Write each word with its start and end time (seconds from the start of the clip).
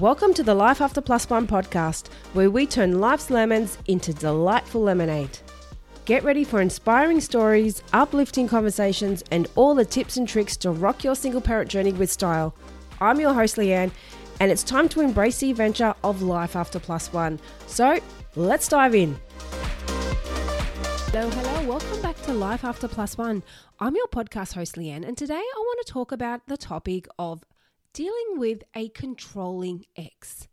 Welcome 0.00 0.34
to 0.34 0.42
the 0.42 0.54
Life 0.54 0.82
After 0.82 1.00
Plus 1.00 1.30
One 1.30 1.46
podcast, 1.46 2.08
where 2.34 2.50
we 2.50 2.66
turn 2.66 3.00
life's 3.00 3.30
lemons 3.30 3.78
into 3.86 4.12
delightful 4.12 4.82
lemonade. 4.82 5.38
Get 6.04 6.22
ready 6.22 6.44
for 6.44 6.60
inspiring 6.60 7.18
stories, 7.18 7.82
uplifting 7.94 8.46
conversations, 8.46 9.24
and 9.30 9.48
all 9.54 9.74
the 9.74 9.86
tips 9.86 10.18
and 10.18 10.28
tricks 10.28 10.54
to 10.58 10.70
rock 10.70 11.02
your 11.02 11.14
single 11.14 11.40
parent 11.40 11.70
journey 11.70 11.94
with 11.94 12.12
style. 12.12 12.54
I'm 13.00 13.18
your 13.18 13.32
host, 13.32 13.56
Leanne, 13.56 13.90
and 14.38 14.52
it's 14.52 14.62
time 14.62 14.90
to 14.90 15.00
embrace 15.00 15.38
the 15.38 15.50
adventure 15.50 15.94
of 16.04 16.20
life 16.20 16.56
after 16.56 16.78
plus 16.78 17.10
one. 17.10 17.40
So 17.66 17.98
let's 18.34 18.68
dive 18.68 18.94
in. 18.94 19.18
Hello, 21.08 21.30
hello, 21.30 21.66
welcome 21.66 22.02
back 22.02 22.20
to 22.24 22.34
Life 22.34 22.64
After 22.64 22.86
Plus 22.86 23.16
One. 23.16 23.42
I'm 23.80 23.96
your 23.96 24.08
podcast 24.08 24.52
host, 24.52 24.74
Leanne, 24.74 25.08
and 25.08 25.16
today 25.16 25.36
I 25.36 25.58
want 25.58 25.86
to 25.86 25.90
talk 25.90 26.12
about 26.12 26.46
the 26.48 26.58
topic 26.58 27.08
of 27.18 27.46
dealing 27.96 28.38
with 28.38 28.62
a 28.74 28.90
controlling 28.90 29.86
ex. 29.96 30.48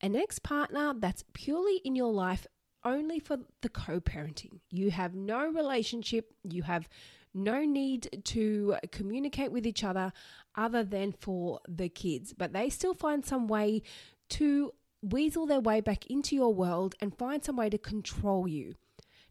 An 0.00 0.16
ex 0.16 0.40
partner 0.40 0.92
that's 0.98 1.22
purely 1.32 1.76
in 1.84 1.94
your 1.94 2.12
life 2.12 2.48
only 2.84 3.20
for 3.20 3.36
the 3.62 3.68
co 3.68 4.00
parenting. 4.00 4.58
You 4.70 4.90
have 4.90 5.14
no 5.14 5.46
relationship, 5.46 6.34
you 6.42 6.64
have 6.64 6.88
no 7.32 7.64
need 7.64 8.20
to 8.24 8.74
communicate 8.90 9.52
with 9.52 9.68
each 9.68 9.84
other 9.84 10.12
other 10.56 10.82
than 10.82 11.12
for 11.12 11.60
the 11.68 11.88
kids, 11.88 12.34
but 12.36 12.52
they 12.52 12.68
still 12.68 12.94
find 12.94 13.24
some 13.24 13.46
way 13.46 13.82
to 14.30 14.72
weasel 15.00 15.46
their 15.46 15.60
way 15.60 15.80
back 15.80 16.06
into 16.06 16.34
your 16.34 16.52
world 16.52 16.96
and 17.00 17.16
find 17.16 17.44
some 17.44 17.56
way 17.56 17.70
to 17.70 17.78
control 17.78 18.48
you. 18.48 18.74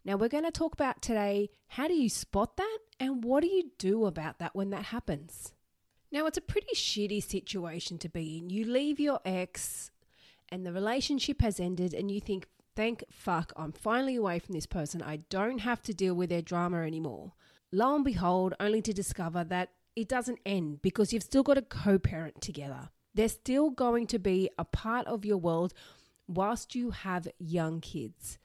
Now, 0.06 0.16
we're 0.16 0.30
going 0.30 0.46
to 0.46 0.52
talk 0.52 0.74
about 0.74 1.02
today 1.02 1.50
how 1.68 1.90
do 1.90 1.94
you 1.94 2.08
spot 2.08 2.56
that 2.56 2.78
and 3.02 3.22
what 3.22 3.44
do 3.44 3.50
you 3.50 3.72
do 3.78 4.06
about 4.06 4.40
that 4.40 4.56
when 4.56 4.70
that 4.70 4.86
happens? 4.86 5.52
Now, 6.12 6.26
it's 6.26 6.38
a 6.38 6.42
pretty 6.42 6.76
shitty 6.76 7.24
situation 7.24 7.98
to 8.00 8.10
be 8.10 8.38
in. 8.38 8.50
You 8.50 8.66
leave 8.66 9.00
your 9.00 9.20
ex 9.24 9.92
and 10.52 10.66
the 10.66 10.74
relationship 10.74 11.42
has 11.42 11.60
ended, 11.60 11.94
and 11.94 12.10
you 12.10 12.20
think, 12.20 12.48
thank 12.76 13.04
fuck, 13.12 13.54
I'm 13.56 13.72
finally 13.72 14.16
away 14.16 14.40
from 14.40 14.56
this 14.56 14.66
person. 14.66 15.02
I 15.02 15.18
don't 15.30 15.60
have 15.60 15.82
to 15.84 15.94
deal 15.94 16.16
with 16.16 16.30
their 16.30 16.42
drama 16.42 16.82
anymore. 16.82 17.34
Lo 17.72 17.96
and 17.96 18.04
behold, 18.04 18.56
only 18.60 18.82
to 18.82 18.94
discover 18.94 19.44
that 19.44 19.70
it 19.96 20.08
doesn't 20.08 20.40
end 20.46 20.82
because 20.82 21.14
you've 21.14 21.24
still 21.24 21.44
got 21.44 21.58
a 21.58 21.62
co 21.62 22.00
parent 22.00 22.42
together. 22.42 22.90
They're 23.14 23.30
still 23.30 23.70
going 23.70 24.08
to 24.08 24.20
be 24.20 24.50
a 24.58 24.66
part 24.66 25.06
of 25.08 25.26
your 25.26 25.38
world 25.38 25.74
whilst 26.28 26.74
you 26.74 26.92
have 26.92 27.28
young 27.38 27.82
kids. 27.82 28.38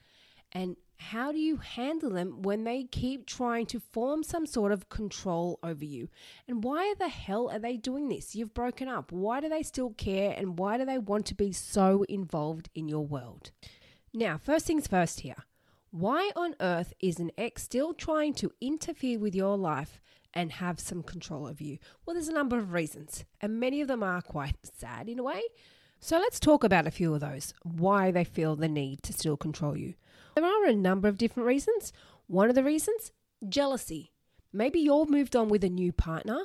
And 0.53 0.77
how 0.97 1.33
do 1.33 1.39
you 1.39 1.57
handle 1.57 2.11
them 2.11 2.43
when 2.43 2.65
they 2.65 2.85
keep 2.85 3.27
trying 3.27 3.67
to 3.67 3.81
form 3.81 4.23
some 4.23 4.47
sort 4.47 4.73
of 4.73 4.89
control 4.89 5.59
over 5.63 5.85
you? 5.85 6.09
And 6.49 6.65
why 6.65 6.95
the 6.99 7.09
hell 7.09 7.51
are 7.51 7.59
they 7.59 7.77
doing 7.77 8.09
this? 8.09 8.35
You've 8.35 8.55
broken 8.55 8.89
up. 8.89 9.13
Why 9.13 9.41
do 9.41 9.49
they 9.49 9.63
still 9.63 9.91
care? 9.91 10.35
And 10.37 10.59
why 10.59 10.79
do 10.79 10.85
they 10.85 10.99
want 10.99 11.27
to 11.27 11.35
be 11.35 11.53
so 11.53 12.05
involved 12.09 12.71
in 12.75 12.89
your 12.89 13.07
world? 13.07 13.51
Now, 14.13 14.39
first 14.39 14.67
things 14.67 14.87
first 14.87 15.21
here. 15.21 15.45
Why 15.91 16.31
on 16.35 16.57
earth 16.61 16.93
is 17.01 17.19
an 17.21 17.31
ex 17.39 17.63
still 17.63 17.95
trying 17.95 18.35
to 18.35 18.53
interfere 18.61 19.19
with 19.19 19.35
your 19.35 19.57
life 19.57 20.01
and 20.33 20.51
have 20.53 20.81
some 20.81 21.03
control 21.03 21.47
over 21.47 21.63
you? 21.63 21.79
Well, 22.05 22.15
there's 22.15 22.29
a 22.29 22.33
number 22.33 22.59
of 22.59 22.73
reasons, 22.73 23.25
and 23.41 23.61
many 23.61 23.81
of 23.81 23.89
them 23.89 24.03
are 24.03 24.23
quite 24.23 24.57
sad 24.63 25.09
in 25.09 25.19
a 25.19 25.23
way. 25.23 25.43
So 26.01 26.19
let's 26.19 26.41
talk 26.41 26.65
about 26.65 26.87
a 26.87 26.91
few 26.91 27.15
of 27.15 27.21
those, 27.21 27.55
why 27.63 28.11
they 28.11 28.25
feel 28.25 28.57
the 28.57 28.69
need 28.69 29.03
to 29.05 29.13
still 29.13 29.37
control 29.37 29.77
you. 29.77 29.95
There 30.35 30.45
are 30.45 30.67
a 30.67 30.75
number 30.75 31.09
of 31.09 31.19
different 31.19 31.47
reasons. 31.47 31.93
One 32.27 32.49
of 32.49 32.55
the 32.55 32.65
reasons, 32.65 33.13
jealousy. 33.49 34.13
Maybe 34.53 34.81
you're 34.81 35.07
moved 35.07 35.37
on 35.37 35.49
with 35.49 35.65
a 35.65 35.69
new 35.69 35.93
partner, 35.93 36.45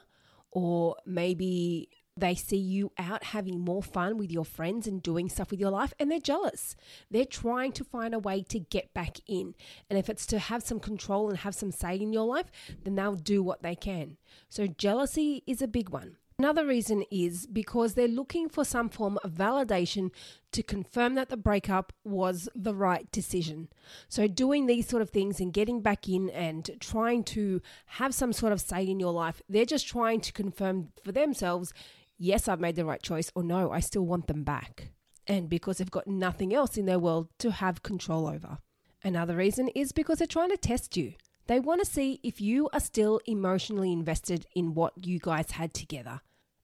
or 0.51 0.95
maybe 1.05 1.89
they 2.19 2.35
see 2.35 2.57
you 2.57 2.91
out 2.97 3.23
having 3.23 3.59
more 3.59 3.81
fun 3.81 4.17
with 4.17 4.31
your 4.31 4.45
friends 4.45 4.87
and 4.87 5.01
doing 5.01 5.29
stuff 5.29 5.51
with 5.51 5.59
your 5.59 5.71
life, 5.71 5.93
and 5.99 6.11
they're 6.11 6.19
jealous. 6.19 6.75
They're 7.09 7.25
trying 7.25 7.71
to 7.73 7.83
find 7.83 8.13
a 8.13 8.19
way 8.19 8.43
to 8.49 8.59
get 8.59 8.93
back 8.93 9.17
in. 9.27 9.55
And 9.89 9.97
if 9.97 10.09
it's 10.09 10.25
to 10.27 10.39
have 10.39 10.63
some 10.63 10.79
control 10.79 11.29
and 11.29 11.39
have 11.39 11.55
some 11.55 11.71
say 11.71 11.95
in 11.95 12.13
your 12.13 12.25
life, 12.25 12.51
then 12.83 12.95
they'll 12.95 13.15
do 13.15 13.41
what 13.41 13.63
they 13.63 13.75
can. 13.75 14.17
So, 14.49 14.67
jealousy 14.67 15.43
is 15.47 15.61
a 15.61 15.67
big 15.67 15.89
one. 15.89 16.17
Another 16.39 16.65
reason 16.65 17.03
is 17.11 17.45
because 17.47 17.95
they're 17.95 18.07
looking 18.07 18.47
for 18.47 18.63
some 18.63 18.87
form 18.87 19.19
of 19.25 19.33
validation 19.33 20.09
to 20.53 20.63
confirm 20.63 21.15
that 21.15 21.27
the 21.27 21.35
breakup 21.35 21.91
was 22.05 22.47
the 22.55 22.73
right 22.73 23.11
decision. 23.11 23.67
So, 24.07 24.25
doing 24.25 24.65
these 24.65 24.87
sort 24.87 25.01
of 25.01 25.09
things 25.09 25.41
and 25.41 25.51
getting 25.51 25.81
back 25.81 26.07
in 26.07 26.29
and 26.29 26.69
trying 26.79 27.25
to 27.25 27.61
have 27.87 28.15
some 28.15 28.31
sort 28.31 28.53
of 28.53 28.61
say 28.61 28.87
in 28.87 29.01
your 29.01 29.11
life, 29.11 29.41
they're 29.49 29.65
just 29.65 29.85
trying 29.85 30.21
to 30.21 30.31
confirm 30.31 30.93
for 31.03 31.11
themselves, 31.11 31.73
yes, 32.17 32.47
I've 32.47 32.61
made 32.61 32.77
the 32.77 32.85
right 32.85 33.03
choice, 33.03 33.29
or 33.35 33.43
no, 33.43 33.71
I 33.71 33.81
still 33.81 34.05
want 34.05 34.27
them 34.27 34.45
back. 34.45 34.91
And 35.27 35.49
because 35.49 35.79
they've 35.79 35.91
got 35.91 36.07
nothing 36.07 36.53
else 36.55 36.77
in 36.77 36.85
their 36.85 36.99
world 36.99 37.27
to 37.39 37.51
have 37.51 37.83
control 37.83 38.27
over. 38.27 38.59
Another 39.03 39.35
reason 39.35 39.67
is 39.75 39.91
because 39.91 40.19
they're 40.19 40.25
trying 40.27 40.51
to 40.51 40.57
test 40.57 40.95
you. 40.95 41.15
They 41.47 41.59
want 41.59 41.83
to 41.83 41.85
see 41.85 42.21
if 42.23 42.39
you 42.39 42.69
are 42.71 42.79
still 42.79 43.19
emotionally 43.25 43.91
invested 43.91 44.45
in 44.55 44.73
what 44.73 45.05
you 45.05 45.19
guys 45.19 45.51
had 45.51 45.73
together. 45.73 46.21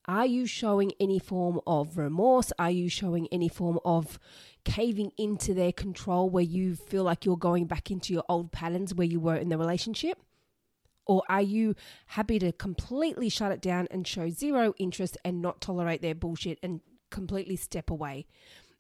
Are 0.08 0.26
you 0.26 0.46
showing 0.46 0.92
any 1.00 1.18
form 1.18 1.60
of 1.66 1.98
remorse? 1.98 2.52
Are 2.60 2.70
you 2.70 2.90
showing 2.90 3.28
any 3.32 3.48
form 3.48 3.80
of 3.84 4.20
caving 4.64 5.12
into 5.18 5.54
their 5.54 5.72
control 5.72 6.30
where 6.30 6.44
you 6.44 6.76
feel 6.76 7.04
like 7.04 7.26
you're 7.26 7.38
going 7.38 7.66
back 7.66 7.90
into 7.90 8.14
your 8.14 8.24
old 8.30 8.52
patterns 8.52 8.94
where 8.94 9.08
you 9.08 9.20
were 9.20 9.36
in 9.36 9.50
the 9.50 9.58
relationship? 9.58 10.20
Or 11.08 11.24
are 11.28 11.42
you 11.42 11.76
happy 12.08 12.38
to 12.40 12.52
completely 12.52 13.30
shut 13.30 13.52
it 13.52 13.62
down 13.62 13.88
and 13.90 14.08
show 14.08 14.30
zero 14.30 14.74
interest 14.78 15.18
and 15.26 15.42
not 15.42 15.62
tolerate 15.62 16.02
their 16.02 16.16
bullshit 16.16 16.60
and 16.62 16.82
completely 17.10 17.56
step 17.56 17.90
away? 17.90 18.28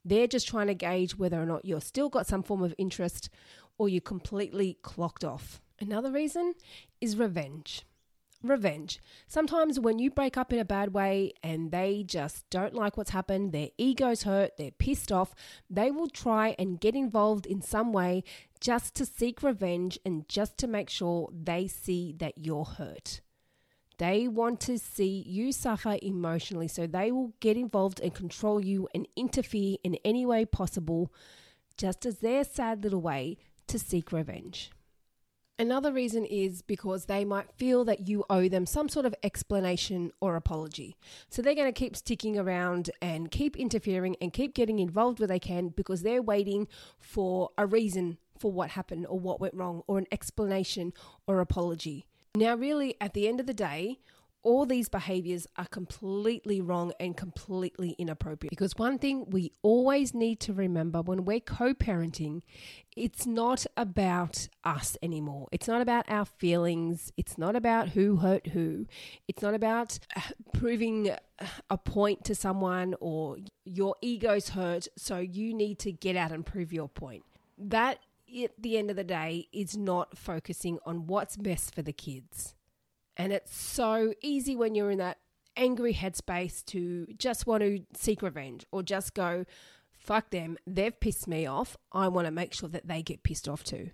They're 0.03 0.27
just 0.27 0.47
trying 0.47 0.67
to 0.67 0.75
gauge 0.75 1.17
whether 1.17 1.41
or 1.41 1.47
not 1.47 1.65
you're 1.65 1.81
still 1.81 2.09
got 2.09 2.27
some 2.27 2.43
form 2.43 2.61
of 2.61 2.75
interest 2.77 3.29
or 3.79 3.89
you're 3.89 4.01
completely 4.01 4.77
clocked 4.83 5.23
off. 5.23 5.59
Another 5.79 6.11
reason 6.11 6.53
is 7.01 7.17
revenge 7.17 7.83
revenge. 8.47 8.99
Sometimes 9.27 9.79
when 9.79 9.99
you 9.99 10.09
break 10.09 10.37
up 10.37 10.53
in 10.53 10.59
a 10.59 10.65
bad 10.65 10.93
way 10.93 11.33
and 11.43 11.71
they 11.71 12.03
just 12.03 12.49
don't 12.49 12.73
like 12.73 12.97
what's 12.97 13.11
happened, 13.11 13.51
their 13.51 13.69
ego's 13.77 14.23
hurt, 14.23 14.57
they're 14.57 14.71
pissed 14.71 15.11
off, 15.11 15.33
they 15.69 15.91
will 15.91 16.09
try 16.09 16.55
and 16.57 16.79
get 16.79 16.95
involved 16.95 17.45
in 17.45 17.61
some 17.61 17.91
way 17.93 18.23
just 18.59 18.95
to 18.95 19.05
seek 19.05 19.43
revenge 19.43 19.99
and 20.05 20.27
just 20.29 20.57
to 20.57 20.67
make 20.67 20.89
sure 20.89 21.29
they 21.33 21.67
see 21.67 22.13
that 22.19 22.37
you're 22.37 22.65
hurt. 22.65 23.21
They 23.97 24.27
want 24.27 24.59
to 24.61 24.77
see 24.77 25.23
you 25.25 25.51
suffer 25.51 25.97
emotionally, 26.01 26.67
so 26.67 26.85
they 26.85 27.11
will 27.11 27.33
get 27.39 27.55
involved 27.55 27.99
and 28.01 28.13
control 28.13 28.63
you 28.63 28.89
and 28.93 29.07
interfere 29.15 29.77
in 29.83 29.97
any 30.03 30.25
way 30.25 30.45
possible, 30.45 31.13
just 31.77 32.05
as 32.05 32.19
their 32.19 32.43
sad 32.43 32.83
little 32.83 33.01
way 33.01 33.37
to 33.67 33.79
seek 33.79 34.11
revenge. 34.11 34.71
Another 35.57 35.93
reason 35.93 36.25
is 36.25 36.61
because 36.61 37.05
they 37.05 37.23
might 37.23 37.49
feel 37.53 37.85
that 37.85 38.09
you 38.09 38.25
owe 38.29 38.49
them 38.49 38.65
some 38.65 38.89
sort 38.89 39.05
of 39.05 39.15
explanation 39.23 40.11
or 40.19 40.35
apology. 40.35 40.97
So 41.29 41.41
they're 41.41 41.55
going 41.55 41.71
to 41.73 41.79
keep 41.79 41.95
sticking 41.95 42.37
around 42.37 42.89
and 43.01 43.31
keep 43.31 43.55
interfering 43.55 44.17
and 44.19 44.33
keep 44.33 44.53
getting 44.53 44.79
involved 44.79 45.19
where 45.19 45.27
they 45.27 45.39
can 45.39 45.69
because 45.69 46.01
they're 46.01 46.21
waiting 46.21 46.67
for 46.99 47.51
a 47.57 47.65
reason 47.65 48.17
for 48.37 48.51
what 48.51 48.71
happened 48.71 49.07
or 49.07 49.17
what 49.17 49.39
went 49.39 49.53
wrong 49.53 49.83
or 49.87 49.97
an 49.97 50.07
explanation 50.11 50.91
or 51.25 51.39
apology. 51.39 52.05
Now, 52.35 52.55
really, 52.55 52.95
at 52.99 53.13
the 53.13 53.29
end 53.29 53.39
of 53.39 53.45
the 53.45 53.53
day, 53.53 53.99
all 54.45 54.65
these 54.67 54.87
behaviors 54.87 55.47
are 55.57 55.65
completely 55.65 56.61
wrong 56.61 56.93
and 56.99 57.17
completely 57.17 57.95
inappropriate. 57.97 58.51
Because 58.51 58.77
one 58.77 58.99
thing 58.99 59.25
we 59.31 59.51
always 59.63 60.13
need 60.13 60.39
to 60.41 60.53
remember 60.53 61.01
when 61.01 61.25
we're 61.25 61.39
co 61.39 61.73
parenting, 61.73 62.43
it's 62.95 63.25
not 63.25 63.65
about 63.75 64.47
us 64.63 64.97
anymore. 65.01 65.47
It's 65.51 65.67
not 65.67 65.81
about 65.81 66.05
our 66.07 66.25
feelings. 66.25 67.11
It's 67.17 67.39
not 67.39 67.55
about 67.55 67.89
who 67.89 68.17
hurt 68.17 68.47
who. 68.47 68.85
It's 69.27 69.41
not 69.41 69.55
about 69.55 69.97
uh, 70.15 70.21
proving 70.53 71.09
a 71.69 71.77
point 71.77 72.23
to 72.25 72.35
someone 72.35 72.93
or 73.01 73.37
your 73.65 73.95
ego's 74.01 74.49
hurt, 74.49 74.87
so 74.95 75.17
you 75.17 75.55
need 75.55 75.79
to 75.79 75.91
get 75.91 76.15
out 76.15 76.31
and 76.31 76.45
prove 76.45 76.71
your 76.71 76.87
point. 76.87 77.23
That, 77.57 77.97
at 78.43 78.51
the 78.59 78.77
end 78.77 78.91
of 78.91 78.95
the 78.95 79.03
day, 79.03 79.47
is 79.51 79.75
not 79.75 80.19
focusing 80.19 80.77
on 80.85 81.07
what's 81.07 81.35
best 81.35 81.73
for 81.73 81.81
the 81.81 81.93
kids. 81.93 82.53
And 83.17 83.31
it's 83.31 83.55
so 83.55 84.13
easy 84.21 84.55
when 84.55 84.75
you're 84.75 84.91
in 84.91 84.97
that 84.99 85.19
angry 85.55 85.93
headspace 85.93 86.65
to 86.65 87.07
just 87.17 87.47
want 87.47 87.61
to 87.61 87.81
seek 87.93 88.21
revenge 88.21 88.65
or 88.71 88.83
just 88.83 89.13
go, 89.13 89.45
fuck 89.91 90.29
them, 90.29 90.57
they've 90.67 90.99
pissed 90.99 91.27
me 91.27 91.45
off. 91.45 91.77
I 91.91 92.07
want 92.07 92.25
to 92.25 92.31
make 92.31 92.53
sure 92.53 92.69
that 92.69 92.87
they 92.87 93.01
get 93.01 93.23
pissed 93.23 93.47
off 93.47 93.63
too. 93.63 93.91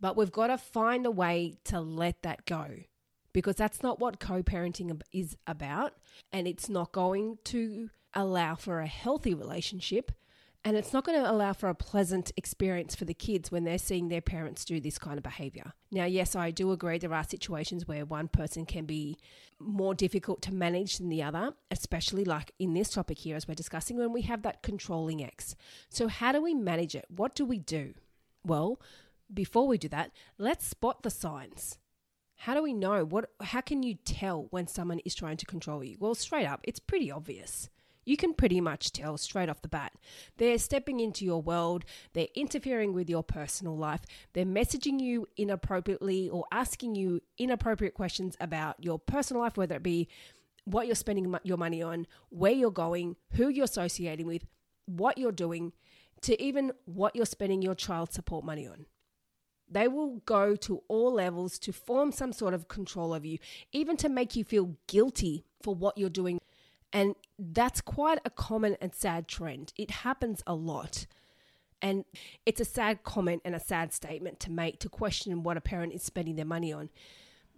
But 0.00 0.16
we've 0.16 0.32
got 0.32 0.48
to 0.48 0.58
find 0.58 1.04
a 1.04 1.10
way 1.10 1.58
to 1.64 1.80
let 1.80 2.22
that 2.22 2.46
go 2.46 2.66
because 3.32 3.56
that's 3.56 3.82
not 3.82 4.00
what 4.00 4.20
co 4.20 4.42
parenting 4.42 5.00
is 5.12 5.36
about. 5.46 5.94
And 6.32 6.46
it's 6.46 6.68
not 6.68 6.92
going 6.92 7.38
to 7.44 7.90
allow 8.14 8.54
for 8.54 8.80
a 8.80 8.86
healthy 8.86 9.34
relationship. 9.34 10.12
And 10.62 10.76
it's 10.76 10.92
not 10.92 11.04
going 11.04 11.18
to 11.18 11.30
allow 11.30 11.54
for 11.54 11.70
a 11.70 11.74
pleasant 11.74 12.32
experience 12.36 12.94
for 12.94 13.06
the 13.06 13.14
kids 13.14 13.50
when 13.50 13.64
they're 13.64 13.78
seeing 13.78 14.08
their 14.08 14.20
parents 14.20 14.64
do 14.66 14.78
this 14.78 14.98
kind 14.98 15.16
of 15.16 15.22
behavior. 15.22 15.72
Now, 15.90 16.04
yes, 16.04 16.36
I 16.36 16.50
do 16.50 16.70
agree 16.70 16.98
there 16.98 17.14
are 17.14 17.24
situations 17.24 17.88
where 17.88 18.04
one 18.04 18.28
person 18.28 18.66
can 18.66 18.84
be 18.84 19.16
more 19.58 19.94
difficult 19.94 20.42
to 20.42 20.54
manage 20.54 20.98
than 20.98 21.08
the 21.08 21.22
other, 21.22 21.54
especially 21.70 22.26
like 22.26 22.52
in 22.58 22.74
this 22.74 22.90
topic 22.90 23.18
here, 23.18 23.36
as 23.36 23.48
we're 23.48 23.54
discussing, 23.54 23.96
when 23.96 24.12
we 24.12 24.22
have 24.22 24.42
that 24.42 24.62
controlling 24.62 25.24
ex. 25.24 25.56
So, 25.88 26.08
how 26.08 26.30
do 26.32 26.42
we 26.42 26.52
manage 26.52 26.94
it? 26.94 27.06
What 27.08 27.34
do 27.34 27.46
we 27.46 27.58
do? 27.58 27.94
Well, 28.44 28.80
before 29.32 29.66
we 29.66 29.78
do 29.78 29.88
that, 29.88 30.10
let's 30.36 30.66
spot 30.66 31.02
the 31.02 31.10
signs. 31.10 31.78
How 32.36 32.54
do 32.54 32.62
we 32.62 32.74
know? 32.74 33.04
What 33.04 33.30
how 33.40 33.60
can 33.60 33.82
you 33.82 33.94
tell 33.94 34.46
when 34.50 34.66
someone 34.66 35.00
is 35.00 35.14
trying 35.14 35.36
to 35.38 35.46
control 35.46 35.84
you? 35.84 35.96
Well, 36.00 36.14
straight 36.14 36.46
up, 36.46 36.60
it's 36.64 36.80
pretty 36.80 37.10
obvious. 37.10 37.70
You 38.04 38.16
can 38.16 38.34
pretty 38.34 38.60
much 38.60 38.92
tell 38.92 39.16
straight 39.18 39.48
off 39.48 39.62
the 39.62 39.68
bat. 39.68 39.92
They're 40.38 40.58
stepping 40.58 41.00
into 41.00 41.24
your 41.24 41.42
world, 41.42 41.84
they're 42.12 42.28
interfering 42.34 42.92
with 42.92 43.10
your 43.10 43.22
personal 43.22 43.76
life, 43.76 44.00
they're 44.32 44.44
messaging 44.44 45.00
you 45.00 45.26
inappropriately 45.36 46.28
or 46.28 46.46
asking 46.50 46.94
you 46.94 47.20
inappropriate 47.38 47.94
questions 47.94 48.36
about 48.40 48.82
your 48.82 48.98
personal 48.98 49.42
life, 49.42 49.56
whether 49.56 49.76
it 49.76 49.82
be 49.82 50.08
what 50.64 50.86
you're 50.86 50.96
spending 50.96 51.34
your 51.42 51.56
money 51.56 51.82
on, 51.82 52.06
where 52.30 52.52
you're 52.52 52.70
going, 52.70 53.16
who 53.32 53.48
you're 53.48 53.64
associating 53.64 54.26
with, 54.26 54.46
what 54.86 55.18
you're 55.18 55.32
doing, 55.32 55.72
to 56.22 56.40
even 56.42 56.72
what 56.84 57.16
you're 57.16 57.26
spending 57.26 57.62
your 57.62 57.74
child 57.74 58.12
support 58.12 58.44
money 58.44 58.66
on. 58.66 58.86
They 59.72 59.88
will 59.88 60.16
go 60.26 60.56
to 60.56 60.82
all 60.88 61.14
levels 61.14 61.58
to 61.60 61.72
form 61.72 62.12
some 62.12 62.32
sort 62.32 62.54
of 62.54 62.68
control 62.68 63.12
over 63.12 63.26
you, 63.26 63.38
even 63.72 63.96
to 63.98 64.08
make 64.08 64.34
you 64.34 64.44
feel 64.44 64.76
guilty 64.88 65.44
for 65.62 65.74
what 65.74 65.96
you're 65.96 66.10
doing. 66.10 66.40
And 66.92 67.14
that's 67.38 67.80
quite 67.80 68.18
a 68.24 68.30
common 68.30 68.76
and 68.80 68.94
sad 68.94 69.28
trend. 69.28 69.72
It 69.76 69.90
happens 69.90 70.42
a 70.46 70.54
lot. 70.54 71.06
And 71.82 72.04
it's 72.44 72.60
a 72.60 72.64
sad 72.64 73.04
comment 73.04 73.42
and 73.44 73.54
a 73.54 73.60
sad 73.60 73.92
statement 73.92 74.40
to 74.40 74.50
make 74.50 74.80
to 74.80 74.88
question 74.88 75.42
what 75.42 75.56
a 75.56 75.60
parent 75.60 75.92
is 75.92 76.02
spending 76.02 76.36
their 76.36 76.44
money 76.44 76.72
on. 76.72 76.90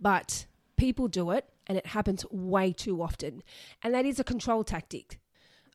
But 0.00 0.46
people 0.76 1.08
do 1.08 1.31
it, 1.31 1.49
and 1.67 1.79
it 1.79 1.87
happens 1.87 2.25
way 2.31 2.73
too 2.73 3.02
often. 3.02 3.43
And 3.82 3.94
that 3.94 4.05
is 4.05 4.20
a 4.20 4.25
control 4.25 4.64
tactic. 4.64 5.19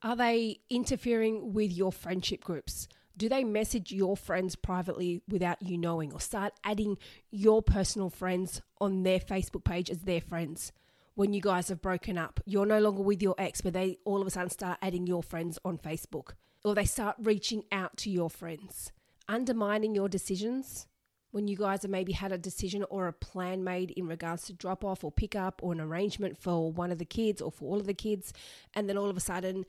Are 0.03 0.15
they 0.15 0.59
interfering 0.69 1.53
with 1.53 1.71
your 1.71 1.91
friendship 1.91 2.43
groups? 2.43 2.87
Do 3.17 3.27
they 3.27 3.43
message 3.43 3.91
your 3.91 4.15
friends 4.15 4.55
privately 4.55 5.21
without 5.27 5.61
you 5.61 5.77
knowing 5.77 6.13
or 6.13 6.19
start 6.19 6.53
adding 6.63 6.97
your 7.31 7.63
personal 7.63 8.11
friends 8.11 8.61
on 8.79 9.01
their 9.01 9.19
Facebook 9.19 9.63
page 9.63 9.89
as 9.89 10.01
their 10.01 10.21
friends? 10.21 10.71
When 11.17 11.33
you 11.33 11.41
guys 11.41 11.69
have 11.69 11.81
broken 11.81 12.15
up, 12.15 12.39
you're 12.45 12.67
no 12.67 12.77
longer 12.77 13.01
with 13.01 13.23
your 13.23 13.33
ex, 13.39 13.59
but 13.59 13.73
they 13.73 13.97
all 14.05 14.21
of 14.21 14.27
a 14.27 14.29
sudden 14.29 14.51
start 14.51 14.77
adding 14.83 15.07
your 15.07 15.23
friends 15.23 15.57
on 15.65 15.79
Facebook. 15.79 16.33
Or 16.63 16.75
they 16.75 16.85
start 16.85 17.15
reaching 17.19 17.63
out 17.71 17.97
to 17.97 18.11
your 18.11 18.29
friends, 18.29 18.91
undermining 19.27 19.95
your 19.95 20.09
decisions 20.09 20.85
when 21.31 21.47
you 21.47 21.57
guys 21.57 21.81
have 21.81 21.89
maybe 21.89 22.11
had 22.11 22.31
a 22.31 22.37
decision 22.37 22.85
or 22.91 23.07
a 23.07 23.13
plan 23.13 23.63
made 23.63 23.89
in 23.97 24.05
regards 24.05 24.43
to 24.43 24.53
drop 24.53 24.85
off 24.85 25.03
or 25.03 25.11
pick 25.11 25.35
up 25.35 25.59
or 25.63 25.73
an 25.73 25.81
arrangement 25.81 26.37
for 26.37 26.71
one 26.71 26.91
of 26.91 26.99
the 26.99 27.03
kids 27.03 27.41
or 27.41 27.51
for 27.51 27.65
all 27.65 27.79
of 27.79 27.87
the 27.87 27.95
kids, 27.95 28.31
and 28.75 28.87
then 28.87 28.95
all 28.95 29.09
of 29.09 29.17
a 29.17 29.19
sudden 29.19 29.65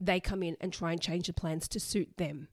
they 0.00 0.18
come 0.18 0.42
in 0.42 0.56
and 0.60 0.72
try 0.72 0.90
and 0.90 1.00
change 1.00 1.28
the 1.28 1.32
plans 1.32 1.68
to 1.68 1.78
suit 1.78 2.08
them 2.16 2.48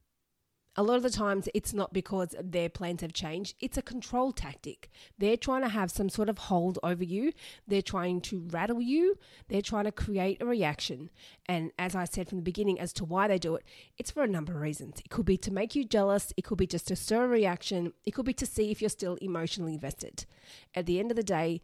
a 0.76 0.82
lot 0.82 0.96
of 0.96 1.02
the 1.02 1.10
times 1.10 1.48
it's 1.54 1.72
not 1.72 1.92
because 1.92 2.34
their 2.42 2.68
plans 2.68 3.00
have 3.00 3.12
changed, 3.12 3.56
it's 3.60 3.78
a 3.78 3.82
control 3.82 4.32
tactic. 4.32 4.90
They're 5.18 5.36
trying 5.36 5.62
to 5.62 5.68
have 5.68 5.90
some 5.90 6.08
sort 6.08 6.28
of 6.28 6.38
hold 6.38 6.78
over 6.82 7.02
you, 7.02 7.32
they're 7.66 7.82
trying 7.82 8.20
to 8.22 8.46
rattle 8.50 8.80
you, 8.80 9.18
they're 9.48 9.62
trying 9.62 9.84
to 9.84 9.92
create 9.92 10.42
a 10.42 10.46
reaction. 10.46 11.10
And 11.46 11.70
as 11.78 11.94
I 11.94 12.04
said 12.04 12.28
from 12.28 12.38
the 12.38 12.42
beginning, 12.42 12.78
as 12.78 12.92
to 12.94 13.04
why 13.04 13.28
they 13.28 13.38
do 13.38 13.54
it, 13.54 13.64
it's 13.96 14.10
for 14.10 14.22
a 14.22 14.28
number 14.28 14.52
of 14.52 14.60
reasons. 14.60 15.00
It 15.00 15.10
could 15.10 15.26
be 15.26 15.38
to 15.38 15.52
make 15.52 15.74
you 15.74 15.84
jealous, 15.84 16.32
it 16.36 16.42
could 16.44 16.58
be 16.58 16.66
just 16.66 16.88
to 16.88 16.96
stir 16.96 17.24
a 17.24 17.28
reaction, 17.28 17.92
it 18.04 18.12
could 18.12 18.26
be 18.26 18.34
to 18.34 18.46
see 18.46 18.70
if 18.70 18.82
you're 18.82 18.90
still 18.90 19.16
emotionally 19.16 19.74
invested. 19.74 20.26
At 20.74 20.86
the 20.86 21.00
end 21.00 21.10
of 21.10 21.16
the 21.16 21.22
day, 21.22 21.62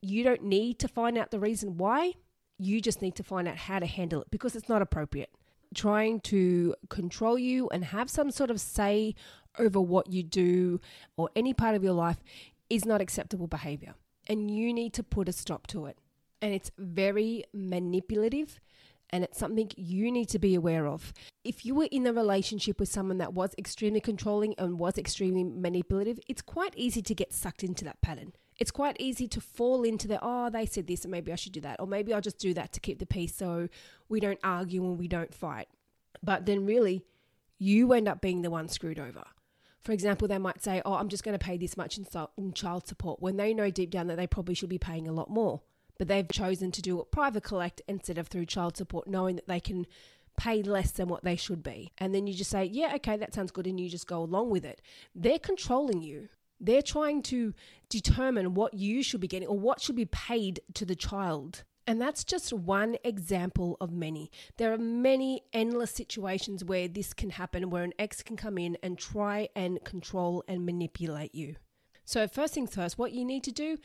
you 0.00 0.22
don't 0.22 0.44
need 0.44 0.78
to 0.78 0.88
find 0.88 1.18
out 1.18 1.30
the 1.30 1.40
reason 1.40 1.78
why. 1.78 2.14
You 2.58 2.80
just 2.80 3.02
need 3.02 3.16
to 3.16 3.22
find 3.22 3.48
out 3.48 3.56
how 3.56 3.80
to 3.80 3.86
handle 3.86 4.22
it 4.22 4.30
because 4.30 4.56
it's 4.56 4.68
not 4.68 4.80
appropriate 4.80 5.30
trying 5.74 6.20
to 6.20 6.74
control 6.88 7.38
you 7.38 7.68
and 7.70 7.84
have 7.84 8.10
some 8.10 8.30
sort 8.30 8.50
of 8.50 8.60
say 8.60 9.14
over 9.58 9.80
what 9.80 10.12
you 10.12 10.22
do 10.22 10.80
or 11.16 11.30
any 11.34 11.54
part 11.54 11.74
of 11.74 11.82
your 11.82 11.92
life 11.92 12.22
is 12.68 12.84
not 12.84 13.00
acceptable 13.00 13.46
behavior. 13.46 13.94
And 14.28 14.50
you 14.50 14.72
need 14.72 14.92
to 14.94 15.02
put 15.02 15.28
a 15.28 15.32
stop 15.32 15.66
to 15.68 15.86
it. 15.86 15.98
And 16.42 16.52
it's 16.52 16.70
very 16.78 17.44
manipulative 17.52 18.60
and 19.10 19.22
it's 19.22 19.38
something 19.38 19.70
you 19.76 20.10
need 20.10 20.28
to 20.30 20.38
be 20.38 20.54
aware 20.54 20.86
of. 20.86 21.12
If 21.44 21.64
you 21.64 21.74
were 21.74 21.88
in 21.90 22.06
a 22.06 22.12
relationship 22.12 22.80
with 22.80 22.88
someone 22.88 23.18
that 23.18 23.34
was 23.34 23.54
extremely 23.56 24.00
controlling 24.00 24.54
and 24.58 24.78
was 24.78 24.98
extremely 24.98 25.44
manipulative, 25.44 26.18
it's 26.28 26.42
quite 26.42 26.74
easy 26.76 27.02
to 27.02 27.14
get 27.14 27.32
sucked 27.32 27.62
into 27.62 27.84
that 27.84 28.00
pattern 28.00 28.32
it's 28.58 28.70
quite 28.70 28.96
easy 28.98 29.28
to 29.28 29.40
fall 29.40 29.82
into 29.82 30.08
the, 30.08 30.18
oh, 30.22 30.50
they 30.50 30.66
said 30.66 30.86
this 30.86 31.04
and 31.04 31.10
maybe 31.10 31.32
I 31.32 31.36
should 31.36 31.52
do 31.52 31.60
that. 31.60 31.80
Or 31.80 31.86
maybe 31.86 32.14
I'll 32.14 32.20
just 32.20 32.38
do 32.38 32.54
that 32.54 32.72
to 32.72 32.80
keep 32.80 32.98
the 32.98 33.06
peace 33.06 33.34
so 33.34 33.68
we 34.08 34.20
don't 34.20 34.38
argue 34.42 34.84
and 34.84 34.98
we 34.98 35.08
don't 35.08 35.34
fight. 35.34 35.68
But 36.22 36.46
then 36.46 36.64
really, 36.64 37.04
you 37.58 37.92
end 37.92 38.08
up 38.08 38.20
being 38.20 38.42
the 38.42 38.50
one 38.50 38.68
screwed 38.68 38.98
over. 38.98 39.24
For 39.82 39.92
example, 39.92 40.26
they 40.26 40.38
might 40.38 40.62
say, 40.62 40.82
oh, 40.84 40.94
I'm 40.94 41.08
just 41.08 41.22
going 41.22 41.38
to 41.38 41.44
pay 41.44 41.56
this 41.56 41.76
much 41.76 41.98
in, 41.98 42.06
in 42.36 42.52
child 42.52 42.86
support 42.86 43.20
when 43.20 43.36
they 43.36 43.54
know 43.54 43.70
deep 43.70 43.90
down 43.90 44.08
that 44.08 44.16
they 44.16 44.26
probably 44.26 44.54
should 44.54 44.68
be 44.68 44.78
paying 44.78 45.06
a 45.06 45.12
lot 45.12 45.30
more. 45.30 45.60
But 45.98 46.08
they've 46.08 46.28
chosen 46.28 46.72
to 46.72 46.82
do 46.82 47.00
it 47.00 47.10
private 47.10 47.44
collect 47.44 47.82
instead 47.86 48.18
of 48.18 48.28
through 48.28 48.46
child 48.46 48.76
support, 48.76 49.06
knowing 49.06 49.36
that 49.36 49.46
they 49.46 49.60
can 49.60 49.86
pay 50.36 50.62
less 50.62 50.90
than 50.90 51.08
what 51.08 51.24
they 51.24 51.36
should 51.36 51.62
be. 51.62 51.92
And 51.98 52.14
then 52.14 52.26
you 52.26 52.34
just 52.34 52.50
say, 52.50 52.64
yeah, 52.64 52.94
okay, 52.96 53.16
that 53.16 53.32
sounds 53.32 53.50
good. 53.50 53.66
And 53.66 53.78
you 53.78 53.88
just 53.88 54.06
go 54.06 54.22
along 54.22 54.50
with 54.50 54.64
it. 54.64 54.82
They're 55.14 55.38
controlling 55.38 56.02
you. 56.02 56.28
They're 56.60 56.82
trying 56.82 57.22
to 57.24 57.54
determine 57.88 58.54
what 58.54 58.74
you 58.74 59.02
should 59.02 59.20
be 59.20 59.28
getting 59.28 59.48
or 59.48 59.58
what 59.58 59.80
should 59.80 59.96
be 59.96 60.06
paid 60.06 60.60
to 60.74 60.84
the 60.84 60.96
child. 60.96 61.64
And 61.86 62.00
that's 62.00 62.24
just 62.24 62.52
one 62.52 62.96
example 63.04 63.76
of 63.80 63.92
many. 63.92 64.30
There 64.56 64.72
are 64.72 64.78
many 64.78 65.42
endless 65.52 65.92
situations 65.92 66.64
where 66.64 66.88
this 66.88 67.14
can 67.14 67.30
happen, 67.30 67.70
where 67.70 67.84
an 67.84 67.92
ex 67.98 68.22
can 68.22 68.36
come 68.36 68.58
in 68.58 68.76
and 68.82 68.98
try 68.98 69.48
and 69.54 69.82
control 69.84 70.42
and 70.48 70.66
manipulate 70.66 71.34
you. 71.34 71.56
So, 72.04 72.26
first 72.26 72.54
things 72.54 72.74
first, 72.74 72.98
what 72.98 73.12
you 73.12 73.24
need 73.24 73.44
to 73.44 73.52
do 73.52 73.78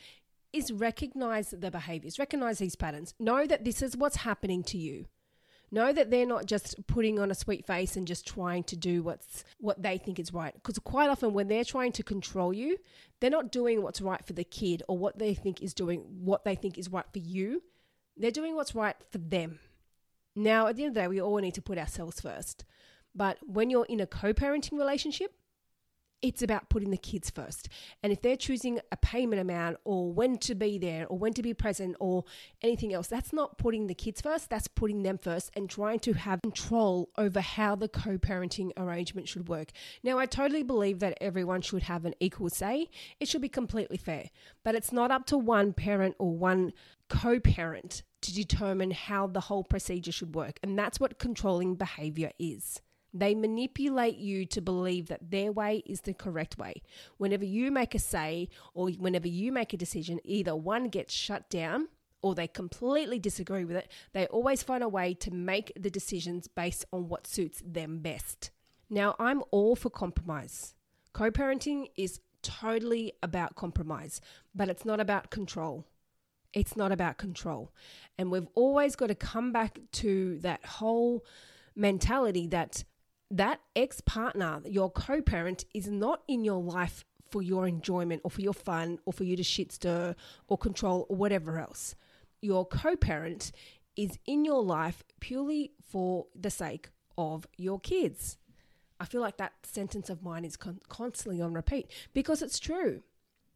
is 0.52 0.72
recognize 0.72 1.50
the 1.50 1.70
behaviors, 1.70 2.18
recognize 2.18 2.58
these 2.58 2.76
patterns, 2.76 3.14
know 3.18 3.46
that 3.46 3.64
this 3.64 3.82
is 3.82 3.96
what's 3.96 4.16
happening 4.16 4.62
to 4.64 4.78
you 4.78 5.06
know 5.72 5.92
that 5.92 6.10
they're 6.10 6.26
not 6.26 6.46
just 6.46 6.86
putting 6.86 7.18
on 7.18 7.30
a 7.30 7.34
sweet 7.34 7.66
face 7.66 7.96
and 7.96 8.06
just 8.06 8.26
trying 8.26 8.62
to 8.64 8.76
do 8.76 9.02
what's 9.02 9.44
what 9.58 9.82
they 9.82 9.98
think 9.98 10.18
is 10.18 10.32
right. 10.32 10.54
Because 10.54 10.78
quite 10.78 11.10
often 11.10 11.32
when 11.32 11.48
they're 11.48 11.64
trying 11.64 11.92
to 11.92 12.02
control 12.02 12.52
you 12.52 12.78
they're 13.20 13.30
not 13.30 13.52
doing 13.52 13.82
what's 13.82 14.00
right 14.00 14.24
for 14.24 14.32
the 14.32 14.44
kid 14.44 14.82
or 14.88 14.98
what 14.98 15.18
they 15.18 15.32
think 15.32 15.62
is 15.62 15.72
doing 15.72 16.00
what 16.24 16.44
they 16.44 16.54
think 16.54 16.76
is 16.76 16.88
right 16.88 17.06
for 17.12 17.20
you. 17.20 17.62
They're 18.16 18.30
doing 18.30 18.54
what's 18.54 18.74
right 18.74 18.96
for 19.10 19.18
them. 19.18 19.60
Now 20.34 20.66
at 20.66 20.76
the 20.76 20.84
end 20.84 20.90
of 20.90 20.94
the 20.94 21.00
day 21.02 21.08
we 21.08 21.20
all 21.20 21.38
need 21.38 21.54
to 21.54 21.62
put 21.62 21.78
ourselves 21.78 22.20
first. 22.20 22.64
But 23.14 23.38
when 23.46 23.70
you're 23.70 23.86
in 23.86 24.00
a 24.00 24.06
co-parenting 24.06 24.78
relationship 24.78 25.34
it's 26.22 26.42
about 26.42 26.68
putting 26.68 26.90
the 26.90 26.96
kids 26.96 27.30
first. 27.30 27.68
And 28.02 28.12
if 28.12 28.22
they're 28.22 28.36
choosing 28.36 28.80
a 28.90 28.96
payment 28.96 29.40
amount 29.40 29.78
or 29.84 30.12
when 30.12 30.38
to 30.38 30.54
be 30.54 30.78
there 30.78 31.06
or 31.08 31.18
when 31.18 31.34
to 31.34 31.42
be 31.42 31.52
present 31.52 31.96
or 31.98 32.24
anything 32.62 32.94
else, 32.94 33.08
that's 33.08 33.32
not 33.32 33.58
putting 33.58 33.88
the 33.88 33.94
kids 33.94 34.20
first, 34.20 34.48
that's 34.48 34.68
putting 34.68 35.02
them 35.02 35.18
first 35.18 35.50
and 35.54 35.68
trying 35.68 35.98
to 36.00 36.12
have 36.12 36.40
control 36.42 37.10
over 37.18 37.40
how 37.40 37.74
the 37.74 37.88
co 37.88 38.18
parenting 38.18 38.70
arrangement 38.76 39.28
should 39.28 39.48
work. 39.48 39.72
Now, 40.02 40.18
I 40.18 40.26
totally 40.26 40.62
believe 40.62 41.00
that 41.00 41.18
everyone 41.20 41.60
should 41.60 41.82
have 41.84 42.04
an 42.04 42.14
equal 42.20 42.48
say, 42.48 42.88
it 43.18 43.28
should 43.28 43.42
be 43.42 43.48
completely 43.48 43.96
fair, 43.96 44.30
but 44.64 44.74
it's 44.74 44.92
not 44.92 45.10
up 45.10 45.26
to 45.26 45.38
one 45.38 45.72
parent 45.72 46.14
or 46.18 46.36
one 46.36 46.72
co 47.08 47.40
parent 47.40 48.02
to 48.22 48.32
determine 48.32 48.92
how 48.92 49.26
the 49.26 49.40
whole 49.40 49.64
procedure 49.64 50.12
should 50.12 50.34
work. 50.34 50.60
And 50.62 50.78
that's 50.78 51.00
what 51.00 51.18
controlling 51.18 51.74
behavior 51.74 52.30
is. 52.38 52.80
They 53.14 53.34
manipulate 53.34 54.16
you 54.16 54.46
to 54.46 54.60
believe 54.60 55.08
that 55.08 55.30
their 55.30 55.52
way 55.52 55.82
is 55.86 56.00
the 56.00 56.14
correct 56.14 56.56
way. 56.56 56.82
Whenever 57.18 57.44
you 57.44 57.70
make 57.70 57.94
a 57.94 57.98
say 57.98 58.48
or 58.74 58.88
whenever 58.90 59.28
you 59.28 59.52
make 59.52 59.72
a 59.72 59.76
decision, 59.76 60.20
either 60.24 60.56
one 60.56 60.88
gets 60.88 61.12
shut 61.12 61.50
down 61.50 61.88
or 62.22 62.34
they 62.34 62.46
completely 62.46 63.18
disagree 63.18 63.64
with 63.64 63.76
it. 63.76 63.90
They 64.12 64.26
always 64.26 64.62
find 64.62 64.82
a 64.82 64.88
way 64.88 65.12
to 65.14 65.30
make 65.30 65.72
the 65.78 65.90
decisions 65.90 66.48
based 66.48 66.84
on 66.92 67.08
what 67.08 67.26
suits 67.26 67.62
them 67.66 67.98
best. 67.98 68.50
Now, 68.88 69.16
I'm 69.18 69.42
all 69.50 69.74
for 69.76 69.90
compromise. 69.90 70.74
Co 71.12 71.30
parenting 71.30 71.86
is 71.96 72.20
totally 72.42 73.12
about 73.22 73.56
compromise, 73.56 74.20
but 74.54 74.68
it's 74.68 74.84
not 74.84 75.00
about 75.00 75.30
control. 75.30 75.86
It's 76.52 76.76
not 76.76 76.92
about 76.92 77.18
control. 77.18 77.72
And 78.18 78.30
we've 78.30 78.48
always 78.54 78.96
got 78.96 79.08
to 79.08 79.14
come 79.14 79.52
back 79.52 79.78
to 79.92 80.38
that 80.40 80.64
whole 80.64 81.24
mentality 81.74 82.46
that 82.48 82.84
that 83.32 83.60
ex 83.74 84.00
partner, 84.02 84.60
your 84.64 84.90
co 84.90 85.22
parent, 85.22 85.64
is 85.74 85.88
not 85.88 86.22
in 86.28 86.44
your 86.44 86.62
life 86.62 87.04
for 87.30 87.42
your 87.42 87.66
enjoyment 87.66 88.20
or 88.24 88.30
for 88.30 88.42
your 88.42 88.52
fun 88.52 88.98
or 89.06 89.12
for 89.12 89.24
you 89.24 89.36
to 89.36 89.42
shit 89.42 89.72
stir 89.72 90.14
or 90.48 90.58
control 90.58 91.06
or 91.08 91.16
whatever 91.16 91.58
else. 91.58 91.94
Your 92.42 92.66
co 92.66 92.94
parent 92.94 93.50
is 93.96 94.18
in 94.26 94.44
your 94.44 94.62
life 94.62 95.02
purely 95.18 95.72
for 95.82 96.26
the 96.38 96.50
sake 96.50 96.90
of 97.16 97.46
your 97.56 97.80
kids. 97.80 98.36
I 99.00 99.06
feel 99.06 99.22
like 99.22 99.38
that 99.38 99.54
sentence 99.64 100.10
of 100.10 100.22
mine 100.22 100.44
is 100.44 100.56
con- 100.56 100.80
constantly 100.88 101.40
on 101.40 101.54
repeat 101.54 101.90
because 102.12 102.42
it's 102.42 102.60
true. 102.60 103.02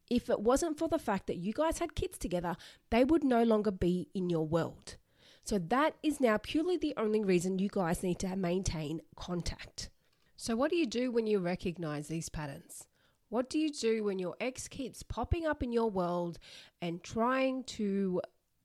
If 0.08 0.30
it 0.30 0.40
wasn't 0.40 0.78
for 0.78 0.88
the 0.88 0.98
fact 0.98 1.26
that 1.26 1.36
you 1.36 1.52
guys 1.52 1.78
had 1.78 1.94
kids 1.94 2.16
together, 2.16 2.56
they 2.90 3.04
would 3.04 3.24
no 3.24 3.42
longer 3.42 3.70
be 3.70 4.08
in 4.14 4.30
your 4.30 4.46
world. 4.46 4.96
So 5.46 5.58
that 5.58 5.94
is 6.02 6.20
now 6.20 6.38
purely 6.38 6.76
the 6.76 6.92
only 6.96 7.22
reason 7.22 7.60
you 7.60 7.68
guys 7.70 8.02
need 8.02 8.18
to 8.18 8.34
maintain 8.34 9.00
contact. 9.14 9.90
So, 10.36 10.56
what 10.56 10.72
do 10.72 10.76
you 10.76 10.86
do 10.86 11.12
when 11.12 11.28
you 11.28 11.38
recognize 11.38 12.08
these 12.08 12.28
patterns? 12.28 12.84
What 13.28 13.48
do 13.48 13.56
you 13.56 13.70
do 13.70 14.02
when 14.02 14.18
your 14.18 14.34
ex 14.40 14.66
keeps 14.66 15.04
popping 15.04 15.46
up 15.46 15.62
in 15.62 15.72
your 15.72 15.88
world 15.88 16.40
and 16.82 17.00
trying 17.00 17.62
to 17.78 18.20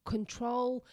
control 0.07 0.83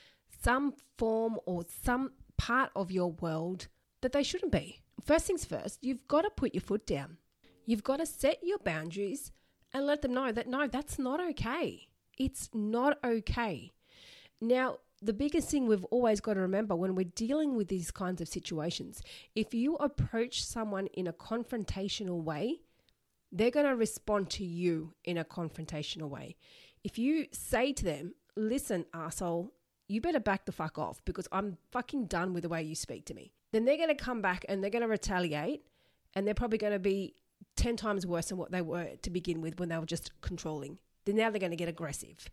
some 0.42 0.74
form 0.98 1.38
or 1.46 1.64
some 1.82 2.12
part 2.36 2.70
of 2.76 2.92
your 2.92 3.12
world 3.12 3.68
that 4.02 4.12
they 4.12 4.22
shouldn't 4.22 4.52
be? 4.52 4.82
First 5.02 5.26
things 5.26 5.46
first, 5.46 5.78
you've 5.80 6.06
got 6.06 6.20
to 6.20 6.30
put 6.30 6.54
your 6.54 6.60
foot 6.60 6.86
down. 6.86 7.16
You've 7.64 7.82
got 7.82 8.00
to 8.00 8.04
set 8.04 8.40
your 8.42 8.58
boundaries 8.58 9.32
and 9.72 9.86
let 9.86 10.02
them 10.02 10.12
know 10.12 10.32
that 10.32 10.48
no, 10.48 10.66
that's 10.66 10.98
not 10.98 11.18
okay. 11.30 11.88
It's 12.18 12.50
not 12.52 12.98
okay. 13.02 13.72
Now, 14.38 14.80
the 15.00 15.12
biggest 15.12 15.50
thing 15.50 15.66
we've 15.66 15.84
always 15.86 16.20
got 16.20 16.34
to 16.34 16.40
remember 16.40 16.74
when 16.74 16.94
we're 16.94 17.12
dealing 17.14 17.56
with 17.56 17.68
these 17.68 17.90
kinds 17.90 18.20
of 18.20 18.28
situations, 18.28 19.02
if 19.34 19.54
you 19.54 19.76
approach 19.76 20.44
someone 20.44 20.86
in 20.88 21.06
a 21.06 21.12
confrontational 21.12 22.22
way, 22.22 22.60
they're 23.30 23.50
going 23.50 23.66
to 23.66 23.76
respond 23.76 24.30
to 24.30 24.44
you 24.44 24.94
in 25.04 25.18
a 25.18 25.24
confrontational 25.24 26.08
way. 26.08 26.36
If 26.82 26.98
you 26.98 27.26
say 27.32 27.72
to 27.72 27.84
them, 27.84 28.14
listen, 28.36 28.86
asshole, 28.94 29.52
you 29.88 30.00
better 30.00 30.20
back 30.20 30.44
the 30.44 30.52
fuck 30.52 30.78
off 30.78 31.00
because 31.04 31.28
I'm 31.32 31.58
fucking 31.70 32.06
done 32.06 32.34
with 32.34 32.42
the 32.42 32.48
way 32.48 32.62
you 32.62 32.74
speak 32.74 33.04
to 33.06 33.14
me, 33.14 33.32
then 33.52 33.64
they're 33.64 33.76
going 33.76 33.88
to 33.88 33.94
come 33.94 34.20
back 34.20 34.44
and 34.48 34.62
they're 34.62 34.70
going 34.70 34.82
to 34.82 34.88
retaliate 34.88 35.62
and 36.14 36.26
they're 36.26 36.34
probably 36.34 36.58
going 36.58 36.72
to 36.72 36.78
be 36.78 37.14
10 37.56 37.76
times 37.76 38.06
worse 38.06 38.26
than 38.26 38.38
what 38.38 38.50
they 38.50 38.62
were 38.62 38.90
to 39.02 39.10
begin 39.10 39.40
with 39.40 39.58
when 39.58 39.68
they 39.68 39.78
were 39.78 39.86
just 39.86 40.10
controlling. 40.20 40.78
Then 41.04 41.16
now 41.16 41.30
they're 41.30 41.40
going 41.40 41.50
to 41.50 41.56
get 41.56 41.68
aggressive. 41.68 42.28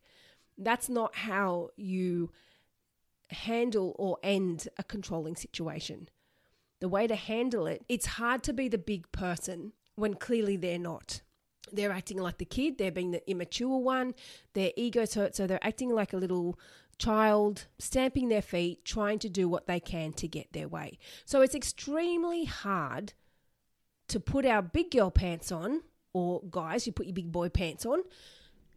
That's 0.57 0.89
not 0.89 1.15
how 1.15 1.69
you 1.75 2.31
handle 3.29 3.95
or 3.97 4.17
end 4.23 4.67
a 4.77 4.83
controlling 4.83 5.35
situation. 5.35 6.09
The 6.79 6.89
way 6.89 7.07
to 7.07 7.15
handle 7.15 7.67
it, 7.67 7.83
it's 7.87 8.05
hard 8.05 8.43
to 8.43 8.53
be 8.53 8.67
the 8.67 8.77
big 8.77 9.11
person 9.11 9.73
when 9.95 10.13
clearly 10.15 10.57
they're 10.57 10.79
not. 10.79 11.21
They're 11.71 11.91
acting 11.91 12.17
like 12.17 12.37
the 12.37 12.45
kid, 12.45 12.77
they're 12.77 12.91
being 12.91 13.11
the 13.11 13.27
immature 13.29 13.79
one, 13.79 14.13
their 14.53 14.71
ego's 14.77 15.15
hurt, 15.15 15.35
so 15.35 15.47
they're 15.47 15.65
acting 15.65 15.89
like 15.89 16.13
a 16.13 16.17
little 16.17 16.59
child, 16.97 17.65
stamping 17.79 18.29
their 18.29 18.41
feet, 18.41 18.85
trying 18.85 19.19
to 19.19 19.29
do 19.29 19.49
what 19.49 19.67
they 19.67 19.79
can 19.79 20.13
to 20.13 20.27
get 20.27 20.53
their 20.53 20.67
way. 20.67 20.97
So 21.25 21.41
it's 21.41 21.55
extremely 21.55 22.45
hard 22.45 23.13
to 24.09 24.19
put 24.19 24.45
our 24.45 24.61
big 24.61 24.91
girl 24.91 25.09
pants 25.09 25.51
on, 25.51 25.81
or 26.13 26.41
guys, 26.49 26.85
you 26.85 26.93
put 26.93 27.07
your 27.07 27.15
big 27.15 27.31
boy 27.31 27.49
pants 27.49 27.85
on, 27.85 28.03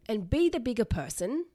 and 0.07 0.29
be 0.29 0.49
the 0.49 0.59
bigger 0.59 0.85
person 0.85 1.45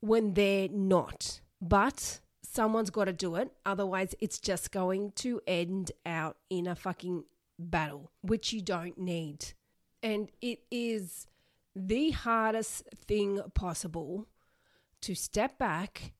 when 0.00 0.34
they're 0.34 0.68
not. 0.68 1.40
But 1.60 2.20
someone's 2.52 2.90
got 2.90 3.04
to 3.04 3.12
do 3.12 3.36
it. 3.36 3.52
Otherwise, 3.64 4.14
it's 4.20 4.38
just 4.38 4.70
going 4.70 5.12
to 5.16 5.40
end 5.46 5.92
out 6.04 6.36
in 6.50 6.66
a 6.66 6.74
fucking 6.74 7.24
battle, 7.58 8.10
which 8.22 8.52
you 8.52 8.60
don't 8.60 8.98
need. 8.98 9.52
And 10.02 10.30
it 10.40 10.60
is 10.70 11.26
the 11.74 12.10
hardest 12.10 12.84
thing 12.94 13.40
possible 13.54 14.26
to 15.02 15.14
step 15.14 15.58
back 15.58 16.12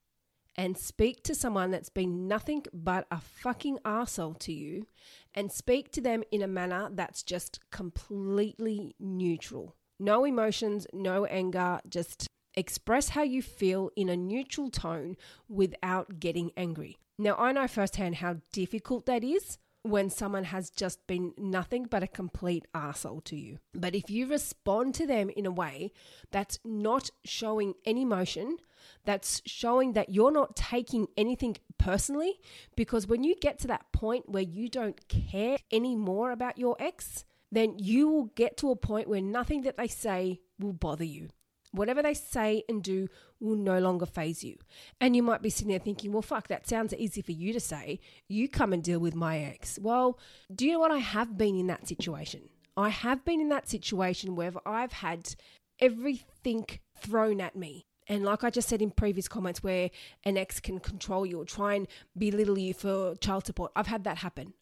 and 0.56 0.76
speak 0.76 1.22
to 1.22 1.34
someone 1.34 1.70
that's 1.70 1.90
been 1.90 2.26
nothing 2.26 2.64
but 2.72 3.06
a 3.10 3.20
fucking 3.20 3.78
arsehole 3.84 4.38
to 4.38 4.52
you 4.52 4.86
and 5.34 5.52
speak 5.52 5.92
to 5.92 6.00
them 6.00 6.22
in 6.30 6.42
a 6.42 6.46
manner 6.46 6.88
that's 6.92 7.22
just 7.22 7.60
completely 7.70 8.94
neutral. 8.98 9.76
No 9.98 10.24
emotions, 10.24 10.86
no 10.92 11.26
anger, 11.26 11.80
just 11.88 12.28
express 12.56 13.10
how 13.10 13.22
you 13.22 13.42
feel 13.42 13.90
in 13.96 14.08
a 14.08 14.16
neutral 14.16 14.70
tone 14.70 15.16
without 15.48 16.18
getting 16.18 16.50
angry. 16.56 16.96
Now, 17.18 17.36
I 17.36 17.52
know 17.52 17.66
firsthand 17.68 18.16
how 18.16 18.36
difficult 18.52 19.06
that 19.06 19.24
is 19.24 19.58
when 19.82 20.10
someone 20.10 20.44
has 20.44 20.68
just 20.68 21.06
been 21.06 21.32
nothing 21.38 21.84
but 21.84 22.02
a 22.02 22.08
complete 22.08 22.66
asshole 22.74 23.20
to 23.20 23.36
you. 23.36 23.58
But 23.72 23.94
if 23.94 24.10
you 24.10 24.26
respond 24.26 24.94
to 24.96 25.06
them 25.06 25.30
in 25.30 25.46
a 25.46 25.50
way 25.50 25.92
that's 26.32 26.58
not 26.64 27.10
showing 27.24 27.74
any 27.84 28.02
emotion, 28.02 28.56
that's 29.04 29.42
showing 29.46 29.92
that 29.92 30.10
you're 30.10 30.32
not 30.32 30.56
taking 30.56 31.06
anything 31.16 31.56
personally, 31.78 32.40
because 32.74 33.06
when 33.06 33.22
you 33.22 33.36
get 33.40 33.60
to 33.60 33.68
that 33.68 33.92
point 33.92 34.28
where 34.28 34.42
you 34.42 34.68
don't 34.68 35.06
care 35.08 35.58
anymore 35.70 36.32
about 36.32 36.58
your 36.58 36.76
ex, 36.80 37.24
then 37.52 37.78
you 37.78 38.08
will 38.08 38.26
get 38.34 38.56
to 38.56 38.70
a 38.70 38.76
point 38.76 39.08
where 39.08 39.20
nothing 39.20 39.62
that 39.62 39.76
they 39.76 39.88
say 39.88 40.40
will 40.58 40.72
bother 40.72 41.04
you. 41.04 41.28
Whatever 41.76 42.02
they 42.02 42.14
say 42.14 42.64
and 42.68 42.82
do 42.82 43.08
will 43.40 43.56
no 43.56 43.78
longer 43.78 44.06
faze 44.06 44.42
you. 44.42 44.58
And 45.00 45.14
you 45.14 45.22
might 45.22 45.42
be 45.42 45.50
sitting 45.50 45.68
there 45.68 45.78
thinking, 45.78 46.12
well, 46.12 46.22
fuck, 46.22 46.48
that 46.48 46.68
sounds 46.68 46.94
easy 46.94 47.22
for 47.22 47.32
you 47.32 47.52
to 47.52 47.60
say. 47.60 48.00
You 48.28 48.48
come 48.48 48.72
and 48.72 48.82
deal 48.82 48.98
with 48.98 49.14
my 49.14 49.38
ex. 49.38 49.78
Well, 49.80 50.18
do 50.54 50.66
you 50.66 50.72
know 50.72 50.80
what? 50.80 50.90
I 50.90 50.98
have 50.98 51.36
been 51.36 51.58
in 51.58 51.66
that 51.68 51.86
situation. 51.86 52.48
I 52.76 52.88
have 52.88 53.24
been 53.24 53.40
in 53.40 53.48
that 53.50 53.68
situation 53.68 54.36
where 54.36 54.52
I've 54.66 54.92
had 54.92 55.34
everything 55.80 56.66
thrown 56.98 57.40
at 57.40 57.56
me. 57.56 57.86
And 58.08 58.24
like 58.24 58.44
I 58.44 58.50
just 58.50 58.68
said 58.68 58.82
in 58.82 58.90
previous 58.90 59.28
comments, 59.28 59.62
where 59.62 59.90
an 60.24 60.36
ex 60.36 60.60
can 60.60 60.78
control 60.78 61.26
you 61.26 61.40
or 61.40 61.44
try 61.44 61.74
and 61.74 61.88
belittle 62.16 62.58
you 62.58 62.72
for 62.72 63.16
child 63.16 63.46
support, 63.46 63.72
I've 63.74 63.88
had 63.88 64.04
that 64.04 64.18
happen 64.18 64.54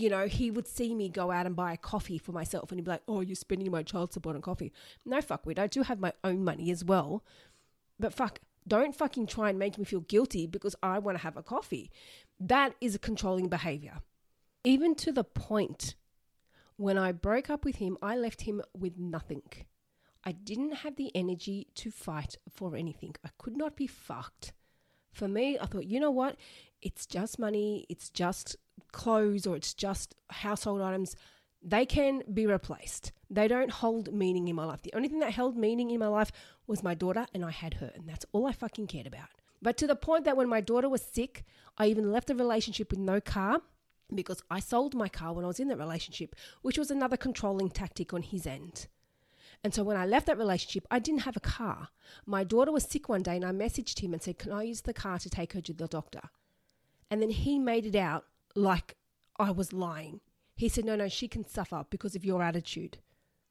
you 0.00 0.10
know, 0.10 0.26
he 0.26 0.50
would 0.50 0.66
see 0.66 0.94
me 0.94 1.08
go 1.08 1.30
out 1.30 1.46
and 1.46 1.56
buy 1.56 1.72
a 1.72 1.76
coffee 1.76 2.18
for 2.18 2.32
myself 2.32 2.70
and 2.70 2.78
he'd 2.78 2.84
be 2.84 2.90
like, 2.90 3.02
Oh, 3.08 3.20
you're 3.20 3.36
spending 3.36 3.70
my 3.70 3.82
child 3.82 4.12
support 4.12 4.36
on 4.36 4.42
coffee. 4.42 4.72
No, 5.04 5.20
fuck 5.20 5.46
with. 5.46 5.58
I 5.58 5.66
do 5.66 5.82
have 5.82 6.00
my 6.00 6.12
own 6.22 6.44
money 6.44 6.70
as 6.70 6.84
well. 6.84 7.24
But 7.98 8.12
fuck, 8.12 8.40
don't 8.68 8.94
fucking 8.94 9.26
try 9.26 9.50
and 9.50 9.58
make 9.58 9.78
me 9.78 9.84
feel 9.84 10.00
guilty 10.00 10.46
because 10.46 10.76
I 10.82 10.98
want 10.98 11.16
to 11.18 11.22
have 11.22 11.36
a 11.36 11.42
coffee. 11.42 11.90
That 12.38 12.74
is 12.80 12.94
a 12.94 12.98
controlling 12.98 13.48
behavior. 13.48 14.00
Even 14.64 14.94
to 14.96 15.12
the 15.12 15.24
point 15.24 15.94
when 16.76 16.98
I 16.98 17.12
broke 17.12 17.48
up 17.48 17.64
with 17.64 17.76
him, 17.76 17.96
I 18.02 18.16
left 18.16 18.42
him 18.42 18.60
with 18.76 18.98
nothing. 18.98 19.42
I 20.24 20.32
didn't 20.32 20.76
have 20.76 20.96
the 20.96 21.14
energy 21.14 21.68
to 21.76 21.90
fight 21.90 22.36
for 22.50 22.74
anything. 22.74 23.14
I 23.24 23.28
could 23.38 23.56
not 23.56 23.76
be 23.76 23.86
fucked. 23.86 24.52
For 25.12 25.28
me, 25.28 25.58
I 25.58 25.66
thought, 25.66 25.86
you 25.86 26.00
know 26.00 26.10
what? 26.10 26.36
It's 26.82 27.06
just 27.06 27.38
money, 27.38 27.86
it's 27.88 28.10
just 28.10 28.56
clothes 28.92 29.46
or 29.46 29.56
it's 29.56 29.74
just 29.74 30.14
household 30.30 30.82
items, 30.82 31.16
they 31.62 31.84
can 31.86 32.22
be 32.32 32.46
replaced. 32.46 33.12
They 33.28 33.48
don't 33.48 33.70
hold 33.70 34.12
meaning 34.12 34.48
in 34.48 34.56
my 34.56 34.64
life. 34.64 34.82
The 34.82 34.94
only 34.94 35.08
thing 35.08 35.18
that 35.20 35.32
held 35.32 35.56
meaning 35.56 35.90
in 35.90 35.98
my 35.98 36.06
life 36.06 36.30
was 36.66 36.82
my 36.82 36.94
daughter, 36.94 37.26
and 37.34 37.44
I 37.44 37.50
had 37.50 37.74
her, 37.74 37.90
and 37.94 38.08
that's 38.08 38.26
all 38.32 38.46
I 38.46 38.52
fucking 38.52 38.86
cared 38.86 39.06
about. 39.06 39.28
But 39.60 39.76
to 39.78 39.86
the 39.86 39.96
point 39.96 40.24
that 40.24 40.36
when 40.36 40.48
my 40.48 40.60
daughter 40.60 40.88
was 40.88 41.02
sick, 41.02 41.44
I 41.78 41.86
even 41.86 42.12
left 42.12 42.30
a 42.30 42.34
relationship 42.34 42.90
with 42.90 43.00
no 43.00 43.20
car 43.20 43.62
because 44.14 44.42
I 44.50 44.60
sold 44.60 44.94
my 44.94 45.08
car 45.08 45.32
when 45.32 45.44
I 45.44 45.48
was 45.48 45.58
in 45.58 45.68
that 45.68 45.78
relationship, 45.78 46.36
which 46.62 46.78
was 46.78 46.90
another 46.90 47.16
controlling 47.16 47.70
tactic 47.70 48.14
on 48.14 48.22
his 48.22 48.46
end. 48.46 48.86
And 49.64 49.74
so 49.74 49.82
when 49.82 49.96
I 49.96 50.06
left 50.06 50.26
that 50.26 50.38
relationship, 50.38 50.86
I 50.90 50.98
didn't 50.98 51.22
have 51.22 51.36
a 51.36 51.40
car. 51.40 51.88
My 52.24 52.44
daughter 52.44 52.70
was 52.70 52.84
sick 52.84 53.08
one 53.08 53.22
day 53.22 53.36
and 53.36 53.44
I 53.44 53.50
messaged 53.50 54.00
him 54.00 54.12
and 54.12 54.22
said, 54.22 54.38
Can 54.38 54.52
I 54.52 54.62
use 54.62 54.82
the 54.82 54.94
car 54.94 55.18
to 55.18 55.30
take 55.30 55.54
her 55.54 55.60
to 55.62 55.72
the 55.72 55.88
doctor? 55.88 56.20
And 57.10 57.20
then 57.20 57.30
he 57.30 57.58
made 57.58 57.86
it 57.86 57.96
out 57.96 58.26
like 58.56 58.96
I 59.38 59.50
was 59.50 59.72
lying. 59.72 60.20
He 60.54 60.68
said, 60.68 60.84
No, 60.84 60.96
no, 60.96 61.08
she 61.08 61.28
can 61.28 61.46
suffer 61.46 61.84
because 61.90 62.14
of 62.14 62.24
your 62.24 62.42
attitude. 62.42 62.98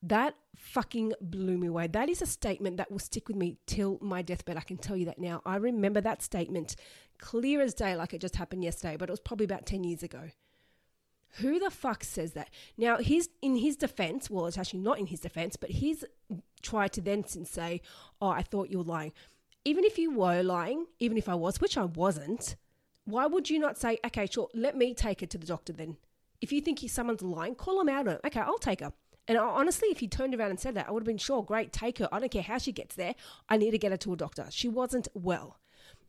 That 0.01 0.35
fucking 0.55 1.13
blew 1.21 1.57
me 1.57 1.67
away. 1.67 1.87
That 1.87 2.09
is 2.09 2.21
a 2.21 2.27
statement 2.27 2.77
that 2.77 2.91
will 2.91 2.99
stick 2.99 3.27
with 3.27 3.37
me 3.37 3.57
till 3.65 3.97
my 4.01 4.21
deathbed. 4.21 4.57
I 4.57 4.61
can 4.61 4.77
tell 4.77 4.95
you 4.95 5.05
that 5.05 5.19
now. 5.19 5.41
I 5.45 5.55
remember 5.55 6.01
that 6.01 6.21
statement 6.21 6.75
clear 7.17 7.61
as 7.61 7.73
day, 7.73 7.95
like 7.95 8.13
it 8.13 8.21
just 8.21 8.35
happened 8.35 8.63
yesterday, 8.63 8.97
but 8.97 9.09
it 9.09 9.13
was 9.13 9.19
probably 9.19 9.45
about 9.45 9.65
10 9.65 9.83
years 9.83 10.03
ago. 10.03 10.29
Who 11.39 11.59
the 11.59 11.71
fuck 11.71 12.03
says 12.03 12.33
that? 12.33 12.49
Now, 12.77 12.97
his, 12.97 13.29
in 13.41 13.57
his 13.57 13.75
defense, 13.75 14.29
well, 14.29 14.45
it's 14.45 14.57
actually 14.57 14.79
not 14.79 14.99
in 14.99 15.07
his 15.07 15.19
defense, 15.19 15.55
but 15.57 15.69
he's 15.69 16.05
tried 16.61 16.93
to 16.93 17.01
then 17.01 17.25
say, 17.25 17.81
Oh, 18.21 18.29
I 18.29 18.41
thought 18.41 18.69
you 18.69 18.77
were 18.79 18.83
lying. 18.83 19.11
Even 19.65 19.83
if 19.83 19.97
you 19.97 20.11
were 20.11 20.43
lying, 20.43 20.85
even 20.99 21.17
if 21.17 21.27
I 21.27 21.35
was, 21.35 21.59
which 21.59 21.77
I 21.77 21.85
wasn't, 21.85 22.55
why 23.05 23.27
would 23.27 23.49
you 23.49 23.59
not 23.59 23.77
say, 23.77 23.99
okay, 24.05 24.27
sure, 24.29 24.49
let 24.53 24.75
me 24.75 24.93
take 24.93 25.21
her 25.21 25.27
to 25.27 25.37
the 25.37 25.47
doctor 25.47 25.73
then? 25.73 25.97
If 26.41 26.51
you 26.51 26.61
think 26.61 26.79
someone's 26.87 27.21
lying, 27.21 27.55
call 27.55 27.77
them 27.77 27.89
out. 27.89 28.07
Okay, 28.07 28.39
I'll 28.39 28.57
take 28.57 28.81
her. 28.81 28.91
And 29.27 29.37
honestly, 29.37 29.87
if 29.89 29.99
he 29.99 30.07
turned 30.07 30.35
around 30.35 30.51
and 30.51 30.59
said 30.59 30.75
that, 30.75 30.87
I 30.87 30.91
would 30.91 31.01
have 31.01 31.07
been 31.07 31.17
sure, 31.17 31.43
great, 31.43 31.71
take 31.71 31.97
her. 31.99 32.09
I 32.11 32.19
don't 32.19 32.31
care 32.31 32.43
how 32.43 32.57
she 32.57 32.71
gets 32.71 32.95
there. 32.95 33.15
I 33.49 33.57
need 33.57 33.71
to 33.71 33.77
get 33.77 33.91
her 33.91 33.97
to 33.97 34.13
a 34.13 34.17
doctor. 34.17 34.47
She 34.49 34.67
wasn't 34.67 35.07
well. 35.13 35.59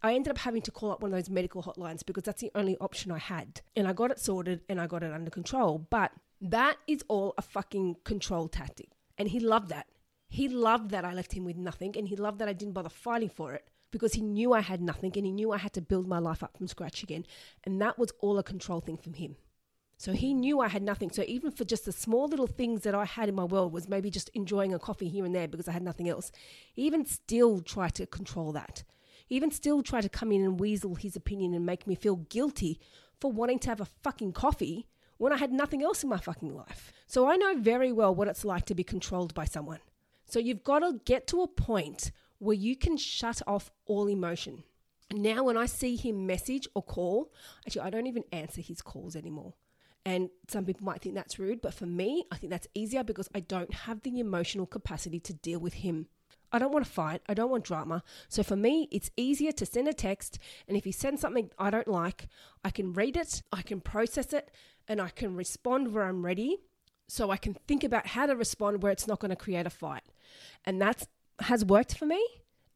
I 0.03 0.15
ended 0.15 0.31
up 0.31 0.39
having 0.39 0.63
to 0.63 0.71
call 0.71 0.91
up 0.91 1.01
one 1.01 1.13
of 1.13 1.17
those 1.17 1.31
medical 1.31 1.63
hotlines 1.63 2.05
because 2.05 2.25
that's 2.25 2.43
the 2.43 2.51
only 2.55 2.77
option 2.79 3.11
I 3.11 3.19
had. 3.19 3.63
And 3.75 3.89
I 3.89 3.93
got 3.93 4.11
it 4.11 4.21
sorted 4.21 4.61
and 4.69 4.81
I 4.81 4.87
got 4.87 5.03
it 5.03 5.13
under 5.13 5.31
control. 5.31 5.87
But 5.89 6.13
that 6.41 6.77
is 6.87 7.03
all 7.09 7.35
a 7.39 7.43
fucking 7.43 7.97
control 8.05 8.49
tactic. 8.49 8.91
And 9.17 9.29
he 9.29 9.41
loved 9.41 9.71
that. 9.71 9.87
He 10.29 10.49
loved 10.49 10.91
that 10.91 11.05
I 11.05 11.15
left 11.15 11.33
him 11.33 11.45
with 11.45 11.57
nothing 11.57 11.97
and 11.97 12.09
he 12.09 12.17
loved 12.17 12.39
that 12.41 12.49
I 12.49 12.53
didn't 12.53 12.75
bother 12.75 12.91
fighting 12.91 13.31
for 13.31 13.55
it 13.55 13.71
because 13.97 14.13
he 14.13 14.21
knew 14.21 14.53
I 14.53 14.61
had 14.61 14.83
nothing 14.83 15.11
and 15.17 15.25
he 15.25 15.33
knew 15.33 15.53
I 15.53 15.57
had 15.57 15.73
to 15.73 15.81
build 15.81 16.07
my 16.07 16.19
life 16.19 16.43
up 16.43 16.55
from 16.55 16.69
scratch 16.69 17.03
again. 17.03 17.25
And 17.65 17.81
that 17.81 17.99
was 17.99 18.13
all 18.21 18.39
a 18.39 18.43
control 18.43 18.81
thing 18.81 18.99
from 18.99 19.15
him. 19.15 19.37
So 19.97 20.13
he 20.13 20.35
knew 20.35 20.61
I 20.61 20.69
had 20.69 20.83
nothing. 20.83 21.11
So 21.11 21.25
even 21.27 21.51
for 21.51 21.65
just 21.65 21.87
the 21.87 21.93
small 21.93 22.29
little 22.29 22.47
things 22.47 22.83
that 22.83 22.95
I 22.95 23.07
had 23.07 23.31
in 23.31 23.35
my 23.35 23.45
world 23.45 23.73
was 23.73 23.89
maybe 23.89 24.11
just 24.11 24.29
enjoying 24.35 24.75
a 24.75 24.79
coffee 24.79 25.09
here 25.09 25.25
and 25.25 25.35
there 25.35 25.49
because 25.49 25.67
I 25.67 25.73
had 25.73 25.83
nothing 25.83 26.11
else. 26.11 26.31
He 26.75 26.83
even 26.83 27.07
still 27.07 27.63
tried 27.63 27.95
to 27.95 28.07
control 28.07 28.53
that. 28.53 28.85
He 29.27 29.35
even 29.37 29.51
still 29.51 29.83
tried 29.83 30.03
to 30.03 30.11
come 30.11 30.31
in 30.31 30.45
and 30.45 30.61
weasel 30.61 30.97
his 30.97 31.17
opinion 31.17 31.55
and 31.55 31.65
make 31.65 31.87
me 31.87 31.95
feel 31.95 32.17
guilty 32.17 32.79
for 33.19 33.33
wanting 33.33 33.59
to 33.61 33.71
have 33.71 33.81
a 33.81 33.89
fucking 34.03 34.33
coffee 34.33 34.87
when 35.17 35.33
I 35.33 35.39
had 35.39 35.53
nothing 35.53 35.83
else 35.83 36.03
in 36.03 36.11
my 36.11 36.19
fucking 36.19 36.55
life. 36.55 36.93
So 37.07 37.31
I 37.31 37.37
know 37.37 37.55
very 37.57 37.91
well 37.91 38.15
what 38.15 38.29
it's 38.29 38.45
like 38.45 38.67
to 38.67 38.75
be 38.75 38.85
controlled 38.85 39.33
by 39.33 39.47
someone. 39.47 39.81
So 40.27 40.39
you've 40.39 40.63
got 40.63 40.81
to 40.81 41.01
get 41.07 41.27
to 41.29 41.41
a 41.41 41.49
point 41.49 42.13
where 42.39 42.57
you 42.57 42.77
can 42.77 42.97
shut 42.97 43.43
off 43.47 43.71
all 43.87 44.09
emotion. 44.09 44.63
Now, 45.13 45.45
when 45.45 45.57
I 45.57 45.67
see 45.67 45.97
him 45.97 46.27
message 46.27 46.67
or 46.75 46.83
call, 46.83 47.33
actually, 47.67 47.83
I 47.83 47.91
don't 47.91 48.07
even 48.07 48.25
answer 48.33 48.61
his 48.61 48.83
calls 48.83 49.15
anymore. 49.15 49.55
And 50.05 50.31
some 50.49 50.65
people 50.65 50.85
might 50.85 51.01
think 51.01 51.15
that's 51.15 51.39
rude, 51.39 51.61
but 51.61 51.75
for 51.75 51.87
me, 51.87 52.25
I 52.31 52.37
think 52.37 52.51
that's 52.51 52.69
easier 52.75 53.03
because 53.03 53.29
I 53.35 53.41
don't 53.41 53.73
have 53.75 54.03
the 54.03 54.21
emotional 54.21 54.67
capacity 54.67 55.19
to 55.21 55.35
deal 55.35 55.59
with 55.59 55.75
him. 55.75 56.07
I 56.53 56.59
don't 56.59 56.73
want 56.73 56.85
to 56.85 56.91
fight. 56.91 57.23
I 57.29 57.35
don't 57.35 57.51
want 57.51 57.65
drama. 57.65 58.05
So 58.29 58.43
for 58.43 58.55
me, 58.55 58.89
it's 58.93 59.11
easier 59.17 59.51
to 59.53 59.67
send 59.67 59.89
a 59.89 59.93
text. 59.93 60.39
And 60.69 60.77
if 60.77 60.85
he 60.85 60.93
sends 60.93 61.21
something 61.21 61.51
I 61.59 61.71
don't 61.71 61.89
like, 61.89 62.29
I 62.65 62.71
can 62.71 62.93
read 62.93 63.17
it, 63.17 63.43
I 63.53 63.63
can 63.63 63.81
process 63.81 64.33
it, 64.33 64.51
and 64.87 65.01
I 65.01 65.09
can 65.09 65.35
respond 65.35 65.93
where 65.93 66.05
I'm 66.05 66.25
ready. 66.25 66.59
So 67.09 67.31
I 67.31 67.37
can 67.37 67.55
think 67.67 67.85
about 67.85 68.07
how 68.09 68.27
to 68.27 68.37
respond 68.37 68.83
where 68.83 68.93
it's 68.93 69.07
not 69.07 69.21
going 69.21 69.31
to 69.31 69.37
create 69.37 69.67
a 69.67 69.71
fight. 69.71 70.03
And 70.65 70.81
that 70.83 71.07
has 71.41 71.65
worked 71.65 71.97
for 71.97 72.07
me. 72.07 72.25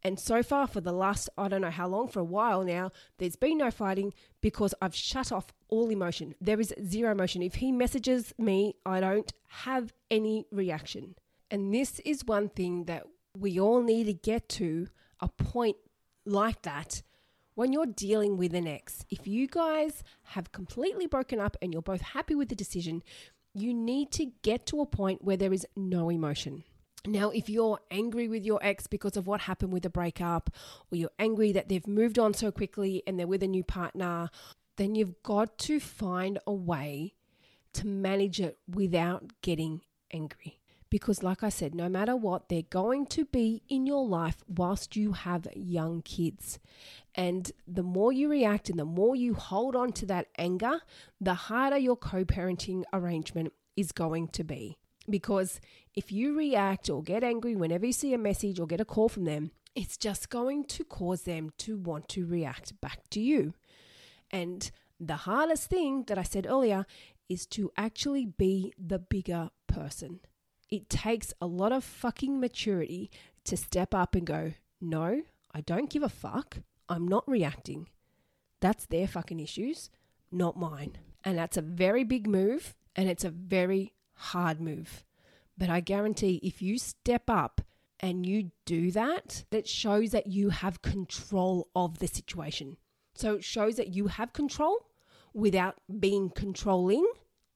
And 0.03 0.19
so 0.19 0.43
far, 0.43 0.67
for 0.67 0.81
the 0.81 0.93
last, 0.93 1.29
I 1.37 1.49
don't 1.49 1.61
know 1.61 1.71
how 1.71 1.87
long, 1.87 2.09
for 2.09 2.21
a 2.21 2.25
while 2.25 2.65
now, 2.65 2.91
there's 3.19 3.37
been 3.37 3.59
no 3.59 3.71
fighting 3.71 4.15
because 4.41 4.75
I've 4.81 4.95
shut 4.95 5.31
off 5.31 5.53
all 5.69 5.91
emotion. 5.91 6.35
There 6.41 6.59
is 6.59 6.73
zero 6.83 7.13
emotion. 7.13 7.43
If 7.43 7.57
he 7.57 7.71
messages 7.71 8.33
me, 8.39 8.77
I 8.87 9.01
don't 9.01 9.31
have 9.49 9.93
any 10.11 10.47
reaction. 10.51 11.17
And 11.51 11.75
this 11.75 12.01
is 12.01 12.25
one 12.25 12.49
thing 12.49 12.85
that 12.85 13.05
we 13.37 13.61
all 13.61 13.83
need 13.83 14.05
to 14.05 14.15
get 14.15 14.49
to 14.51 14.89
a 15.21 15.29
point 15.29 15.77
like 16.25 16.63
that 16.63 17.03
when 17.55 17.73
you're 17.73 17.87
dealing 17.87 18.39
with 18.39 18.55
an 18.55 18.67
ex. 18.67 19.05
If 19.11 19.27
you 19.27 19.47
guys 19.47 20.03
have 20.23 20.53
completely 20.53 21.07
broken 21.07 21.41
up 21.41 21.57
and 21.61 21.73
you're 21.73 21.83
both 21.83 22.01
happy 22.01 22.35
with 22.35 22.49
the 22.49 22.55
decision, 22.55 23.03
you 23.53 23.75
need 23.75 24.13
to 24.13 24.33
get 24.43 24.65
to 24.67 24.81
a 24.81 24.87
point 24.87 25.23
where 25.23 25.37
there 25.37 25.53
is 25.53 25.67
no 25.77 26.11
emotion. 26.11 26.65
Now, 27.07 27.31
if 27.31 27.49
you're 27.49 27.81
angry 27.91 28.29
with 28.29 28.45
your 28.45 28.59
ex 28.63 28.87
because 28.87 29.17
of 29.17 29.27
what 29.27 29.43
happened 29.43 29.73
with 29.73 29.85
the 29.85 29.91
breakup, 29.91 30.51
or 30.91 30.97
you're 30.97 31.11
angry 31.19 31.51
that 31.53 31.69
they've 31.69 31.87
moved 31.87 32.19
on 32.19 32.35
so 32.35 32.53
quickly 32.53 33.03
and 33.07 33.19
they're 33.19 33.27
with 33.27 33.43
a 33.43 33.49
new 33.49 33.65
partner, 33.65 34.31
then 34.77 34.95
you've 34.95 35.23
got 35.23 35.59
to 35.59 35.81
find 35.81 36.39
a 36.47 36.53
way 36.53 37.15
to 37.73 37.87
manage 37.87 38.41
it 38.41 38.59
without 38.69 39.33
getting 39.41 39.81
angry. 40.13 40.59
Because, 40.91 41.23
like 41.23 41.43
I 41.43 41.51
said, 41.51 41.75
no 41.75 41.89
matter 41.89 42.17
what, 42.17 42.49
they're 42.49 42.63
going 42.63 43.07
to 43.07 43.25
be 43.25 43.63
in 43.69 43.87
your 43.87 44.05
life 44.07 44.43
whilst 44.49 44.97
you 44.97 45.13
have 45.13 45.47
young 45.55 46.03
kids. 46.03 46.59
And 47.15 47.51
the 47.67 47.85
more 47.85 48.13
you 48.13 48.29
react 48.29 48.69
and 48.69 48.79
the 48.79 48.85
more 48.85 49.15
you 49.15 49.35
hold 49.35 49.77
on 49.77 49.93
to 49.93 50.07
that 50.07 50.27
anger, 50.37 50.81
the 51.21 51.35
harder 51.35 51.79
your 51.79 51.97
co 51.97 52.25
parenting 52.25 52.83
arrangement 52.93 53.53
is 53.77 53.93
going 53.93 54.29
to 54.29 54.43
be. 54.43 54.79
Because 55.09 55.61
if 55.95 56.13
you 56.13 56.37
react 56.37 56.91
or 56.91 57.03
get 57.03 57.25
angry 57.25 57.57
whenever 57.57 57.87
you 57.87 57.93
see 57.93 58.15
a 58.15 58.19
message 58.19 58.61
or 58.61 58.67
get 58.67 58.81
a 58.81 58.85
call 58.85 59.09
from 59.09 59.25
them, 59.25 59.51
it's 59.75 59.97
just 59.97 60.31
going 60.31 60.65
to 60.65 60.85
cause 60.85 61.23
them 61.23 61.51
to 61.59 61.77
want 61.79 62.09
to 62.11 62.27
react 62.27 62.81
back 62.81 63.09
to 63.11 63.21
you. 63.21 63.55
And 64.31 64.71
the 64.99 65.17
hardest 65.17 65.69
thing 65.69 66.05
that 66.09 66.19
I 66.19 66.23
said 66.23 66.47
earlier 66.47 66.87
is 67.29 67.47
to 67.47 67.71
actually 67.77 68.27
be 68.27 68.73
the 68.79 68.99
bigger 68.99 69.51
person. 69.67 70.21
It 70.69 70.89
takes 70.89 71.33
a 71.41 71.47
lot 71.47 71.73
of 71.73 71.85
fucking 71.85 72.39
maturity 72.39 73.11
to 73.45 73.57
step 73.57 73.95
up 73.95 74.15
and 74.15 74.27
go, 74.27 74.53
no, 74.81 75.23
I 75.53 75.61
don't 75.63 75.91
give 75.91 76.03
a 76.03 76.09
fuck. 76.09 76.59
I'm 76.89 77.07
not 77.07 77.29
reacting. 77.29 77.89
That's 78.61 78.87
their 78.87 79.07
fucking 79.07 79.41
issues, 79.41 79.91
not 80.31 80.59
mine. 80.59 80.99
And 81.25 81.39
that's 81.39 81.57
a 81.57 81.63
very 81.63 82.05
big 82.05 82.27
move 82.27 82.75
and 82.97 83.09
it's 83.09 83.25
a 83.25 83.31
very 83.31 83.93
hard 84.21 84.61
move. 84.61 85.05
But 85.57 85.71
I 85.71 85.81
guarantee 85.81 86.41
if 86.43 86.63
you 86.63 86.79
step 86.79 87.25
up 87.29 87.61
and 87.99 88.25
you 88.25 88.51
do 88.65 88.91
that, 88.93 89.45
that 89.51 89.69
shows 89.69 90.11
that 90.11 90.27
you 90.27 90.51
have 90.51 90.83
control 90.83 91.69
of 91.75 91.99
the 91.99 92.07
situation. 92.07 92.77
So 93.15 93.35
it 93.35 93.45
shows 93.45 93.77
that 93.77 93.95
you 93.95 94.07
have 94.07 94.33
control 94.33 94.87
without 95.35 95.77
being 95.99 96.31
controlling 96.31 97.07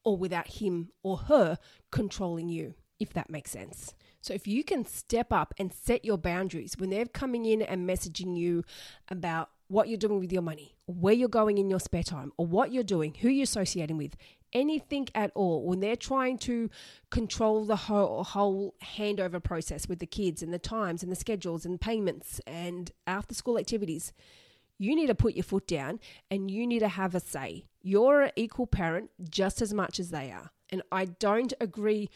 or 0.03 0.17
without 0.17 0.47
him 0.47 0.89
or 1.03 1.17
her 1.17 1.57
controlling 1.91 2.49
you 2.49 2.75
if 2.99 3.13
that 3.13 3.29
makes 3.29 3.51
sense. 3.51 3.93
So 4.21 4.33
if 4.33 4.47
you 4.47 4.63
can 4.63 4.85
step 4.85 5.31
up 5.31 5.53
and 5.59 5.71
set 5.73 6.05
your 6.05 6.17
boundaries 6.17 6.75
when 6.77 6.89
they're 6.89 7.05
coming 7.05 7.45
in 7.45 7.61
and 7.61 7.87
messaging 7.87 8.37
you 8.37 8.63
about 9.09 9.49
what 9.67 9.87
you're 9.87 9.97
doing 9.97 10.19
with 10.19 10.31
your 10.31 10.41
money, 10.41 10.75
where 10.85 11.13
you're 11.13 11.27
going 11.27 11.57
in 11.57 11.69
your 11.69 11.79
spare 11.79 12.03
time, 12.03 12.31
or 12.37 12.45
what 12.45 12.71
you're 12.71 12.83
doing, 12.83 13.15
who 13.21 13.29
you're 13.29 13.43
associating 13.43 13.97
with, 13.97 14.15
anything 14.55 15.07
at 15.13 15.31
all, 15.35 15.63
when 15.63 15.81
they're 15.81 15.95
trying 15.95 16.39
to 16.39 16.71
control 17.11 17.65
the 17.65 17.75
whole, 17.75 18.23
whole 18.23 18.73
handover 18.97 19.43
process 19.43 19.87
with 19.87 19.99
the 19.99 20.07
kids 20.07 20.41
and 20.41 20.51
the 20.51 20.57
times 20.57 21.03
and 21.03 21.11
the 21.11 21.15
schedules 21.15 21.65
and 21.65 21.79
payments 21.79 22.41
and 22.47 22.91
after 23.05 23.35
school 23.35 23.59
activities, 23.59 24.13
you 24.79 24.95
need 24.95 25.07
to 25.07 25.15
put 25.15 25.35
your 25.35 25.43
foot 25.43 25.67
down 25.67 25.99
and 26.31 26.49
you 26.49 26.65
need 26.65 26.79
to 26.79 26.87
have 26.87 27.13
a 27.13 27.19
say. 27.19 27.65
You're 27.81 28.21
an 28.21 28.31
equal 28.35 28.65
parent 28.65 29.11
just 29.29 29.61
as 29.61 29.73
much 29.73 29.99
as 29.99 30.09
they 30.09 30.31
are. 30.31 30.51
And 30.69 30.81
I 30.91 31.05
don't 31.05 31.53
agree 31.61 32.09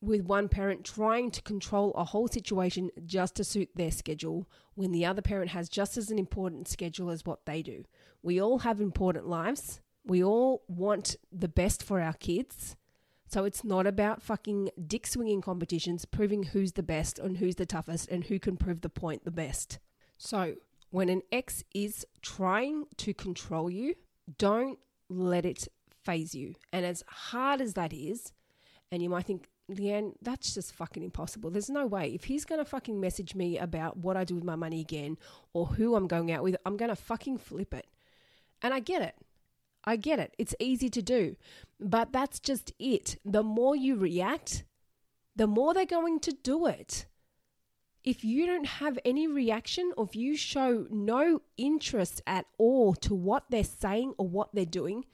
with 0.00 0.22
one 0.22 0.48
parent 0.48 0.84
trying 0.84 1.30
to 1.30 1.42
control 1.42 1.92
a 1.92 2.04
whole 2.04 2.26
situation 2.26 2.90
just 3.04 3.34
to 3.34 3.44
suit 3.44 3.68
their 3.74 3.90
schedule 3.90 4.48
when 4.74 4.92
the 4.92 5.04
other 5.04 5.20
parent 5.20 5.50
has 5.50 5.68
just 5.68 5.98
as 5.98 6.10
an 6.10 6.18
important 6.18 6.68
schedule 6.68 7.10
as 7.10 7.26
what 7.26 7.44
they 7.44 7.62
do. 7.62 7.84
We 8.22 8.40
all 8.40 8.60
have 8.60 8.80
important 8.80 9.26
lives. 9.28 9.80
We 10.04 10.22
all 10.24 10.62
want 10.68 11.16
the 11.30 11.48
best 11.48 11.82
for 11.82 12.00
our 12.00 12.14
kids. 12.14 12.76
So 13.28 13.44
it's 13.44 13.62
not 13.62 13.86
about 13.86 14.22
fucking 14.22 14.70
dick 14.86 15.06
swinging 15.06 15.40
competitions, 15.40 16.04
proving 16.04 16.42
who's 16.42 16.72
the 16.72 16.82
best 16.82 17.18
and 17.18 17.36
who's 17.36 17.54
the 17.54 17.66
toughest 17.66 18.08
and 18.08 18.24
who 18.24 18.40
can 18.40 18.56
prove 18.56 18.80
the 18.80 18.88
point 18.88 19.24
the 19.24 19.30
best. 19.30 19.78
So 20.18 20.54
when 20.90 21.08
an 21.08 21.22
ex 21.30 21.62
is 21.72 22.04
trying 22.22 22.86
to 22.96 23.14
control 23.14 23.70
you, 23.70 23.94
don't 24.38 24.78
let 25.08 25.44
it 25.44 25.68
faze 26.02 26.34
you. 26.34 26.54
And 26.72 26.84
as 26.84 27.04
hard 27.06 27.60
as 27.60 27.74
that 27.74 27.92
is, 27.92 28.32
and 28.90 29.02
you 29.02 29.08
might 29.08 29.26
think, 29.26 29.48
Leanne, 29.70 30.14
that's 30.20 30.52
just 30.52 30.74
fucking 30.74 31.04
impossible. 31.04 31.50
There's 31.50 31.70
no 31.70 31.86
way. 31.86 32.12
If 32.12 32.24
he's 32.24 32.44
to 32.58 32.64
fucking 32.64 33.00
message 33.00 33.36
me 33.36 33.58
about 33.58 33.96
what 33.96 34.16
I 34.16 34.24
do 34.24 34.34
with 34.34 34.44
my 34.44 34.56
money 34.56 34.80
again 34.80 35.16
or 35.52 35.66
who 35.66 35.94
I'm 35.94 36.08
going 36.08 36.32
out 36.32 36.42
with, 36.42 36.56
I'm 36.66 36.76
to 36.88 36.96
fucking 36.96 37.38
flip 37.38 37.72
it. 37.72 37.86
And 38.62 38.74
I 38.74 38.80
get 38.80 39.02
it. 39.02 39.14
I 39.84 39.96
get 39.96 40.18
it. 40.18 40.34
It's 40.38 40.54
easy 40.58 40.88
to 40.90 41.02
do. 41.02 41.36
But 41.78 42.12
that's 42.12 42.38
just 42.40 42.72
it. 42.78 43.16
The 43.24 43.42
more 43.42 43.74
you 43.74 43.96
react, 43.96 44.64
the 45.36 45.46
more 45.46 45.72
they're 45.72 45.86
going 45.86 46.20
to 46.20 46.32
do 46.32 46.66
it. 46.66 47.06
If 48.02 48.24
you 48.24 48.46
don't 48.46 48.66
have 48.66 48.98
any 49.04 49.26
reaction 49.26 49.92
or 49.96 50.06
if 50.06 50.16
you 50.16 50.36
show 50.36 50.86
no 50.90 51.42
interest 51.58 52.22
at 52.26 52.46
all 52.56 52.94
to 52.94 53.14
what 53.14 53.44
they're 53.50 53.64
saying 53.64 54.14
or 54.16 54.26
what 54.26 54.54
they're 54.54 54.64
doing, 54.64 55.04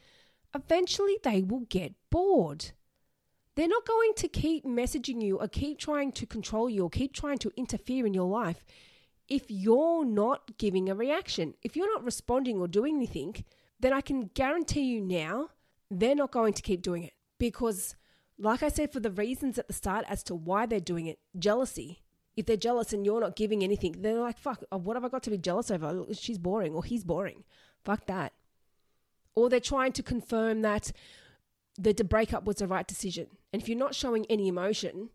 eventually 0.54 1.18
they 1.22 1.42
will 1.42 1.66
get 1.68 1.94
bored. 2.10 2.70
They're 3.56 3.66
not 3.66 3.86
going 3.86 4.12
to 4.16 4.28
keep 4.28 4.64
messaging 4.64 5.22
you 5.22 5.38
or 5.38 5.48
keep 5.48 5.78
trying 5.78 6.12
to 6.12 6.26
control 6.26 6.68
you 6.68 6.84
or 6.84 6.90
keep 6.90 7.12
trying 7.12 7.38
to 7.38 7.52
interfere 7.56 8.06
in 8.06 8.14
your 8.14 8.28
life 8.28 8.64
if 9.28 9.44
you're 9.48 10.04
not 10.04 10.58
giving 10.58 10.88
a 10.88 10.94
reaction. 10.94 11.54
If 11.62 11.74
you're 11.74 11.92
not 11.92 12.04
responding 12.04 12.58
or 12.58 12.68
doing 12.68 12.96
anything, 12.96 13.44
then 13.80 13.92
I 13.92 14.00
can 14.00 14.30
guarantee 14.34 14.82
you 14.82 15.00
now 15.00 15.50
they're 15.90 16.14
not 16.14 16.32
going 16.32 16.52
to 16.54 16.62
keep 16.62 16.82
doing 16.82 17.04
it 17.04 17.12
because, 17.38 17.94
like 18.38 18.62
I 18.62 18.68
said, 18.68 18.92
for 18.92 19.00
the 19.00 19.10
reasons 19.10 19.58
at 19.58 19.68
the 19.68 19.74
start 19.74 20.04
as 20.08 20.22
to 20.24 20.34
why 20.34 20.66
they're 20.66 20.80
doing 20.80 21.06
it 21.06 21.18
jealousy. 21.38 22.02
If 22.36 22.44
they're 22.44 22.56
jealous 22.56 22.92
and 22.92 23.06
you're 23.06 23.20
not 23.20 23.34
giving 23.34 23.62
anything, 23.62 23.96
they're 23.98 24.20
like, 24.20 24.38
fuck, 24.38 24.62
uh, 24.70 24.76
what 24.76 24.96
have 24.96 25.04
I 25.04 25.08
got 25.08 25.22
to 25.22 25.30
be 25.30 25.38
jealous 25.38 25.70
over? 25.70 26.04
She's 26.12 26.36
boring 26.36 26.74
or 26.74 26.84
he's 26.84 27.02
boring. 27.02 27.44
Fuck 27.82 28.06
that. 28.06 28.34
Or 29.34 29.48
they're 29.48 29.60
trying 29.60 29.92
to 29.92 30.02
confirm 30.02 30.60
that 30.62 30.92
the, 31.78 31.92
the 31.94 32.04
breakup 32.04 32.44
was 32.44 32.56
the 32.56 32.66
right 32.66 32.86
decision. 32.86 33.28
And 33.52 33.62
if 33.62 33.68
you're 33.68 33.78
not 33.78 33.94
showing 33.94 34.26
any 34.26 34.48
emotion, 34.48 35.10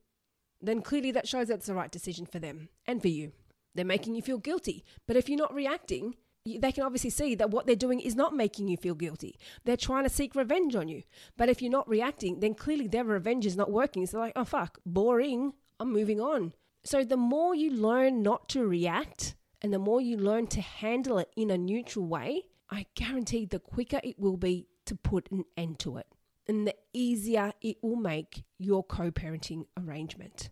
then 0.62 0.82
clearly 0.82 1.12
that 1.12 1.28
shows 1.28 1.47
that's 1.47 1.67
the 1.67 1.76
right 1.76 1.91
decision 1.91 2.26
for 2.26 2.39
them 2.39 2.69
and 2.88 3.02
for 3.02 3.08
you. 3.08 3.34
They're 3.76 3.86
making 3.86 4.15
you 4.15 4.21
feel 4.21 4.38
guilty. 4.38 4.84
But 5.08 5.15
if 5.15 5.30
you're 5.30 5.38
not 5.38 5.54
reacting, 5.54 6.15
they 6.46 6.72
can 6.72 6.84
obviously 6.84 7.10
see 7.12 7.36
that 7.36 7.52
what 7.52 7.68
they're 7.68 7.76
doing 7.76 8.00
is 8.00 8.16
not 8.16 8.36
making 8.36 8.68
you 8.68 8.78
feel 8.78 8.96
guilty. 8.96 9.38
They're 9.64 9.78
trying 9.78 10.04
to 10.06 10.10
seek 10.10 10.36
revenge 10.36 10.76
on 10.76 10.88
you. 10.88 11.04
But 11.38 11.50
if 11.50 11.62
you're 11.62 11.72
not 11.72 11.88
reacting, 11.88 12.40
then 12.40 12.56
clearly 12.56 12.88
their 12.88 13.04
revenge 13.04 13.46
is 13.46 13.56
not 13.56 13.72
working. 13.72 14.06
So, 14.08 14.20
like, 14.20 14.34
oh, 14.36 14.44
fuck, 14.44 14.80
boring. 14.86 15.54
I'm 15.80 15.92
moving 15.92 16.20
on. 16.20 16.54
So, 16.84 17.04
the 17.04 17.18
more 17.18 17.54
you 17.54 17.72
learn 17.72 18.24
not 18.24 18.50
to 18.50 18.66
react 18.66 19.36
and 19.62 19.72
the 19.72 19.80
more 19.80 20.02
you 20.02 20.18
learn 20.18 20.48
to 20.48 20.62
handle 20.62 21.20
it 21.20 21.32
in 21.36 21.52
a 21.52 21.58
neutral 21.58 22.08
way, 22.08 22.44
I 22.70 22.88
guarantee 22.96 23.46
the 23.46 23.60
quicker 23.60 24.00
it 24.04 24.20
will 24.20 24.38
be 24.38 24.68
to 24.86 24.96
put 24.96 25.30
an 25.32 25.46
end 25.56 25.78
to 25.80 25.98
it. 25.98 26.08
and 26.48 26.68
the 26.68 26.76
easier 26.92 27.54
it 27.62 27.78
will 27.84 27.96
make 27.96 28.44
your 28.58 28.84
co 28.84 29.12
parenting 29.12 29.66
arrangement. 29.78 30.50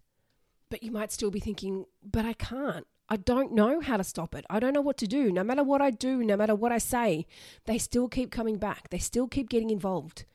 But 0.70 0.84
you 0.84 0.92
might 0.92 1.12
still 1.12 1.32
be 1.32 1.40
thinking, 1.40 1.86
but 2.04 2.26
I 2.26 2.34
can't. 2.34 2.86
I 3.12 3.18
don't 3.18 3.54
know 3.54 3.80
how 3.80 3.98
to 3.98 4.04
stop 4.04 4.36
it. 4.36 4.46
I 4.52 4.60
don't 4.60 4.74
know 4.74 4.82
what 4.82 4.98
to 4.98 5.08
do. 5.08 5.32
No 5.32 5.44
matter 5.44 5.64
what 5.64 5.82
I 5.82 5.90
do, 5.90 6.24
no 6.24 6.38
matter 6.38 6.54
what 6.54 6.72
I 6.72 6.78
say, 6.78 7.26
they 7.66 7.80
still 7.80 8.08
keep 8.08 8.30
coming 8.30 8.58
back. 8.58 8.90
They 8.90 9.00
still 9.00 9.28
keep 9.28 9.50
getting 9.50 9.72
involved. 9.72 10.26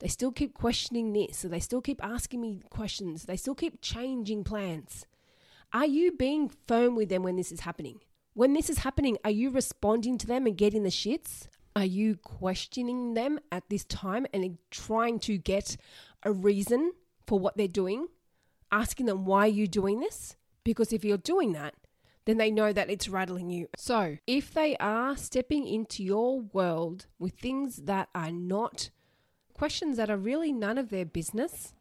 They 0.00 0.08
still 0.08 0.32
keep 0.32 0.52
questioning 0.52 1.12
this. 1.12 1.38
So 1.38 1.48
they 1.48 1.60
still 1.60 1.80
keep 1.80 2.04
asking 2.04 2.40
me 2.40 2.62
questions. 2.68 3.24
They 3.24 3.36
still 3.36 3.54
keep 3.54 3.80
changing 3.80 4.42
plans. 4.42 5.06
Are 5.72 5.86
you 5.86 6.12
being 6.12 6.50
firm 6.66 6.96
with 6.96 7.10
them 7.10 7.22
when 7.22 7.36
this 7.36 7.52
is 7.52 7.60
happening? 7.60 8.00
When 8.34 8.54
this 8.54 8.68
is 8.68 8.78
happening, 8.78 9.16
are 9.24 9.30
you 9.30 9.50
responding 9.50 10.18
to 10.18 10.26
them 10.26 10.46
and 10.46 10.56
getting 10.56 10.82
the 10.82 10.90
shits? 10.90 11.46
Are 11.76 11.84
you 11.84 12.16
questioning 12.16 13.14
them 13.14 13.38
at 13.52 13.68
this 13.70 13.84
time 13.84 14.26
and 14.34 14.58
trying 14.70 15.20
to 15.20 15.38
get 15.38 15.76
a 16.24 16.32
reason 16.32 16.92
for 17.26 17.38
what 17.38 17.56
they're 17.56 17.68
doing? 17.68 18.08
Asking 18.72 19.06
them 19.06 19.26
why 19.26 19.40
are 19.40 19.48
you 19.48 19.68
doing 19.68 20.00
this? 20.00 20.36
Because 20.64 20.92
if 20.92 21.04
you're 21.04 21.16
doing 21.16 21.52
that, 21.52 21.74
then 22.26 22.36
they 22.36 22.50
know 22.50 22.72
that 22.72 22.90
it's 22.90 23.08
rattling 23.08 23.50
you. 23.50 23.68
So, 23.76 24.18
if 24.26 24.52
they 24.52 24.76
are 24.76 25.16
stepping 25.16 25.66
into 25.66 26.04
your 26.04 26.40
world 26.40 27.06
with 27.18 27.34
things 27.34 27.76
that 27.84 28.08
are 28.14 28.32
not 28.32 28.90
questions 29.54 29.96
that 29.96 30.10
are 30.10 30.18
really 30.18 30.52
none 30.52 30.76
of 30.76 30.90
their 30.90 31.06
business, 31.06 31.72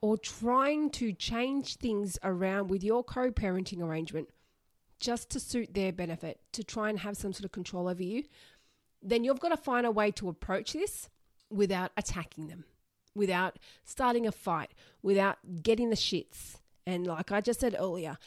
or 0.00 0.16
trying 0.16 0.90
to 0.90 1.12
change 1.12 1.76
things 1.76 2.18
around 2.22 2.68
with 2.68 2.84
your 2.84 3.02
co 3.02 3.30
parenting 3.30 3.82
arrangement 3.82 4.28
just 5.00 5.30
to 5.30 5.40
suit 5.40 5.74
their 5.74 5.92
benefit, 5.92 6.40
to 6.52 6.62
try 6.62 6.88
and 6.88 7.00
have 7.00 7.16
some 7.16 7.32
sort 7.32 7.44
of 7.44 7.52
control 7.52 7.88
over 7.88 8.02
you, 8.02 8.24
then 9.02 9.24
you've 9.24 9.40
got 9.40 9.48
to 9.48 9.56
find 9.56 9.86
a 9.86 9.90
way 9.90 10.10
to 10.10 10.28
approach 10.28 10.72
this 10.72 11.08
without 11.50 11.92
attacking 11.96 12.48
them, 12.48 12.64
without 13.14 13.58
starting 13.84 14.26
a 14.26 14.32
fight, 14.32 14.72
without 15.02 15.38
getting 15.62 15.90
the 15.90 15.96
shits. 15.96 16.56
And 16.86 17.06
like 17.06 17.32
I 17.32 17.40
just 17.40 17.60
said 17.60 17.76
earlier, 17.78 18.18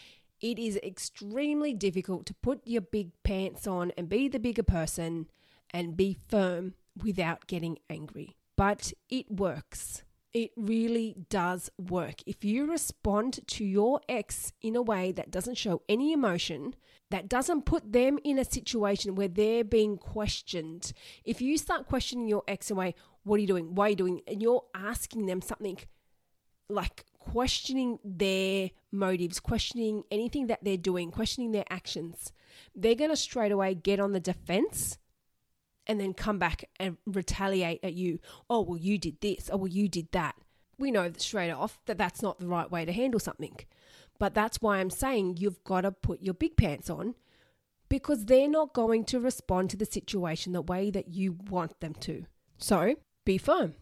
it 0.41 0.57
is 0.57 0.77
extremely 0.83 1.73
difficult 1.73 2.25
to 2.25 2.33
put 2.33 2.61
your 2.65 2.81
big 2.81 3.11
pants 3.23 3.67
on 3.67 3.91
and 3.97 4.09
be 4.09 4.27
the 4.27 4.39
bigger 4.39 4.63
person 4.63 5.27
and 5.71 5.95
be 5.95 6.17
firm 6.27 6.73
without 7.01 7.47
getting 7.47 7.77
angry. 7.89 8.35
But 8.57 8.93
it 9.09 9.31
works. 9.31 10.03
It 10.33 10.51
really 10.55 11.15
does 11.29 11.69
work. 11.77 12.21
If 12.25 12.43
you 12.45 12.65
respond 12.69 13.39
to 13.47 13.65
your 13.65 13.99
ex 14.07 14.53
in 14.61 14.75
a 14.75 14.81
way 14.81 15.11
that 15.11 15.29
doesn't 15.29 15.57
show 15.57 15.81
any 15.89 16.13
emotion, 16.13 16.73
that 17.09 17.27
doesn't 17.27 17.65
put 17.65 17.91
them 17.91 18.17
in 18.23 18.39
a 18.39 18.45
situation 18.45 19.15
where 19.15 19.27
they're 19.27 19.65
being 19.65 19.97
questioned. 19.97 20.93
If 21.25 21.41
you 21.41 21.57
start 21.57 21.87
questioning 21.87 22.27
your 22.27 22.43
ex 22.47 22.71
away, 22.71 22.95
what 23.23 23.37
are 23.37 23.41
you 23.41 23.47
doing? 23.47 23.75
Why 23.75 23.87
are 23.87 23.89
you 23.89 23.95
doing? 23.95 24.21
And 24.25 24.41
you're 24.41 24.63
asking 24.73 25.25
them 25.25 25.41
something 25.41 25.77
like 26.69 27.05
questioning 27.19 27.99
their 28.03 28.71
motives, 28.91 29.39
questioning 29.39 30.03
anything 30.11 30.47
that 30.47 30.63
they're 30.63 30.77
doing, 30.77 31.11
questioning 31.11 31.51
their 31.51 31.65
actions, 31.69 32.31
they're 32.75 32.95
going 32.95 33.09
to 33.09 33.15
straight 33.15 33.51
away 33.51 33.73
get 33.73 33.99
on 33.99 34.11
the 34.11 34.19
defense 34.19 34.97
and 35.87 35.99
then 35.99 36.13
come 36.13 36.37
back 36.37 36.65
and 36.79 36.97
retaliate 37.05 37.83
at 37.83 37.93
you. 37.93 38.19
Oh, 38.49 38.61
well, 38.61 38.77
you 38.77 38.97
did 38.97 39.21
this. 39.21 39.49
Oh, 39.51 39.57
well, 39.57 39.67
you 39.67 39.87
did 39.87 40.11
that. 40.11 40.35
We 40.77 40.91
know 40.91 41.11
straight 41.17 41.51
off 41.51 41.79
that 41.85 41.97
that's 41.97 42.21
not 42.21 42.39
the 42.39 42.47
right 42.47 42.69
way 42.69 42.85
to 42.85 42.93
handle 42.93 43.19
something. 43.19 43.57
But 44.19 44.33
that's 44.33 44.61
why 44.61 44.77
I'm 44.77 44.89
saying 44.89 45.37
you've 45.37 45.63
got 45.63 45.81
to 45.81 45.91
put 45.91 46.21
your 46.21 46.33
big 46.33 46.55
pants 46.55 46.89
on 46.89 47.15
because 47.89 48.25
they're 48.25 48.47
not 48.47 48.73
going 48.73 49.03
to 49.05 49.19
respond 49.19 49.69
to 49.71 49.77
the 49.77 49.85
situation 49.85 50.53
the 50.53 50.61
way 50.61 50.91
that 50.91 51.09
you 51.09 51.37
want 51.49 51.79
them 51.79 51.93
to. 51.95 52.25
So 52.57 52.95
be 53.25 53.37
firm 53.37 53.73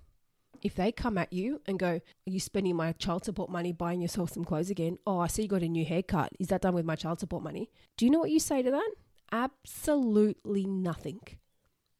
if 0.63 0.75
they 0.75 0.91
come 0.91 1.17
at 1.17 1.31
you 1.33 1.61
and 1.65 1.79
go, 1.79 1.87
Are 1.87 2.01
you 2.25 2.39
spending 2.39 2.75
my 2.75 2.91
child 2.93 3.25
support 3.25 3.49
money 3.49 3.71
buying 3.71 4.01
yourself 4.01 4.31
some 4.31 4.43
clothes 4.45 4.69
again? 4.69 4.97
Oh, 5.05 5.19
I 5.19 5.27
see 5.27 5.43
you 5.43 5.47
got 5.47 5.63
a 5.63 5.67
new 5.67 5.85
haircut. 5.85 6.31
Is 6.39 6.47
that 6.47 6.61
done 6.61 6.75
with 6.75 6.85
my 6.85 6.95
child 6.95 7.19
support 7.19 7.43
money? 7.43 7.69
Do 7.97 8.05
you 8.05 8.11
know 8.11 8.19
what 8.19 8.31
you 8.31 8.39
say 8.39 8.61
to 8.61 8.71
that? 8.71 8.91
Absolutely 9.31 10.65
nothing. 10.65 11.19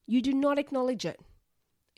You 0.07 0.21
do 0.21 0.33
not 0.33 0.57
acknowledge 0.57 1.05
it. 1.05 1.19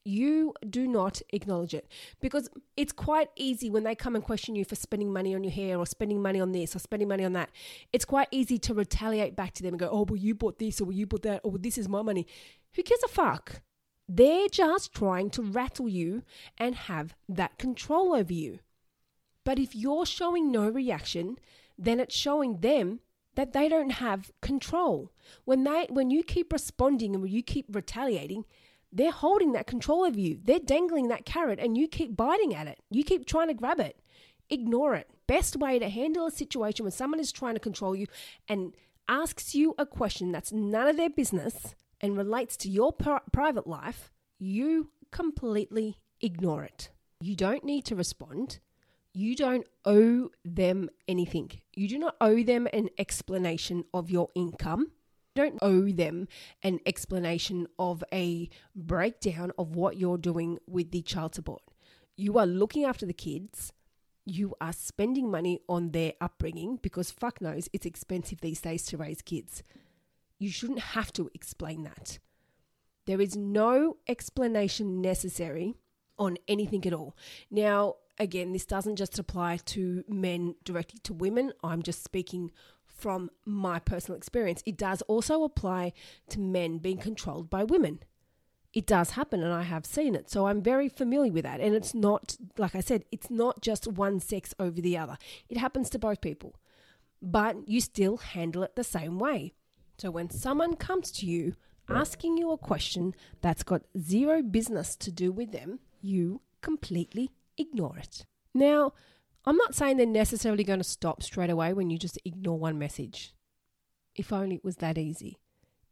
You 0.04 0.54
do 0.68 0.88
not 0.88 1.22
acknowledge 1.30 1.76
it 1.76 1.88
because 2.20 2.50
it's 2.76 2.92
quite 2.92 3.30
easy 3.36 3.70
when 3.70 3.84
they 3.84 3.94
come 3.94 4.16
and 4.16 4.24
question 4.24 4.56
you 4.56 4.66
for 4.66 4.76
spending 4.76 5.14
money 5.14 5.36
on 5.36 5.44
your 5.44 5.54
hair 5.54 5.78
or 5.78 5.86
spending 5.86 6.22
money 6.22 6.42
on 6.42 6.54
this 6.54 6.76
or 6.76 6.80
spending 6.80 7.08
money 7.08 7.24
on 7.24 7.34
that. 7.34 7.52
It's 7.94 8.04
quite 8.04 8.28
easy 8.32 8.58
to 8.60 8.74
retaliate 8.74 9.36
back 9.36 9.54
to 9.54 9.64
them 9.64 9.74
and 9.74 9.80
go, 9.80 9.90
Oh, 9.92 10.06
well, 10.10 10.18
you 10.18 10.34
bought 10.34 10.58
this 10.58 10.82
or 10.82 10.86
well, 10.86 10.94
you 10.94 11.06
bought 11.06 11.22
that 11.22 11.42
or 11.44 11.52
well, 11.52 11.62
this 11.62 11.78
is 11.78 11.88
my 11.88 12.02
money. 12.02 12.26
Who 12.74 12.82
gives 12.82 13.04
a 13.04 13.08
fuck? 13.08 13.62
They're 14.14 14.50
just 14.50 14.94
trying 14.94 15.30
to 15.32 15.42
rattle 15.42 15.88
you 15.88 16.24
and 16.58 16.76
have 16.76 17.16
that 17.30 17.58
control 17.58 18.14
over 18.14 18.34
you. 18.34 18.60
But 19.46 19.58
if 19.58 19.74
you're 19.74 20.06
showing 20.06 20.52
no 20.52 20.68
reaction, 20.68 21.38
then 21.78 22.02
it's 22.02 22.14
showing 22.14 22.58
them 22.58 23.00
that 23.36 23.54
they 23.54 23.70
don't 23.70 23.92
have 23.92 24.34
control. 24.42 25.14
When 25.46 25.64
they 25.64 25.88
when 25.90 26.12
you 26.12 26.24
keep 26.24 26.52
responding 26.52 27.14
and 27.14 27.24
when 27.24 27.32
you 27.32 27.42
keep 27.42 27.74
retaliating, 27.74 28.44
they're 28.92 29.12
holding 29.12 29.54
that 29.54 29.66
control 29.66 30.04
over 30.04 30.20
you. 30.20 30.42
They're 30.44 30.60
dangling 30.60 31.08
that 31.08 31.26
carrot 31.26 31.60
and 31.60 31.78
you 31.78 31.88
keep 31.88 32.18
biting 32.18 32.54
at 32.54 32.68
it. 32.68 32.80
You 32.90 33.06
keep 33.06 33.26
trying 33.26 33.48
to 33.48 33.54
grab 33.54 33.80
it. 33.80 33.98
Ignore 34.50 34.96
it. 34.96 35.10
Best 35.26 35.56
way 35.56 35.80
to 35.80 35.88
handle 35.88 36.28
a 36.28 36.32
situation 36.32 36.84
when 36.84 36.92
someone 36.92 37.22
is 37.22 37.32
trying 37.32 37.54
to 37.54 37.62
control 37.62 37.96
you 37.96 38.08
and 38.50 38.76
asks 39.08 39.56
you 39.56 39.74
a 39.78 39.86
question 39.86 40.34
that's 40.34 40.52
none 40.52 40.90
of 40.90 40.98
their 40.98 41.10
business 41.10 41.76
and 42.02 42.18
relates 42.18 42.58
to 42.58 42.70
your 42.70 42.92
private 42.92 43.68
life, 43.68 44.12
you 44.40 44.90
completely 45.12 45.98
ignore 46.20 46.64
it. 46.64 46.90
You 47.20 47.36
don't 47.36 47.64
need 47.64 47.86
to 47.86 47.96
respond. 47.96 48.60
You 49.14 49.36
don't 49.36 49.68
owe 49.86 50.30
them 50.44 50.90
anything. 51.08 51.52
You 51.76 51.88
do 51.88 52.00
not 52.00 52.16
owe 52.22 52.44
them 52.44 52.68
an 52.74 52.90
explanation 52.98 53.84
of 53.94 54.10
your 54.10 54.30
income. 54.36 54.92
You 55.36 55.44
don't 55.44 55.60
owe 55.62 55.92
them 55.92 56.28
an 56.64 56.80
explanation 56.86 57.68
of 57.78 58.04
a 58.14 58.50
breakdown 58.76 59.52
of 59.58 59.76
what 59.76 59.98
you're 59.98 60.18
doing 60.18 60.60
with 60.66 60.92
the 60.92 61.02
child 61.02 61.36
support. 61.36 61.62
You 62.18 62.38
are 62.38 62.46
looking 62.46 62.86
after 62.86 63.06
the 63.06 63.14
kids. 63.14 63.74
You 64.26 64.54
are 64.62 64.74
spending 64.74 65.30
money 65.30 65.60
on 65.68 65.92
their 65.92 66.14
upbringing 66.22 66.80
because 66.82 67.12
fuck 67.12 67.42
knows 67.42 67.70
it's 67.74 67.86
expensive 67.86 68.42
these 68.42 68.62
days 68.62 68.86
to 68.88 68.98
raise 68.98 69.22
kids. 69.22 69.64
You 70.42 70.50
shouldn't 70.50 70.80
have 70.80 71.14
to 71.14 71.30
explain 71.36 71.84
that. 71.84 72.18
There 73.06 73.22
is 73.22 73.36
no 73.36 73.98
explanation 74.08 75.00
necessary 75.00 75.76
on 76.18 76.38
anything 76.48 76.84
at 76.88 76.94
all. 76.94 77.16
Now, 77.52 77.98
again, 78.18 78.52
this 78.52 78.66
doesn't 78.66 78.96
just 78.96 79.20
apply 79.20 79.58
to 79.66 80.04
men 80.08 80.56
directly 80.64 81.00
to 81.04 81.14
women. 81.14 81.54
I'm 81.64 81.84
just 81.84 82.04
speaking 82.04 82.50
from 82.88 83.30
my 83.46 83.78
personal 83.78 84.18
experience. 84.18 84.64
It 84.66 84.78
does 84.78 85.04
also 85.04 85.44
apply 85.44 85.94
to 86.30 86.40
men 86.40 86.80
being 86.80 86.98
controlled 86.98 87.52
by 87.52 87.64
women. 87.64 88.00
It 88.74 88.88
does 88.88 89.12
happen, 89.12 89.44
and 89.44 89.54
I 89.54 89.62
have 89.62 89.86
seen 89.86 90.16
it. 90.16 90.32
So 90.32 90.48
I'm 90.48 90.64
very 90.64 90.90
familiar 90.90 91.32
with 91.32 91.44
that. 91.44 91.62
And 91.62 91.76
it's 91.76 91.94
not, 91.94 92.36
like 92.58 92.74
I 92.74 92.80
said, 92.80 93.06
it's 93.12 93.30
not 93.30 93.62
just 93.62 93.86
one 93.86 94.20
sex 94.20 94.56
over 94.60 94.82
the 94.82 94.98
other, 94.98 95.20
it 95.50 95.58
happens 95.58 95.88
to 95.92 96.00
both 96.00 96.20
people. 96.20 96.56
But 97.22 97.68
you 97.70 97.80
still 97.80 98.18
handle 98.18 98.64
it 98.64 98.76
the 98.76 98.84
same 98.84 99.20
way. 99.20 99.54
So 100.02 100.10
when 100.10 100.32
someone 100.32 100.78
comes 100.78 101.12
to 101.12 101.28
you 101.28 101.54
asking 101.88 102.36
you 102.36 102.50
a 102.52 102.58
question 102.58 103.14
that's 103.42 103.62
got 103.62 103.84
zero 104.00 104.42
business 104.42 104.96
to 104.96 105.12
do 105.12 105.32
with 105.32 105.52
them, 105.52 105.78
you 106.02 106.42
completely 106.64 107.30
ignore 107.56 108.00
it. 108.00 108.26
Now, 108.52 108.94
I'm 109.46 109.58
not 109.58 109.76
saying 109.76 109.98
they're 109.98 110.08
necessarily 110.08 110.64
going 110.64 110.80
to 110.80 110.84
stop 110.84 111.22
straight 111.22 111.52
away 111.52 111.74
when 111.74 111.92
you 111.92 112.00
just 112.00 112.18
ignore 112.26 112.58
one 112.58 112.80
message. 112.80 113.36
If 114.16 114.34
only 114.34 114.56
it 114.56 114.66
was 114.66 114.78
that 114.78 114.98
easy. 114.98 115.38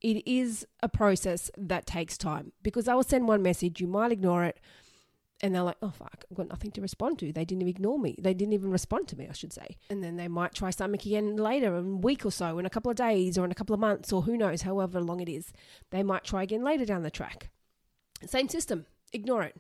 It 0.02 0.28
is 0.28 0.66
a 0.82 0.90
process 0.90 1.52
that 1.56 1.86
takes 1.86 2.18
time 2.18 2.52
because 2.64 2.88
I 2.88 2.96
will 2.96 3.04
send 3.04 3.28
one 3.28 3.44
message, 3.44 3.80
you 3.80 3.86
might 3.86 4.12
ignore 4.12 4.44
it, 4.44 4.60
and 5.42 5.56
they're 5.56 5.64
like, 5.64 5.78
oh, 5.82 5.92
fuck, 5.92 6.26
I've 6.30 6.38
got 6.38 6.50
nothing 6.50 6.72
to 6.72 6.82
respond 6.82 7.20
to. 7.20 7.32
They 7.32 7.46
didn't 7.46 7.62
even 7.62 7.70
ignore 7.70 7.98
me. 7.98 8.16
They 8.20 8.34
didn't 8.34 8.54
even 8.54 8.72
respond 8.72 9.08
to 9.10 9.18
me, 9.18 9.28
I 9.30 9.34
should 9.34 9.54
say. 9.54 9.78
And 9.90 10.04
then 10.04 10.18
they 10.18 10.28
might 10.28 10.54
try 10.54 10.70
something 10.70 11.00
again 11.00 11.38
later, 11.38 11.78
in 11.78 11.86
a 11.86 11.98
week 11.98 12.26
or 12.26 12.32
so, 12.32 12.60
in 12.60 12.66
a 12.66 12.70
couple 12.70 12.92
of 12.92 12.98
days, 12.98 13.38
or 13.38 13.46
in 13.46 13.52
a 13.52 13.56
couple 13.56 13.74
of 13.74 13.80
months, 13.80 14.12
or 14.12 14.24
who 14.24 14.38
knows, 14.38 14.64
however 14.64 15.00
long 15.00 15.22
it 15.22 15.30
is. 15.30 15.54
They 15.92 16.04
might 16.04 16.26
try 16.26 16.44
again 16.44 16.64
later 16.64 16.86
down 16.86 17.04
the 17.04 17.12
track. 17.12 17.50
Same 18.26 18.50
system, 18.50 18.86
ignore 19.14 19.44
it. 19.44 19.56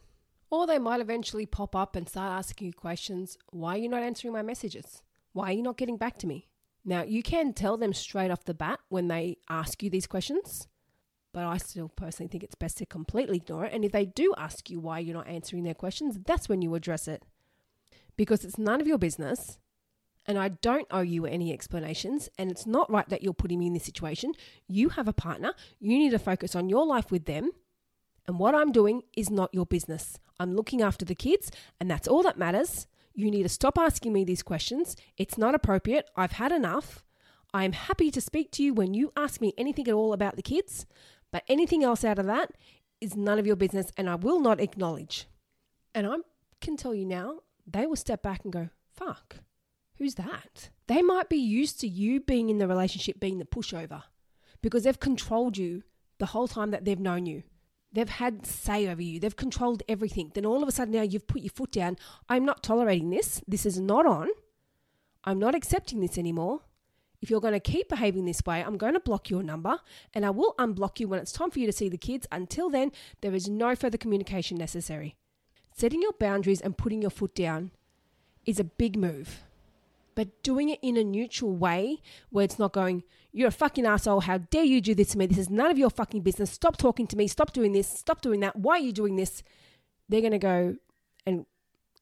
Or 0.50 0.68
they 0.68 0.80
might 0.80 1.00
eventually 1.00 1.46
pop 1.46 1.76
up 1.76 1.96
and 1.96 2.10
start 2.10 2.38
asking 2.38 2.68
you 2.68 2.74
questions 2.74 3.38
Why 3.52 3.76
are 3.76 3.78
you 3.78 3.90
not 3.90 4.04
answering 4.04 4.34
my 4.34 4.42
messages? 4.42 5.04
Why 5.32 5.50
are 5.50 5.54
you 5.54 5.64
not 5.64 5.78
getting 5.78 5.98
back 5.98 6.18
to 6.20 6.28
me? 6.28 6.48
Now, 6.84 7.04
you 7.04 7.22
can 7.24 7.54
tell 7.54 7.78
them 7.78 7.94
straight 7.94 8.32
off 8.32 8.46
the 8.46 8.54
bat 8.54 8.80
when 8.90 9.08
they 9.08 9.38
ask 9.50 9.84
you 9.84 9.90
these 9.90 10.08
questions 10.08 10.68
but 11.34 11.46
I 11.46 11.58
still 11.58 11.90
personally 11.90 12.30
think 12.30 12.44
it's 12.44 12.56
best 12.56 12.78
to 12.80 12.86
completely 12.86 13.38
ignore 13.38 13.66
it. 13.66 13.74
And 13.74 13.86
if 13.86 13.92
they 13.92 14.06
do 14.06 14.34
ask 14.38 14.70
you 14.70 14.80
why 14.80 15.00
you're 15.00 15.16
not 15.16 15.28
answering 15.28 15.64
their 15.64 15.74
questions, 15.74 16.20
that's 16.26 16.50
when 16.50 16.62
you 16.62 16.76
address 16.76 17.08
it. 17.08 17.24
Because 18.18 18.44
it's 18.44 18.58
none 18.58 18.82
of 18.82 18.88
your 18.88 18.98
business, 18.98 19.60
and 20.26 20.38
I 20.38 20.50
don't 20.50 20.88
owe 20.92 21.02
you 21.02 21.26
any 21.26 21.54
explanations, 21.54 22.30
and 22.38 22.52
it's 22.52 22.66
not 22.68 22.92
right 22.92 23.08
that 23.10 23.24
you're 23.24 23.34
putting 23.34 23.60
me 23.60 23.68
in 23.68 23.74
this 23.74 23.86
situation. 23.86 24.34
You 24.68 24.90
have 24.90 25.08
a 25.08 25.14
partner, 25.14 25.54
you 25.80 25.98
need 25.98 26.12
to 26.12 26.20
focus 26.20 26.56
on 26.56 26.70
your 26.70 26.86
life 26.86 27.12
with 27.12 27.26
them 27.26 27.52
And 28.30 28.38
what 28.38 28.54
I'm 28.54 28.72
doing 28.72 29.02
is 29.18 29.32
not 29.32 29.52
your 29.56 29.66
business. 29.66 30.20
I'm 30.40 30.56
looking 30.56 30.84
after 30.84 31.04
the 31.04 31.16
kids, 31.16 31.52
and 31.80 31.90
that's 31.90 32.08
all 32.08 32.22
that 32.22 32.38
matters. 32.38 32.86
You 33.16 33.32
need 33.32 33.42
to 33.42 33.50
stop 33.50 33.76
asking 33.76 34.14
me 34.14 34.24
these 34.24 34.44
questions. 34.44 34.96
It's 35.18 35.36
not 35.36 35.56
appropriate. 35.56 36.08
I've 36.16 36.34
had 36.34 36.52
enough. 36.52 37.04
I 37.56 37.64
am 37.64 37.72
happy 37.72 38.12
to 38.12 38.22
speak 38.22 38.52
to 38.52 38.64
you 38.64 38.76
when 38.76 38.94
you 38.94 39.12
ask 39.18 39.42
me 39.42 39.56
anything 39.58 39.88
at 39.88 39.96
all 39.96 40.14
about 40.14 40.36
the 40.36 40.44
kids, 40.44 40.86
but 41.32 41.44
anything 41.48 41.84
else 41.84 42.04
out 42.04 42.20
of 42.20 42.26
that 42.26 42.52
is 43.02 43.16
none 43.16 43.40
of 43.40 43.48
your 43.48 43.56
business 43.56 43.92
and 43.98 44.10
I 44.10 44.16
will 44.16 44.40
not 44.40 44.60
acknowledge. 44.60 45.28
And 45.94 46.08
I 46.08 46.18
can 46.62 46.78
tell 46.78 46.94
you 46.94 47.06
now, 47.06 47.40
they 47.66 47.86
will 47.86 47.96
step 47.96 48.22
back 48.22 48.44
and 48.44 48.54
go, 48.54 48.70
fuck, 48.94 49.38
who's 49.98 50.16
that? 50.16 50.70
They 50.88 51.02
might 51.02 51.30
be 51.30 51.38
used 51.38 51.80
to 51.82 51.88
you 51.88 52.20
being 52.20 52.50
in 52.50 52.58
the 52.58 52.68
relationship 52.68 53.20
being 53.20 53.38
the 53.38 53.46
pushover 53.46 54.04
because 54.62 54.84
they've 54.84 55.00
controlled 55.00 55.58
you 55.58 55.84
the 56.18 56.28
whole 56.28 56.48
time 56.48 56.72
that 56.72 56.86
they've 56.86 57.00
known 57.00 57.26
you. 57.26 57.44
They've 57.92 58.10
had 58.10 58.46
say 58.46 58.88
over 58.88 59.02
you. 59.02 59.20
They've 59.20 59.36
controlled 59.36 59.84
everything. 59.90 60.32
Then 60.34 60.46
all 60.46 60.62
of 60.62 60.70
a 60.70 60.72
sudden 60.72 60.94
now 60.94 61.02
you've 61.02 61.28
put 61.28 61.42
your 61.42 61.52
foot 61.52 61.72
down. 61.72 61.98
I'm 62.28 62.46
not 62.46 62.62
tolerating 62.62 63.10
this. 63.10 63.42
This 63.48 63.66
is 63.66 63.80
not 63.80 64.06
on. 64.06 64.30
I'm 65.24 65.40
not 65.40 65.56
accepting 65.56 66.00
this 66.00 66.18
anymore. 66.18 66.62
If 67.22 67.30
you're 67.30 67.42
going 67.42 67.54
to 67.54 67.60
keep 67.60 67.90
behaving 67.90 68.26
this 68.26 68.42
way, 68.46 68.64
I'm 68.64 68.78
going 68.78 68.94
to 68.94 69.00
block 69.00 69.30
your 69.30 69.44
number 69.44 69.80
and 70.14 70.26
I 70.26 70.30
will 70.30 70.56
unblock 70.58 71.00
you 71.00 71.08
when 71.08 71.20
it's 71.20 71.32
time 71.32 71.52
for 71.52 71.60
you 71.60 71.66
to 71.66 71.74
see 71.74 71.90
the 71.90 71.98
kids. 71.98 72.28
Until 72.32 72.70
then, 72.70 72.92
there 73.22 73.36
is 73.36 73.50
no 73.50 73.76
further 73.76 73.98
communication 73.98 74.58
necessary. 74.58 75.16
Setting 75.76 76.02
your 76.02 76.14
boundaries 76.14 76.62
and 76.62 76.78
putting 76.78 77.02
your 77.02 77.12
foot 77.12 77.36
down 77.36 77.72
is 78.46 78.60
a 78.60 78.64
big 78.64 78.98
move. 78.98 79.42
But 80.16 80.44
doing 80.44 80.70
it 80.70 80.80
in 80.82 80.98
a 80.98 81.04
neutral 81.04 81.56
way 81.56 82.02
where 82.30 82.44
it's 82.44 82.60
not 82.60 82.74
going, 82.74 83.04
you're 83.32 83.48
a 83.48 83.52
fucking 83.52 83.86
asshole. 83.86 84.22
How 84.22 84.40
dare 84.40 84.64
you 84.64 84.82
do 84.82 84.96
this 84.96 85.10
to 85.10 85.18
me? 85.18 85.28
This 85.28 85.38
is 85.38 85.50
none 85.50 85.72
of 85.72 85.78
your 85.78 85.90
fucking 85.90 86.22
business. 86.22 86.52
Stop 86.52 86.78
talking 86.78 87.08
to 87.08 87.16
me. 87.16 87.28
Stop 87.28 87.54
doing 87.54 87.74
this. 87.74 87.88
Stop 87.88 88.22
doing 88.22 88.40
that. 88.42 88.56
Why 88.56 88.74
are 88.76 88.80
you 88.80 88.92
doing 88.92 89.16
this? 89.16 89.44
They're 90.10 90.22
going 90.22 90.32
to 90.32 90.40
go 90.40 90.76
and 91.26 91.46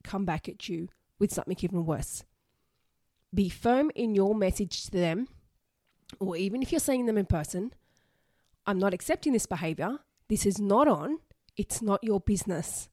come 0.04 0.26
back 0.26 0.48
at 0.48 0.70
you 0.70 0.90
with 1.20 1.34
something 1.34 1.58
even 1.60 1.86
worse. 1.86 2.24
Be 3.34 3.50
firm 3.50 3.92
in 3.96 4.16
your 4.16 4.34
message 4.34 4.86
to 4.86 4.92
them, 4.92 5.28
or 6.20 6.38
even 6.38 6.62
if 6.62 6.72
you're 6.72 6.80
seeing 6.80 7.06
them 7.06 7.18
in 7.18 7.26
person, 7.26 7.74
I'm 8.66 8.80
not 8.80 8.94
accepting 8.94 9.34
this 9.34 9.46
behavior. 9.46 10.00
This 10.30 10.46
is 10.46 10.60
not 10.60 10.88
on. 10.88 11.20
It's 11.56 11.82
not 11.82 12.04
your 12.04 12.20
business. 12.20 12.90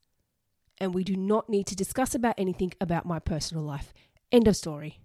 And 0.77 0.93
we 0.93 1.03
do 1.03 1.15
not 1.15 1.49
need 1.49 1.67
to 1.67 1.75
discuss 1.75 2.15
about 2.15 2.35
anything 2.37 2.73
about 2.81 3.05
my 3.05 3.19
personal 3.19 3.63
life. 3.63 3.93
End 4.31 4.47
of 4.47 4.55
story. 4.55 4.99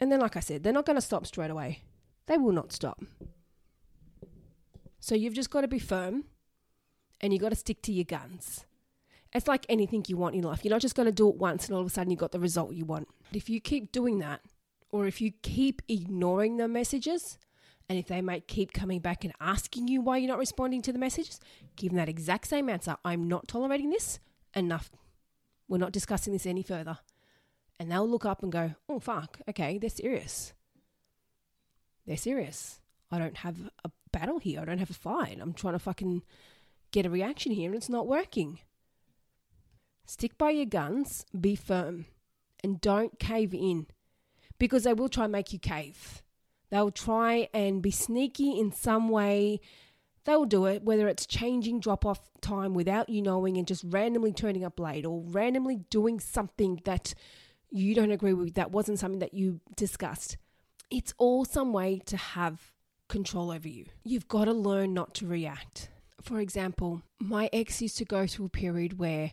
And 0.00 0.10
then, 0.10 0.20
like 0.20 0.36
I 0.36 0.40
said, 0.40 0.62
they're 0.62 0.72
not 0.72 0.86
going 0.86 0.96
to 0.96 1.02
stop 1.02 1.26
straight 1.26 1.50
away. 1.50 1.82
They 2.26 2.36
will 2.36 2.52
not 2.52 2.72
stop. 2.72 3.04
So 4.98 5.14
you've 5.14 5.34
just 5.34 5.50
got 5.50 5.60
to 5.60 5.68
be 5.68 5.78
firm 5.78 6.24
and 7.20 7.32
you've 7.32 7.42
got 7.42 7.50
to 7.50 7.56
stick 7.56 7.82
to 7.82 7.92
your 7.92 8.04
guns. 8.04 8.64
It's 9.34 9.48
like 9.48 9.64
anything 9.68 10.04
you 10.08 10.16
want 10.16 10.34
in 10.34 10.42
life. 10.42 10.64
You're 10.64 10.72
not 10.72 10.82
just 10.82 10.94
going 10.94 11.06
to 11.06 11.12
do 11.12 11.28
it 11.28 11.36
once 11.36 11.66
and 11.66 11.74
all 11.74 11.80
of 11.80 11.86
a 11.86 11.90
sudden 11.90 12.10
you 12.10 12.16
got 12.16 12.32
the 12.32 12.40
result 12.40 12.74
you 12.74 12.84
want. 12.84 13.08
If 13.32 13.48
you 13.48 13.60
keep 13.60 13.92
doing 13.92 14.18
that, 14.18 14.40
or 14.90 15.06
if 15.06 15.20
you 15.22 15.32
keep 15.42 15.80
ignoring 15.88 16.58
the 16.58 16.68
messages, 16.68 17.38
and 17.88 17.98
if 17.98 18.06
they 18.06 18.20
might 18.20 18.46
keep 18.46 18.72
coming 18.72 19.00
back 19.00 19.24
and 19.24 19.32
asking 19.40 19.88
you 19.88 20.00
why 20.00 20.16
you're 20.16 20.28
not 20.28 20.38
responding 20.38 20.82
to 20.82 20.92
the 20.92 20.98
messages, 20.98 21.40
give 21.76 21.90
them 21.90 21.96
that 21.96 22.08
exact 22.08 22.46
same 22.46 22.68
answer. 22.68 22.96
I'm 23.04 23.28
not 23.28 23.48
tolerating 23.48 23.90
this. 23.90 24.18
Enough. 24.54 24.90
We're 25.68 25.78
not 25.78 25.92
discussing 25.92 26.32
this 26.32 26.46
any 26.46 26.62
further. 26.62 26.98
And 27.78 27.90
they'll 27.90 28.08
look 28.08 28.24
up 28.24 28.42
and 28.42 28.52
go, 28.52 28.74
oh, 28.88 29.00
fuck, 29.00 29.40
okay, 29.48 29.78
they're 29.78 29.90
serious. 29.90 30.52
They're 32.06 32.16
serious. 32.16 32.80
I 33.10 33.18
don't 33.18 33.38
have 33.38 33.70
a 33.84 33.90
battle 34.12 34.38
here. 34.38 34.60
I 34.60 34.64
don't 34.64 34.78
have 34.78 34.90
a 34.90 34.94
fight. 34.94 35.38
I'm 35.40 35.52
trying 35.52 35.74
to 35.74 35.78
fucking 35.78 36.22
get 36.92 37.06
a 37.06 37.10
reaction 37.10 37.52
here 37.52 37.68
and 37.70 37.76
it's 37.76 37.88
not 37.88 38.06
working. 38.06 38.60
Stick 40.06 40.36
by 40.36 40.50
your 40.50 40.66
guns, 40.66 41.24
be 41.38 41.54
firm, 41.54 42.06
and 42.62 42.80
don't 42.80 43.18
cave 43.18 43.54
in 43.54 43.86
because 44.58 44.84
they 44.84 44.94
will 44.94 45.08
try 45.08 45.24
and 45.24 45.32
make 45.32 45.52
you 45.52 45.58
cave. 45.58 46.22
They'll 46.70 46.90
try 46.90 47.48
and 47.52 47.82
be 47.82 47.90
sneaky 47.90 48.58
in 48.58 48.72
some 48.72 49.08
way. 49.08 49.60
They'll 50.24 50.44
do 50.44 50.66
it, 50.66 50.82
whether 50.82 51.08
it's 51.08 51.26
changing 51.26 51.80
drop 51.80 52.06
off 52.06 52.20
time 52.40 52.74
without 52.74 53.08
you 53.08 53.22
knowing 53.22 53.56
and 53.56 53.66
just 53.66 53.84
randomly 53.84 54.32
turning 54.32 54.64
up 54.64 54.78
late 54.78 55.04
or 55.04 55.22
randomly 55.26 55.80
doing 55.90 56.20
something 56.20 56.80
that 56.84 57.14
you 57.70 57.94
don't 57.94 58.10
agree 58.10 58.32
with, 58.32 58.54
that 58.54 58.70
wasn't 58.70 58.98
something 58.98 59.20
that 59.20 59.34
you 59.34 59.60
discussed. 59.76 60.36
It's 60.90 61.14
all 61.18 61.44
some 61.44 61.72
way 61.72 62.00
to 62.06 62.16
have 62.16 62.72
control 63.08 63.50
over 63.50 63.68
you. 63.68 63.86
You've 64.04 64.28
got 64.28 64.44
to 64.44 64.52
learn 64.52 64.94
not 64.94 65.14
to 65.16 65.26
react. 65.26 65.88
For 66.22 66.38
example, 66.38 67.02
my 67.20 67.50
ex 67.52 67.82
used 67.82 67.98
to 67.98 68.04
go 68.04 68.26
through 68.26 68.46
a 68.46 68.50
period 68.50 68.98
where 68.98 69.32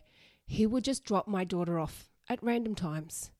he 0.50 0.66
would 0.66 0.82
just 0.82 1.04
drop 1.04 1.28
my 1.28 1.44
daughter 1.44 1.78
off 1.78 2.10
at 2.28 2.42
random 2.42 2.74
times 2.74 3.30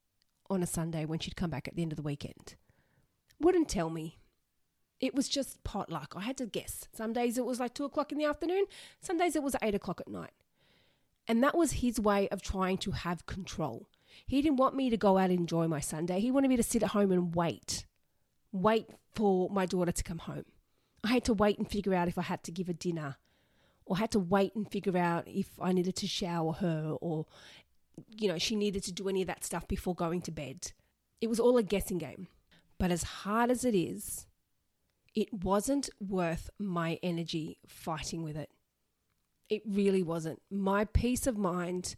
on 0.48 0.62
a 0.62 0.66
Sunday 0.66 1.04
when 1.04 1.18
she'd 1.18 1.34
come 1.34 1.50
back 1.50 1.66
at 1.66 1.74
the 1.74 1.82
end 1.82 1.90
of 1.90 1.96
the 1.96 2.02
weekend. 2.02 2.54
Wouldn't 3.40 3.68
tell 3.68 3.90
me. 3.90 4.20
It 5.00 5.12
was 5.12 5.28
just 5.28 5.64
potluck. 5.64 6.14
I 6.16 6.20
had 6.20 6.36
to 6.36 6.46
guess. 6.46 6.86
Some 6.92 7.12
days 7.12 7.36
it 7.36 7.44
was 7.44 7.58
like 7.58 7.74
two 7.74 7.84
o'clock 7.84 8.12
in 8.12 8.18
the 8.18 8.26
afternoon, 8.26 8.66
some 9.00 9.18
days 9.18 9.34
it 9.34 9.42
was 9.42 9.56
eight 9.60 9.74
o'clock 9.74 10.00
at 10.00 10.06
night. 10.06 10.30
And 11.26 11.42
that 11.42 11.58
was 11.58 11.72
his 11.72 11.98
way 11.98 12.28
of 12.28 12.42
trying 12.42 12.78
to 12.78 12.92
have 12.92 13.26
control. 13.26 13.88
He 14.24 14.40
didn't 14.40 14.58
want 14.58 14.76
me 14.76 14.88
to 14.88 14.96
go 14.96 15.18
out 15.18 15.30
and 15.30 15.40
enjoy 15.40 15.66
my 15.66 15.80
Sunday. 15.80 16.20
He 16.20 16.30
wanted 16.30 16.48
me 16.48 16.56
to 16.58 16.62
sit 16.62 16.84
at 16.84 16.90
home 16.90 17.10
and 17.10 17.34
wait. 17.34 17.86
Wait 18.52 18.86
for 19.16 19.50
my 19.50 19.66
daughter 19.66 19.90
to 19.90 20.04
come 20.04 20.18
home. 20.18 20.44
I 21.02 21.08
had 21.08 21.24
to 21.24 21.34
wait 21.34 21.58
and 21.58 21.68
figure 21.68 21.94
out 21.94 22.06
if 22.06 22.18
I 22.18 22.22
had 22.22 22.44
to 22.44 22.52
give 22.52 22.68
her 22.68 22.72
dinner 22.72 23.16
or 23.90 23.96
had 23.96 24.12
to 24.12 24.20
wait 24.20 24.54
and 24.54 24.70
figure 24.70 24.96
out 24.96 25.26
if 25.26 25.48
I 25.60 25.72
needed 25.72 25.96
to 25.96 26.06
shower 26.06 26.52
her 26.52 26.96
or, 27.00 27.26
you 28.16 28.28
know, 28.28 28.38
she 28.38 28.54
needed 28.54 28.84
to 28.84 28.92
do 28.92 29.08
any 29.08 29.22
of 29.22 29.26
that 29.26 29.44
stuff 29.44 29.66
before 29.66 29.96
going 29.96 30.22
to 30.22 30.30
bed. 30.30 30.70
It 31.20 31.28
was 31.28 31.40
all 31.40 31.56
a 31.56 31.62
guessing 31.64 31.98
game. 31.98 32.28
But 32.78 32.92
as 32.92 33.02
hard 33.02 33.50
as 33.50 33.64
it 33.64 33.74
is, 33.74 34.28
it 35.12 35.34
wasn't 35.34 35.90
worth 35.98 36.50
my 36.56 37.00
energy 37.02 37.58
fighting 37.66 38.22
with 38.22 38.36
it. 38.36 38.50
It 39.48 39.62
really 39.66 40.04
wasn't. 40.04 40.40
My 40.52 40.84
peace 40.84 41.26
of 41.26 41.36
mind 41.36 41.96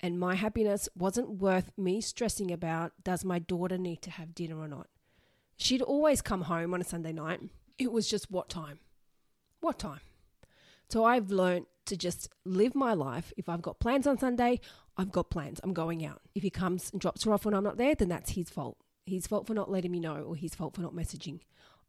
and 0.00 0.18
my 0.18 0.34
happiness 0.34 0.88
wasn't 0.96 1.38
worth 1.40 1.70
me 1.78 2.00
stressing 2.00 2.50
about 2.50 2.94
does 3.04 3.24
my 3.24 3.38
daughter 3.38 3.78
need 3.78 4.02
to 4.02 4.10
have 4.10 4.34
dinner 4.34 4.58
or 4.58 4.66
not. 4.66 4.88
She'd 5.56 5.82
always 5.82 6.20
come 6.20 6.42
home 6.42 6.74
on 6.74 6.80
a 6.80 6.84
Sunday 6.84 7.12
night. 7.12 7.42
It 7.78 7.92
was 7.92 8.10
just 8.10 8.28
what 8.28 8.48
time? 8.48 8.80
What 9.60 9.78
time? 9.78 10.00
So 10.88 11.04
I've 11.04 11.30
learned 11.30 11.66
to 11.86 11.96
just 11.96 12.28
live 12.44 12.74
my 12.74 12.94
life. 12.94 13.32
If 13.36 13.48
I've 13.48 13.62
got 13.62 13.80
plans 13.80 14.06
on 14.06 14.18
Sunday, 14.18 14.60
I've 14.96 15.12
got 15.12 15.30
plans. 15.30 15.60
I'm 15.62 15.74
going 15.74 16.04
out. 16.04 16.20
If 16.34 16.42
he 16.42 16.50
comes 16.50 16.90
and 16.90 17.00
drops 17.00 17.24
her 17.24 17.32
off 17.32 17.44
when 17.44 17.54
I'm 17.54 17.64
not 17.64 17.76
there, 17.76 17.94
then 17.94 18.08
that's 18.08 18.30
his 18.30 18.50
fault. 18.50 18.78
His 19.06 19.26
fault 19.26 19.46
for 19.46 19.54
not 19.54 19.70
letting 19.70 19.92
me 19.92 20.00
know 20.00 20.16
or 20.16 20.36
his 20.36 20.54
fault 20.54 20.74
for 20.74 20.82
not 20.82 20.94
messaging. 20.94 21.40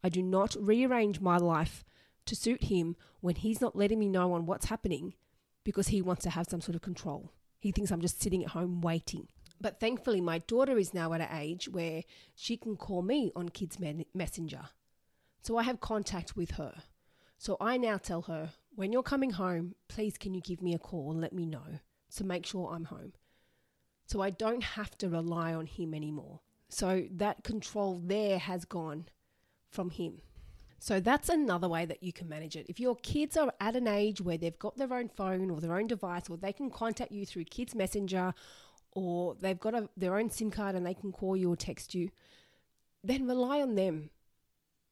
I 0.03 0.09
do 0.09 0.21
not 0.21 0.55
rearrange 0.59 1.19
my 1.19 1.37
life 1.37 1.83
to 2.25 2.35
suit 2.35 2.65
him 2.65 2.95
when 3.21 3.35
he's 3.35 3.61
not 3.61 3.75
letting 3.75 3.99
me 3.99 4.07
know 4.07 4.33
on 4.33 4.45
what's 4.45 4.67
happening 4.67 5.13
because 5.63 5.89
he 5.89 6.01
wants 6.01 6.23
to 6.23 6.29
have 6.29 6.47
some 6.49 6.61
sort 6.61 6.75
of 6.75 6.81
control. 6.81 7.33
He 7.59 7.71
thinks 7.71 7.91
I'm 7.91 8.01
just 8.01 8.21
sitting 8.21 8.43
at 8.43 8.51
home 8.51 8.81
waiting. 8.81 9.27
But 9.59 9.79
thankfully, 9.79 10.21
my 10.21 10.39
daughter 10.39 10.77
is 10.77 10.93
now 10.93 11.11
at 11.13 11.21
an 11.21 11.37
age 11.37 11.67
where 11.67 12.03
she 12.33 12.55
can 12.55 12.77
call 12.77 13.01
me 13.01 13.31
on 13.35 13.49
Kids 13.49 13.77
Messenger. 14.13 14.69
So 15.41 15.57
I 15.57 15.63
have 15.63 15.81
contact 15.81 16.37
with 16.37 16.51
her. 16.51 16.75
So 17.37 17.57
I 17.59 17.77
now 17.77 17.97
tell 17.97 18.23
her 18.23 18.51
when 18.79 18.93
you're 18.93 19.03
coming 19.03 19.31
home, 19.31 19.75
please 19.89 20.17
can 20.17 20.33
you 20.33 20.39
give 20.39 20.61
me 20.61 20.73
a 20.73 20.79
call 20.79 21.11
and 21.11 21.19
let 21.19 21.33
me 21.33 21.45
know 21.45 21.79
to 22.15 22.23
make 22.23 22.45
sure 22.45 22.71
I'm 22.73 22.85
home. 22.85 23.11
So 24.05 24.21
I 24.21 24.29
don't 24.29 24.63
have 24.63 24.97
to 24.99 25.09
rely 25.09 25.53
on 25.53 25.65
him 25.65 25.93
anymore. 25.93 26.39
So 26.69 27.03
that 27.11 27.43
control 27.43 28.01
there 28.01 28.39
has 28.39 28.63
gone 28.63 29.09
from 29.69 29.89
him. 29.89 30.21
So 30.79 31.01
that's 31.01 31.27
another 31.27 31.67
way 31.67 31.83
that 31.87 32.01
you 32.01 32.13
can 32.13 32.29
manage 32.29 32.55
it. 32.55 32.67
If 32.69 32.79
your 32.79 32.95
kids 32.95 33.35
are 33.35 33.51
at 33.59 33.75
an 33.75 33.85
age 33.85 34.21
where 34.21 34.37
they've 34.37 34.57
got 34.57 34.77
their 34.77 34.93
own 34.93 35.09
phone 35.09 35.51
or 35.51 35.59
their 35.59 35.75
own 35.75 35.87
device, 35.87 36.29
or 36.29 36.37
they 36.37 36.53
can 36.53 36.69
contact 36.69 37.11
you 37.11 37.25
through 37.25 37.43
Kids 37.43 37.75
Messenger, 37.75 38.33
or 38.93 39.35
they've 39.41 39.59
got 39.59 39.75
a, 39.75 39.89
their 39.97 40.17
own 40.17 40.29
SIM 40.29 40.51
card 40.51 40.75
and 40.75 40.85
they 40.85 40.93
can 40.93 41.11
call 41.11 41.35
you 41.35 41.51
or 41.51 41.57
text 41.57 41.93
you, 41.93 42.11
then 43.03 43.27
rely 43.27 43.61
on 43.61 43.75
them. 43.75 44.09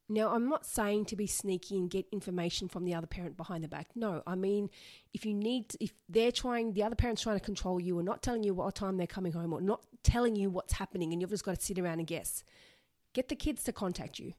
Now, 0.10 0.30
I'm 0.30 0.48
not 0.48 0.66
saying 0.66 1.06
to 1.06 1.18
be 1.18 1.28
sneaky 1.28 1.78
and 1.78 1.90
get 1.90 2.06
information 2.14 2.70
from 2.70 2.86
the 2.86 2.94
other 2.94 3.08
parent 3.08 3.36
behind 3.36 3.64
the 3.64 3.68
back. 3.68 3.90
No, 3.94 4.24
I 4.26 4.36
mean, 4.36 4.70
if 5.14 5.26
you 5.26 5.34
need, 5.34 5.76
if 5.82 5.92
they're 6.08 6.32
trying, 6.32 6.74
the 6.74 6.84
other 6.84 6.96
parent's 6.96 7.22
trying 7.22 7.38
to 7.38 7.44
control 7.44 7.80
you 7.80 8.00
or 8.00 8.04
not 8.04 8.24
telling 8.24 8.44
you 8.44 8.54
what 8.54 8.74
time 8.74 8.96
they're 8.96 9.06
coming 9.06 9.34
home 9.34 9.52
or 9.52 9.60
not 9.60 9.82
telling 10.04 10.38
you 10.38 10.50
what's 10.50 10.74
happening 10.74 11.12
and 11.12 11.22
you've 11.22 11.32
just 11.32 11.44
got 11.44 11.60
to 11.60 11.66
sit 11.66 11.78
around 11.78 12.00
and 12.00 12.08
guess, 12.08 12.46
get 13.14 13.28
the 13.28 13.36
kids 13.36 13.64
to 13.64 13.74
contact 13.74 14.18
you. 14.18 14.34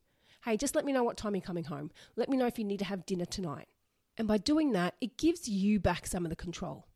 Hey, 0.44 0.57
just 0.57 0.74
let 0.74 0.87
me 0.87 0.92
know 0.92 1.04
what 1.04 1.18
time 1.18 1.35
you're 1.35 1.42
coming 1.42 1.64
home. 1.64 1.90
Let 2.16 2.31
me 2.31 2.38
know 2.38 2.46
if 2.46 2.59
you 2.59 2.64
need 2.64 2.78
to 2.78 2.87
have 2.87 3.04
dinner 3.04 3.26
tonight. 3.26 3.68
And 4.16 4.26
by 4.26 4.38
doing 4.38 4.72
that, 4.72 4.94
it 5.02 5.18
gives 5.18 5.48
you 5.48 5.78
back 5.81 6.07
some 6.07 6.24
of 6.24 6.31
the 6.31 6.37
control. 6.37 6.87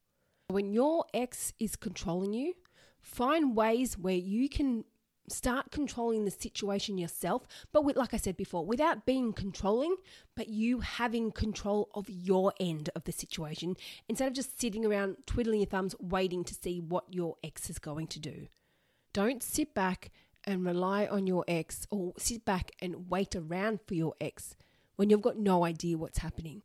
When 0.48 0.72
your 0.72 1.04
ex 1.12 1.52
is 1.58 1.76
controlling 1.76 2.32
you, 2.32 2.54
find 3.02 3.54
ways 3.54 3.98
where 3.98 4.14
you 4.14 4.48
can 4.48 4.84
start 5.28 5.70
controlling 5.70 6.24
the 6.24 6.30
situation 6.30 6.98
yourself 6.98 7.46
but 7.72 7.84
with 7.84 7.96
like 7.96 8.12
i 8.12 8.16
said 8.16 8.36
before 8.36 8.66
without 8.66 9.06
being 9.06 9.32
controlling 9.32 9.94
but 10.34 10.48
you 10.48 10.80
having 10.80 11.30
control 11.30 11.88
of 11.94 12.08
your 12.08 12.52
end 12.58 12.90
of 12.94 13.04
the 13.04 13.12
situation 13.12 13.76
instead 14.08 14.28
of 14.28 14.34
just 14.34 14.60
sitting 14.60 14.84
around 14.84 15.16
twiddling 15.26 15.60
your 15.60 15.66
thumbs 15.66 15.94
waiting 16.00 16.44
to 16.44 16.54
see 16.54 16.80
what 16.80 17.04
your 17.10 17.36
ex 17.42 17.70
is 17.70 17.78
going 17.78 18.06
to 18.08 18.20
do. 18.20 18.46
Don't 19.12 19.42
sit 19.42 19.74
back 19.74 20.10
and 20.44 20.64
rely 20.64 21.06
on 21.06 21.26
your 21.26 21.44
ex 21.46 21.86
or 21.90 22.12
sit 22.18 22.44
back 22.44 22.72
and 22.80 23.10
wait 23.10 23.36
around 23.36 23.80
for 23.86 23.94
your 23.94 24.14
ex 24.20 24.56
when 24.96 25.10
you've 25.10 25.22
got 25.22 25.38
no 25.38 25.64
idea 25.64 25.98
what's 25.98 26.18
happening 26.18 26.62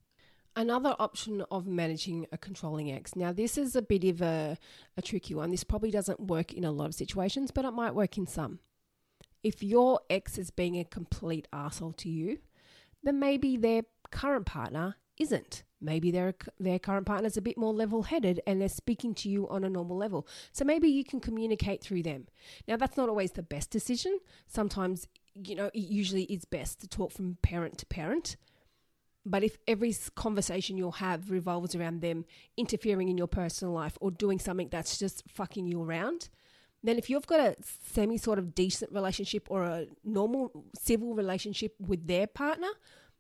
Another 0.58 0.96
option 0.98 1.43
of 1.52 1.67
managing 1.67 2.26
a 2.32 2.38
controlling 2.38 2.91
ex. 2.91 3.15
Now, 3.15 3.32
this 3.32 3.60
is 3.60 3.76
a 3.76 3.82
bit 3.84 4.04
of 4.06 4.24
a, 4.24 4.58
a 4.98 5.04
tricky 5.04 5.36
one. 5.36 5.52
This 5.52 5.63
probably 5.63 5.91
doesn't 5.91 6.20
work 6.20 6.52
in 6.52 6.63
a 6.63 6.72
lot 6.72 6.88
of 6.88 6.96
situations, 6.96 7.52
but 7.52 7.63
it 7.63 7.72
might 7.72 7.93
work 7.93 8.17
in 8.17 8.26
some. 8.26 8.58
If 9.43 9.62
your 9.62 10.00
ex 10.10 10.39
is 10.39 10.50
being 10.50 10.80
a 10.80 10.84
complete 10.84 11.48
asshole 11.54 11.93
to 11.93 12.10
you, 12.10 12.39
then 13.04 13.20
maybe 13.20 13.56
their 13.56 13.84
current 14.10 14.48
partner 14.48 14.96
isn't. 15.20 15.62
Maybe 15.80 16.10
their 16.10 16.34
their 16.60 16.80
current 16.80 17.06
partner 17.06 17.28
is 17.28 17.38
a 17.38 17.41
bit 17.41 17.56
more 17.56 17.72
level-headed 17.72 18.41
and 18.48 18.60
they're 18.60 18.67
speaking 18.67 19.13
to 19.13 19.30
you 19.30 19.48
on 19.50 19.63
a 19.63 19.70
normal 19.70 19.96
level. 19.96 20.28
So 20.54 20.65
maybe 20.65 20.88
you 20.88 21.04
can 21.04 21.20
communicate 21.20 21.84
through 21.84 22.02
them. 22.02 22.26
Now 22.67 22.78
that's 22.78 22.98
not 22.98 23.10
always 23.10 23.34
the 23.34 23.43
best 23.43 23.70
decision. 23.70 24.17
Sometimes, 24.48 25.08
you 25.36 25.54
know, 25.54 25.67
it 25.67 25.78
usually 25.78 26.24
is 26.24 26.46
best 26.46 26.82
to 26.82 26.88
talk 26.88 27.12
from 27.12 27.38
parent 27.43 27.78
to 27.78 27.86
parent 27.86 28.38
but 29.30 29.44
if 29.44 29.58
every 29.68 29.94
conversation 30.16 30.78
you'll 30.78 30.94
have 30.94 31.30
revolves 31.30 31.76
around 31.76 32.02
them 32.02 32.26
interfering 32.56 33.10
in 33.10 33.18
your 33.18 33.28
personal 33.28 33.74
life 33.74 33.98
or 34.00 34.10
doing 34.10 34.40
something 34.40 34.70
that's 34.70 34.98
just 34.98 35.24
fucking 35.28 35.68
you 35.68 35.84
around, 35.84 36.30
then 36.84 36.98
if 36.98 37.10
you've 37.10 37.28
got 37.28 37.40
a 37.40 37.56
semi 37.62 38.18
sort 38.18 38.40
of 38.40 38.56
decent 38.56 38.92
relationship 38.92 39.48
or 39.50 39.63
a 39.63 39.88
normal 40.04 40.66
civil 40.80 41.13
relationship 41.13 41.76
with 41.80 42.08
their 42.08 42.26
partner, 42.28 42.70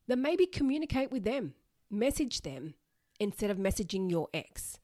then 0.07 0.21
maybe 0.21 0.45
communicate 0.45 1.11
with 1.11 1.23
them, 1.23 1.53
message 1.91 2.41
them 2.41 2.75
instead 3.19 3.49
of 3.49 3.57
messaging 3.57 4.09
your 4.09 4.29
ex. 4.33 4.79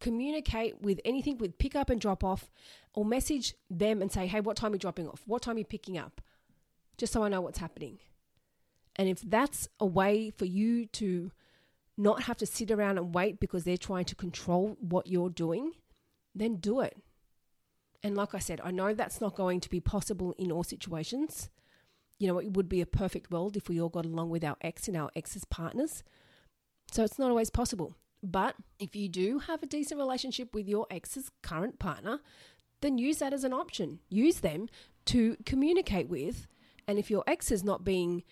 Communicate 0.00 0.82
with 0.82 1.00
anything 1.04 1.38
with 1.38 1.56
pick 1.56 1.74
up 1.74 1.88
and 1.88 2.00
drop 2.00 2.22
off, 2.22 2.50
or 2.92 3.04
message 3.04 3.54
them 3.70 4.02
and 4.02 4.12
say, 4.12 4.26
hey, 4.26 4.40
what 4.40 4.56
time 4.56 4.72
are 4.72 4.74
you 4.74 4.78
dropping 4.78 5.08
off? 5.08 5.22
What 5.26 5.40
time 5.40 5.56
are 5.56 5.60
you 5.60 5.64
picking 5.64 5.96
up? 5.96 6.20
Just 6.98 7.12
so 7.12 7.22
I 7.22 7.28
know 7.28 7.40
what's 7.40 7.58
happening. 7.58 7.98
And 8.96 9.08
if 9.08 9.20
that's 9.20 9.68
a 9.80 9.86
way 9.86 10.30
for 10.30 10.44
you 10.44 10.86
to 10.86 11.32
not 11.96 12.24
have 12.24 12.36
to 12.38 12.46
sit 12.46 12.70
around 12.70 12.98
and 12.98 13.14
wait 13.14 13.40
because 13.40 13.64
they're 13.64 13.76
trying 13.76 14.04
to 14.06 14.14
control 14.14 14.76
what 14.80 15.06
you're 15.06 15.30
doing, 15.30 15.72
then 16.34 16.56
do 16.56 16.80
it. 16.80 16.96
And 18.02 18.16
like 18.16 18.34
I 18.34 18.38
said, 18.38 18.60
I 18.62 18.70
know 18.70 18.92
that's 18.92 19.20
not 19.20 19.34
going 19.34 19.60
to 19.60 19.70
be 19.70 19.80
possible 19.80 20.34
in 20.38 20.52
all 20.52 20.64
situations. 20.64 21.48
You 22.18 22.28
know, 22.28 22.38
it 22.38 22.52
would 22.52 22.68
be 22.68 22.80
a 22.80 22.86
perfect 22.86 23.30
world 23.30 23.56
if 23.56 23.68
we 23.68 23.80
all 23.80 23.88
got 23.88 24.04
along 24.04 24.30
with 24.30 24.44
our 24.44 24.56
ex 24.60 24.88
and 24.88 24.96
our 24.96 25.10
ex's 25.16 25.44
partners. 25.44 26.02
So 26.92 27.02
it's 27.02 27.18
not 27.18 27.30
always 27.30 27.50
possible. 27.50 27.94
But 28.22 28.56
if 28.78 28.94
you 28.94 29.08
do 29.08 29.38
have 29.40 29.62
a 29.62 29.66
decent 29.66 29.98
relationship 29.98 30.54
with 30.54 30.68
your 30.68 30.86
ex's 30.90 31.30
current 31.42 31.78
partner, 31.78 32.20
then 32.80 32.98
use 32.98 33.18
that 33.18 33.32
as 33.32 33.44
an 33.44 33.52
option. 33.52 34.00
Use 34.08 34.40
them 34.40 34.68
to 35.06 35.36
communicate 35.46 36.08
with. 36.08 36.46
And 36.86 36.98
if 36.98 37.10
your 37.10 37.24
ex 37.26 37.50
is 37.50 37.64
not 37.64 37.84
being 37.84 38.22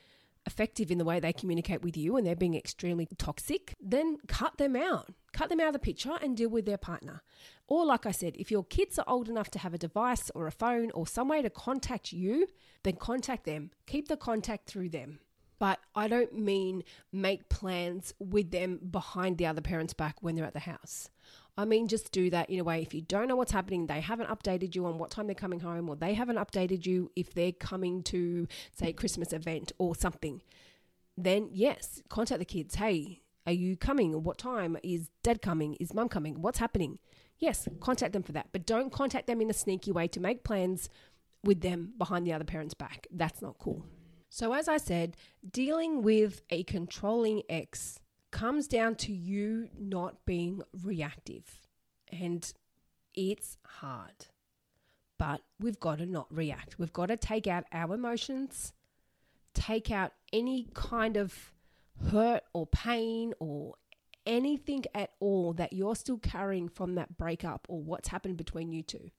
effective 0.47 0.91
in 0.91 0.99
the 0.99 1.05
way 1.05 1.21
they 1.21 1.33
communicate 1.33 1.83
with 1.83 1.97
you 1.97 2.17
and 2.17 2.27
they're 2.27 2.37
being 2.37 2.55
extremely 2.55 3.07
toxic, 3.19 3.75
then 3.81 4.19
cut 4.27 4.59
them 4.59 4.77
out. 4.77 5.09
Cut 5.33 5.49
them 5.49 5.61
out 5.61 5.69
of 5.69 5.73
the 5.73 5.79
picture 5.79 6.19
and 6.21 6.37
deal 6.37 6.51
with 6.51 6.67
their 6.67 6.79
partner. 6.79 7.23
Or, 7.67 7.87
like 7.87 8.05
I 8.05 8.11
said, 8.11 8.37
if 8.37 8.51
your 8.51 8.65
kids 8.65 8.99
are 8.99 9.05
old 9.09 9.29
enough 9.29 9.51
to 9.53 9.59
have 9.59 9.73
a 9.73 9.79
device 9.79 10.31
or 10.35 10.47
a 10.47 10.53
phone 10.53 10.91
or 10.91 11.07
some 11.07 11.29
way 11.29 11.41
to 11.41 11.51
contact 11.51 12.13
you, 12.13 12.47
then 12.83 12.97
contact 12.97 13.45
them. 13.45 13.71
Keep 13.87 14.09
the 14.09 14.17
contact 14.17 14.69
through 14.69 14.91
them. 14.91 15.21
But 15.59 15.79
I 15.95 16.09
don't 16.09 16.37
mean 16.37 16.83
make 17.13 17.49
plans 17.49 18.13
with 18.19 18.51
them 18.51 18.81
behind 18.91 19.39
the 19.39 19.47
other 19.47 19.61
parent's 19.61 19.95
back 19.95 20.17
when 20.21 20.35
they're 20.35 20.45
at 20.45 20.55
the 20.55 20.61
house. 20.61 21.09
I 21.57 21.67
mean, 21.67 21.87
just 21.87 22.13
do 22.13 22.31
that 22.31 22.49
in 22.49 22.59
a 22.59 22.65
way. 22.65 22.81
If 22.81 22.95
you 22.95 23.03
don't 23.03 23.29
know 23.29 23.37
what's 23.37 23.53
happening, 23.53 23.87
they 23.87 24.01
haven't 24.01 24.29
updated 24.29 24.75
you 24.75 24.87
on 24.87 24.99
what 24.99 25.11
time 25.11 25.27
they're 25.27 25.35
coming 25.35 25.61
home, 25.61 25.89
or 25.89 25.97
they 25.97 26.15
haven't 26.15 26.37
updated 26.37 26.87
you 26.87 27.11
if 27.15 27.35
they're 27.35 27.53
coming 27.53 28.03
to, 28.05 28.47
say, 28.73 28.89
a 28.89 28.93
Christmas 28.93 29.33
event 29.33 29.73
or 29.79 29.95
something, 29.95 30.41
then 31.17 31.49
yes, 31.53 32.03
contact 32.09 32.39
the 32.39 32.47
kids. 32.47 32.77
Hey, 32.77 33.21
are 33.47 33.53
you 33.53 33.77
coming? 33.77 34.23
What 34.23 34.39
time? 34.39 34.79
Is 34.83 35.11
dad 35.23 35.43
coming? 35.43 35.75
Is 35.75 35.93
mum 35.93 36.09
coming? 36.09 36.41
What's 36.41 36.59
happening? 36.59 36.99
Yes, 37.39 37.69
contact 37.81 38.13
them 38.13 38.23
for 38.23 38.33
that. 38.33 38.49
But 38.53 38.65
don't 38.65 38.93
contact 38.93 39.27
them 39.27 39.41
in 39.41 39.51
a 39.51 39.55
sneaky 39.55 39.93
way 39.93 40.09
to 40.09 40.21
make 40.21 40.45
plans 40.45 40.89
with 41.45 41.61
them 41.61 41.93
behind 41.99 42.27
the 42.27 42.33
other 42.33 42.45
parent's 42.45 42.75
back. 42.75 43.07
That's 43.11 43.43
not 43.43 43.59
cool. 43.59 43.85
So, 44.31 44.55
as 44.55 44.69
I 44.69 44.79
said, 44.79 45.17
dealing 45.51 46.03
with 46.03 46.41
a 46.49 46.63
controlling 46.63 47.43
ex 47.51 47.99
comes 48.33 48.67
down 48.67 48.97
to 48.97 49.13
you 49.13 49.69
not 49.79 50.25
being 50.27 50.63
reactive. 50.83 51.69
And 52.11 52.53
it's 53.15 53.59
hard. 53.65 54.27
But 55.19 55.43
we've 55.61 55.79
got 55.79 55.99
to 55.99 56.07
not 56.07 56.27
react. 56.35 56.79
We've 56.79 56.93
got 56.93 57.07
to 57.07 57.17
take 57.17 57.47
out 57.47 57.65
our 57.73 57.95
emotions, 57.95 58.73
take 59.55 59.91
out 59.91 60.13
any 60.33 60.69
kind 60.75 61.17
of 61.17 61.53
hurt 62.11 62.43
or 62.53 62.67
pain 62.67 63.33
or 63.39 63.75
anything 64.27 64.85
at 64.95 65.11
all 65.21 65.53
that 65.53 65.73
you're 65.73 65.95
still 65.95 66.19
carrying 66.19 66.69
from 66.69 66.95
that 66.95 67.17
breakup 67.17 67.67
or 67.69 67.81
what's 67.83 68.09
happened 68.09 68.37
between 68.37 68.73
you 68.73 68.83
two. 68.83 69.11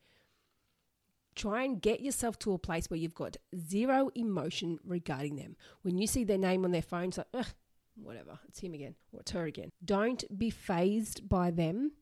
Try 1.36 1.64
and 1.64 1.82
get 1.82 2.02
yourself 2.02 2.38
to 2.40 2.54
a 2.54 2.60
place 2.60 2.90
where 2.90 3.00
you've 3.00 3.16
got 3.16 3.38
zero 3.58 4.12
emotion 4.14 4.78
regarding 4.86 5.36
them. 5.36 5.56
When 5.82 5.98
you 5.98 6.06
see 6.06 6.24
their 6.24 6.38
name 6.38 6.64
on 6.64 6.72
their 6.72 6.82
phone, 6.82 7.10
it's 7.10 7.18
like, 7.18 7.28
ugh, 7.34 7.48
whatever, 7.96 8.40
it's 8.48 8.60
him 8.60 8.74
again 8.74 8.96
or 9.12 9.22
it's 9.22 9.32
her 9.32 9.46
again. 9.46 9.72
Don't 9.84 10.24
be 10.38 10.50
fazed 10.50 11.28
by 11.28 11.52
them. 11.52 11.94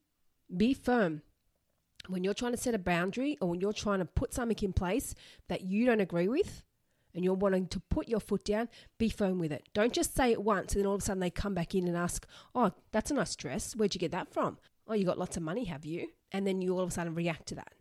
Be 0.55 0.73
firm. 0.73 1.21
When 2.07 2.23
you're 2.23 2.33
trying 2.33 2.53
to 2.53 2.57
set 2.57 2.73
a 2.73 2.79
boundary 2.79 3.37
or 3.41 3.49
when 3.49 3.61
you're 3.61 3.73
trying 3.73 3.99
to 3.99 4.05
put 4.05 4.33
something 4.33 4.57
in 4.61 4.73
place 4.73 5.13
that 5.49 5.61
you 5.61 5.85
don't 5.85 6.01
agree 6.01 6.27
with 6.27 6.63
and 7.13 7.23
you're 7.23 7.33
wanting 7.33 7.67
to 7.67 7.79
put 7.79 8.07
your 8.07 8.19
foot 8.19 8.43
down, 8.43 8.69
be 8.97 9.09
firm 9.09 9.37
with 9.37 9.51
it. 9.51 9.67
Don't 9.73 9.93
just 9.93 10.15
say 10.15 10.31
it 10.31 10.41
once 10.41 10.73
and 10.73 10.81
then 10.81 10.87
all 10.87 10.95
of 10.95 11.01
a 11.01 11.05
sudden 11.05 11.19
they 11.19 11.29
come 11.29 11.53
back 11.53 11.75
in 11.75 11.87
and 11.87 11.95
ask, 11.95 12.25
Oh, 12.55 12.71
that's 12.91 13.11
a 13.11 13.13
nice 13.13 13.35
dress. 13.35 13.75
Where'd 13.75 13.93
you 13.93 13.99
get 13.99 14.11
that 14.11 14.33
from? 14.33 14.57
Oh, 14.87 14.93
you 14.93 15.05
got 15.05 15.19
lots 15.19 15.37
of 15.37 15.43
money, 15.43 15.65
have 15.65 15.85
you? 15.85 16.07
And 16.31 16.47
then 16.47 16.61
you 16.61 16.73
all 16.73 16.81
of 16.81 16.89
a 16.89 16.91
sudden 16.91 17.13
react 17.13 17.47
to 17.47 17.55
that. 17.55 17.73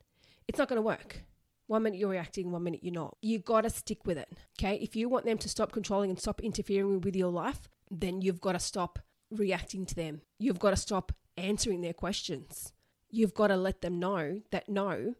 It's 0.47 0.59
not 0.59 0.69
going 0.69 0.77
to 0.77 0.83
work. 0.83 1.25
One 1.67 1.85
minute 1.85 2.01
you're 2.01 2.11
reacting, 2.11 2.51
one 2.51 2.65
minute 2.65 2.81
you're 2.83 2.93
not. 2.93 3.17
You 3.23 3.39
got 3.39 3.61
to 3.61 3.71
stick 3.71 4.05
with 4.05 4.19
it. 4.19 4.29
Okay. 4.59 4.75
If 4.83 4.97
you 4.97 5.09
want 5.09 5.25
them 5.25 5.39
to 5.39 5.49
stop 5.49 5.71
controlling 5.71 6.11
and 6.11 6.19
stop 6.19 6.41
interfering 6.41 7.01
with 7.01 7.15
your 7.15 7.31
life, 7.31 7.69
then 7.91 8.23
you've 8.23 8.41
got 8.41 8.53
to 8.53 8.61
stop 8.61 8.99
reacting 9.31 9.87
to 9.87 9.95
them. 9.95 10.23
You've 10.39 10.59
got 10.59 10.71
to 10.71 10.77
stop 10.77 11.13
answering 11.37 11.81
their 11.81 11.93
questions. 11.93 12.73
You've 13.11 13.35
got 13.35 13.49
to 13.49 13.57
let 13.57 13.83
them 13.83 13.99
know 13.99 14.43
that 14.51 14.69
no, 14.69 15.15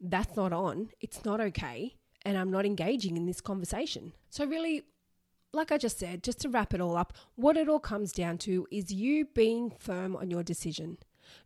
that's 0.00 0.36
not 0.36 0.52
on. 0.52 0.90
It's 1.00 1.24
not 1.24 1.40
okay. 1.40 1.96
And 2.24 2.36
I'm 2.36 2.50
not 2.50 2.66
engaging 2.66 3.16
in 3.16 3.26
this 3.26 3.40
conversation. 3.40 4.12
So, 4.30 4.44
really, 4.44 4.82
like 5.52 5.70
I 5.70 5.78
just 5.78 5.98
said, 5.98 6.24
just 6.24 6.40
to 6.40 6.48
wrap 6.48 6.74
it 6.74 6.80
all 6.80 6.96
up, 6.96 7.12
what 7.36 7.56
it 7.56 7.68
all 7.68 7.78
comes 7.78 8.10
down 8.10 8.38
to 8.38 8.66
is 8.72 8.92
you 8.92 9.26
being 9.26 9.70
firm 9.78 10.16
on 10.16 10.30
your 10.30 10.42
decision. 10.42 10.98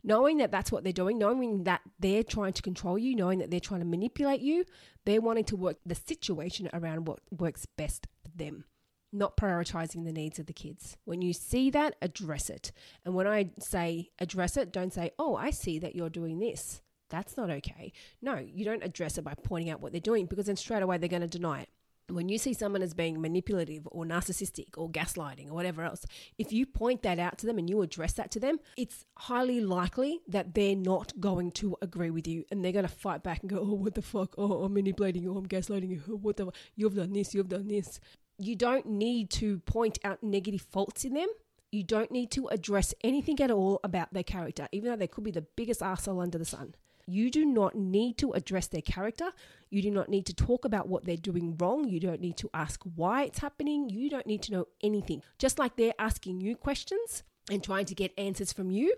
Knowing 0.03 0.37
that 0.37 0.51
that's 0.51 0.71
what 0.71 0.83
they're 0.83 0.93
doing, 0.93 1.17
knowing 1.17 1.63
that 1.63 1.81
they're 1.99 2.23
trying 2.23 2.53
to 2.53 2.61
control 2.61 2.97
you, 2.97 3.15
knowing 3.15 3.39
that 3.39 3.49
they're 3.49 3.59
trying 3.59 3.79
to 3.79 3.85
manipulate 3.85 4.41
you, 4.41 4.63
they're 5.05 5.21
wanting 5.21 5.43
to 5.45 5.55
work 5.55 5.77
the 5.85 5.95
situation 5.95 6.69
around 6.73 7.07
what 7.07 7.19
works 7.31 7.65
best 7.65 8.07
for 8.23 8.29
them 8.37 8.65
not 9.13 9.37
prioritizing 9.37 10.05
the 10.05 10.13
needs 10.13 10.39
of 10.39 10.45
the 10.45 10.53
kids. 10.53 10.97
When 11.05 11.21
you 11.21 11.33
see 11.33 11.69
that, 11.71 11.95
address 12.01 12.49
it. 12.49 12.71
And 13.05 13.13
when 13.13 13.27
I 13.27 13.51
say 13.59 14.11
address 14.19 14.57
it, 14.57 14.71
don't 14.71 14.93
say, 14.93 15.11
oh, 15.19 15.35
I 15.35 15.51
see 15.51 15.79
that 15.79 15.95
you're 15.95 16.09
doing 16.09 16.39
this. 16.39 16.81
That's 17.09 17.35
not 17.35 17.49
okay. 17.49 17.91
No, 18.21 18.35
you 18.35 18.63
don't 18.63 18.83
address 18.83 19.17
it 19.17 19.23
by 19.23 19.33
pointing 19.43 19.69
out 19.69 19.81
what 19.81 19.91
they're 19.91 20.01
doing 20.01 20.25
because 20.25 20.45
then 20.45 20.55
straight 20.55 20.81
away 20.81 20.97
they're 20.97 21.09
going 21.09 21.21
to 21.21 21.27
deny 21.27 21.61
it. 21.61 21.69
When 22.09 22.27
you 22.27 22.37
see 22.37 22.53
someone 22.53 22.81
as 22.81 22.93
being 22.93 23.21
manipulative 23.21 23.87
or 23.89 24.03
narcissistic 24.03 24.77
or 24.77 24.89
gaslighting 24.89 25.49
or 25.49 25.53
whatever 25.53 25.83
else, 25.83 26.05
if 26.37 26.51
you 26.51 26.65
point 26.65 27.03
that 27.03 27.19
out 27.19 27.37
to 27.37 27.45
them 27.45 27.57
and 27.57 27.69
you 27.69 27.81
address 27.81 28.13
that 28.13 28.31
to 28.31 28.39
them, 28.39 28.59
it's 28.75 29.05
highly 29.17 29.61
likely 29.61 30.19
that 30.27 30.53
they're 30.53 30.75
not 30.75 31.13
going 31.21 31.51
to 31.51 31.77
agree 31.81 32.09
with 32.09 32.27
you 32.27 32.43
and 32.51 32.63
they're 32.65 32.73
going 32.73 32.87
to 32.87 32.91
fight 32.91 33.23
back 33.23 33.41
and 33.41 33.49
go, 33.49 33.59
Oh, 33.59 33.75
what 33.75 33.95
the 33.95 34.01
fuck? 34.01 34.35
Oh, 34.37 34.63
I'm 34.63 34.73
manipulating 34.73 35.23
you. 35.23 35.37
I'm 35.37 35.47
gaslighting 35.47 35.89
you. 35.89 36.01
Oh, 36.09 36.15
what 36.21 36.37
the? 36.37 36.51
You've 36.75 36.95
done 36.95 37.13
this. 37.13 37.33
You've 37.33 37.49
done 37.49 37.67
this 37.67 37.99
you 38.45 38.55
don't 38.55 38.85
need 38.85 39.29
to 39.31 39.59
point 39.59 39.99
out 40.03 40.23
negative 40.23 40.61
faults 40.61 41.05
in 41.05 41.13
them. 41.13 41.27
You 41.71 41.83
don't 41.83 42.11
need 42.11 42.31
to 42.31 42.47
address 42.47 42.93
anything 43.03 43.39
at 43.39 43.51
all 43.51 43.79
about 43.83 44.13
their 44.13 44.23
character, 44.23 44.67
even 44.71 44.89
though 44.89 44.97
they 44.97 45.07
could 45.07 45.23
be 45.23 45.31
the 45.31 45.45
biggest 45.55 45.81
asshole 45.81 46.19
under 46.19 46.37
the 46.37 46.45
sun. 46.45 46.75
You 47.07 47.31
do 47.31 47.45
not 47.45 47.75
need 47.75 48.17
to 48.19 48.31
address 48.33 48.67
their 48.67 48.81
character. 48.81 49.31
You 49.69 49.81
do 49.81 49.91
not 49.91 50.09
need 50.09 50.25
to 50.27 50.33
talk 50.33 50.65
about 50.65 50.87
what 50.87 51.05
they're 51.05 51.17
doing 51.17 51.57
wrong. 51.57 51.87
You 51.87 51.99
don't 51.99 52.21
need 52.21 52.37
to 52.37 52.49
ask 52.53 52.81
why 52.95 53.23
it's 53.23 53.39
happening. 53.39 53.89
You 53.89 54.09
don't 54.09 54.27
need 54.27 54.43
to 54.43 54.51
know 54.51 54.67
anything. 54.83 55.23
Just 55.37 55.59
like 55.59 55.75
they're 55.75 55.93
asking 55.97 56.41
you 56.41 56.55
questions 56.55 57.23
and 57.49 57.63
trying 57.63 57.85
to 57.85 57.95
get 57.95 58.13
answers 58.17 58.53
from 58.53 58.71
you, 58.71 58.93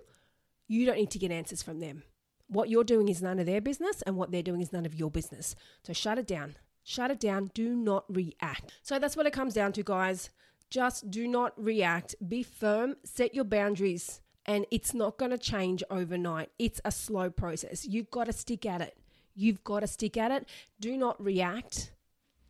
you 0.67 0.85
don't 0.85 0.97
need 0.97 1.11
to 1.11 1.19
get 1.19 1.31
answers 1.31 1.63
from 1.63 1.79
them. 1.79 2.03
What 2.47 2.69
you're 2.69 2.83
doing 2.83 3.07
is 3.07 3.21
none 3.21 3.39
of 3.39 3.45
their 3.45 3.61
business, 3.61 4.01
and 4.03 4.15
what 4.15 4.31
they're 4.31 4.43
doing 4.43 4.61
is 4.61 4.73
none 4.73 4.85
of 4.85 4.93
your 4.95 5.09
business. 5.09 5.55
So 5.83 5.93
shut 5.93 6.19
it 6.19 6.27
down. 6.27 6.55
Shut 6.83 7.11
it 7.11 7.19
down. 7.19 7.51
Do 7.53 7.75
not 7.75 8.05
react. 8.09 8.71
So 8.81 8.99
that's 8.99 9.15
what 9.15 9.25
it 9.25 9.33
comes 9.33 9.53
down 9.53 9.73
to, 9.73 9.83
guys. 9.83 10.29
Just 10.69 11.09
do 11.11 11.27
not 11.27 11.53
react. 11.55 12.15
Be 12.27 12.43
firm. 12.43 12.95
Set 13.03 13.33
your 13.33 13.45
boundaries. 13.45 14.21
And 14.45 14.65
it's 14.71 14.93
not 14.93 15.17
going 15.17 15.31
to 15.31 15.37
change 15.37 15.83
overnight. 15.89 16.49
It's 16.59 16.81
a 16.83 16.91
slow 16.91 17.29
process. 17.29 17.85
You've 17.85 18.11
got 18.11 18.25
to 18.25 18.33
stick 18.33 18.65
at 18.65 18.81
it. 18.81 18.97
You've 19.35 19.63
got 19.63 19.79
to 19.79 19.87
stick 19.87 20.17
at 20.17 20.31
it. 20.31 20.47
Do 20.79 20.97
not 20.97 21.23
react. 21.23 21.93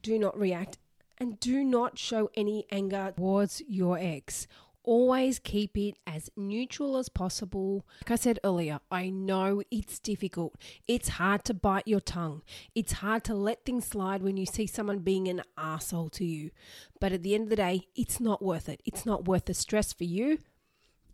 Do 0.01 0.17
not 0.17 0.37
react. 0.37 0.79
And 1.19 1.39
do 1.39 1.63
not 1.63 1.99
show 1.99 2.31
any 2.35 2.65
anger 2.71 3.13
towards 3.15 3.61
your 3.67 3.99
ex 3.99 4.47
always 4.83 5.39
keep 5.39 5.77
it 5.77 5.95
as 6.05 6.29
neutral 6.35 6.97
as 6.97 7.09
possible. 7.09 7.85
Like 8.01 8.11
I 8.11 8.15
said 8.15 8.39
earlier, 8.43 8.79
I 8.91 9.09
know 9.09 9.63
it's 9.71 9.99
difficult. 9.99 10.55
It's 10.87 11.09
hard 11.09 11.43
to 11.45 11.53
bite 11.53 11.87
your 11.87 11.99
tongue. 11.99 12.41
It's 12.75 12.93
hard 12.93 13.23
to 13.25 13.33
let 13.33 13.65
things 13.65 13.85
slide 13.87 14.21
when 14.21 14.37
you 14.37 14.45
see 14.45 14.67
someone 14.67 14.99
being 14.99 15.27
an 15.27 15.41
asshole 15.57 16.09
to 16.09 16.25
you. 16.25 16.51
But 16.99 17.11
at 17.11 17.23
the 17.23 17.35
end 17.35 17.45
of 17.45 17.49
the 17.49 17.55
day, 17.55 17.87
it's 17.95 18.19
not 18.19 18.41
worth 18.41 18.69
it. 18.69 18.81
It's 18.85 19.05
not 19.05 19.27
worth 19.27 19.45
the 19.45 19.53
stress 19.53 19.93
for 19.93 20.03
you. 20.03 20.39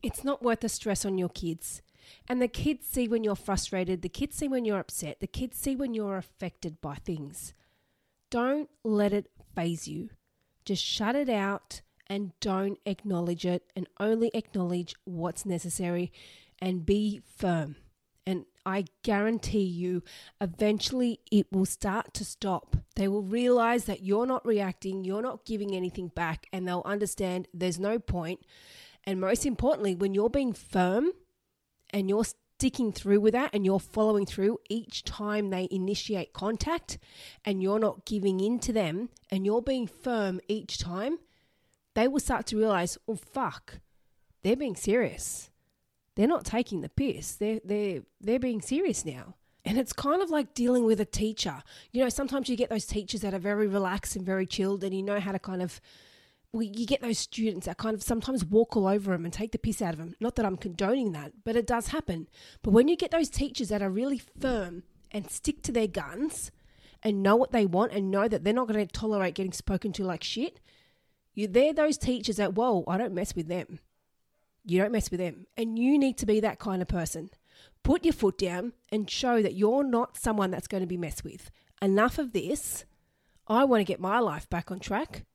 It's 0.02 0.24
not 0.24 0.42
worth 0.42 0.62
the 0.62 0.70
stress 0.70 1.06
on 1.06 1.18
your 1.18 1.30
kids. 1.30 1.82
And 2.28 2.42
the 2.42 2.48
kids 2.48 2.88
see 2.88 3.08
when 3.08 3.24
you're 3.24 3.36
frustrated, 3.36 4.02
the 4.02 4.10
kids 4.10 4.36
see 4.36 4.48
when 4.48 4.66
you're 4.66 4.80
upset, 4.80 5.20
the 5.20 5.28
kids 5.28 5.58
see 5.58 5.76
when 5.76 5.94
you're 5.94 6.18
affected 6.18 6.82
by 6.82 6.96
things. 6.96 7.54
Don't 8.30 8.70
let 8.84 9.14
it 9.14 9.30
faze 9.56 9.88
you. 9.88 10.10
Just 10.66 10.84
shut 10.84 11.16
it 11.16 11.30
out 11.30 11.82
and 12.10 12.32
don't 12.40 12.80
acknowledge 12.86 13.46
it 13.46 13.64
and 13.76 13.88
only 14.00 14.32
acknowledge 14.34 14.96
what's 15.06 15.46
necessary 15.46 16.12
and 16.60 16.86
be 16.86 17.22
firm. 17.38 17.76
And 18.26 18.46
I 18.66 18.86
guarantee 19.04 19.64
you, 19.64 20.04
eventually 20.40 21.20
it 21.32 21.48
will 21.52 21.66
start 21.66 22.14
to 22.16 22.26
stop. 22.26 22.76
They 22.96 23.08
will 23.08 23.24
realize 23.24 23.86
that 23.86 24.04
you're 24.04 24.26
not 24.26 24.46
reacting, 24.46 25.04
you're 25.04 25.22
not 25.22 25.46
giving 25.46 25.76
anything 25.76 26.10
back, 26.10 26.48
and 26.52 26.68
they'll 26.68 26.84
understand 26.86 27.48
there's 27.54 27.80
no 27.80 27.98
point. 27.98 28.42
And 29.04 29.20
most 29.20 29.46
importantly, 29.46 29.96
when 29.96 30.14
you're 30.14 30.30
being 30.30 30.54
firm 30.54 31.12
and 31.92 32.10
you're 32.10 32.26
sticking 32.26 32.92
through 32.92 33.22
with 33.22 33.34
that 33.34 33.52
and 33.54 33.66
you're 33.66 33.80
following 33.80 34.26
through 34.26 34.60
each 34.70 35.04
time 35.06 35.50
they 35.50 35.68
initiate 35.72 36.34
contact 36.34 36.98
and 37.46 37.64
you're 37.64 37.80
not 37.80 38.06
giving 38.06 38.42
in 38.42 38.60
to 38.60 38.74
them 38.74 39.10
and 39.32 39.46
you're 39.46 39.62
being 39.62 39.88
firm 39.88 40.42
each 40.48 40.78
time, 40.78 41.18
they 42.00 42.08
will 42.08 42.20
start 42.20 42.46
to 42.48 42.58
realize, 42.58 42.98
oh 43.10 43.16
fuck, 43.16 43.80
they're 44.42 44.56
being 44.56 44.76
serious. 44.76 45.50
They're 46.16 46.28
not 46.28 46.46
taking 46.46 46.80
the 46.80 46.90
piss. 46.90 47.36
They're 47.36 47.60
they're 47.64 48.02
they're 48.22 48.40
being 48.40 48.62
serious 48.62 49.04
now. 49.04 49.36
And 49.66 49.78
it's 49.78 49.92
kind 49.92 50.22
of 50.22 50.30
like 50.30 50.54
dealing 50.54 50.86
with 50.86 51.02
a 51.02 51.06
teacher. 51.06 51.62
You 51.92 52.02
know, 52.02 52.10
sometimes 52.10 52.48
you 52.48 52.56
get 52.56 52.70
those 52.70 52.86
teachers 52.86 53.22
that 53.22 53.34
are 53.34 53.40
very 53.40 53.68
relaxed 53.68 54.16
and 54.16 54.26
very 54.26 54.46
chilled, 54.46 54.84
and 54.86 54.96
you 54.96 55.04
know 55.04 55.20
how 55.20 55.34
to 55.34 55.40
kind 55.40 55.62
of, 55.62 55.82
well, 56.54 56.64
you 56.64 56.86
get 56.86 57.02
those 57.02 57.20
students 57.20 57.66
that 57.66 57.78
kind 57.78 57.94
of 57.94 58.02
sometimes 58.02 58.46
walk 58.46 58.78
all 58.78 58.88
over 58.88 59.12
them 59.12 59.26
and 59.26 59.34
take 59.34 59.52
the 59.52 59.60
piss 59.60 59.82
out 59.82 59.94
of 59.94 60.00
them. 60.00 60.16
Not 60.22 60.38
that 60.38 60.46
I'm 60.46 60.56
condoning 60.56 61.12
that, 61.12 61.34
but 61.44 61.58
it 61.58 61.68
does 61.68 61.90
happen. 61.90 62.30
But 62.64 62.72
when 62.72 62.88
you 62.88 62.96
get 62.96 63.12
those 63.12 63.30
teachers 63.30 63.68
that 63.70 63.82
are 63.82 63.90
really 63.90 64.22
firm 64.40 64.84
and 65.12 65.30
stick 65.30 65.62
to 65.64 65.74
their 65.74 65.88
guns 65.88 66.52
and 67.04 67.22
know 67.22 67.36
what 67.36 67.52
they 67.52 67.66
want 67.66 67.92
and 67.92 68.10
know 68.10 68.30
that 68.30 68.46
they're 68.46 68.54
not 68.54 68.70
going 68.70 68.88
to 68.88 68.92
tolerate 68.92 69.36
getting 69.36 69.52
spoken 69.52 69.92
to 69.94 70.06
like 70.06 70.24
shit, 70.24 70.62
you, 71.34 71.48
they're 71.48 71.74
those 71.74 71.98
teachers 71.98 72.38
that, 72.38 72.56
whoa, 72.56 72.84
I 72.88 72.98
don't 72.98 73.14
mess 73.14 73.36
with 73.36 73.48
them. 73.48 73.80
You 74.66 74.80
don't 74.80 74.92
mess 74.92 75.10
with 75.10 75.20
them. 75.20 75.48
And 75.58 75.80
you 75.80 75.98
need 75.98 76.18
to 76.18 76.26
be 76.26 76.40
that 76.40 76.60
kind 76.60 76.82
of 76.82 76.88
person. 76.88 77.30
Put 77.84 78.04
your 78.04 78.14
foot 78.14 78.38
down 78.38 78.74
and 78.92 79.10
show 79.10 79.42
that 79.42 79.56
you're 79.56 79.84
not 79.84 80.18
someone 80.18 80.52
that's 80.52 80.68
going 80.68 80.82
to 80.82 80.88
be 80.88 80.98
messed 80.98 81.24
with. 81.24 81.50
Enough 81.82 82.18
of 82.18 82.34
this. 82.34 82.86
I 83.48 83.64
want 83.64 83.82
to 83.82 83.86
get 83.86 84.00
my 84.00 84.20
life 84.20 84.50
back 84.50 84.70
on 84.70 84.80
track. 84.80 85.26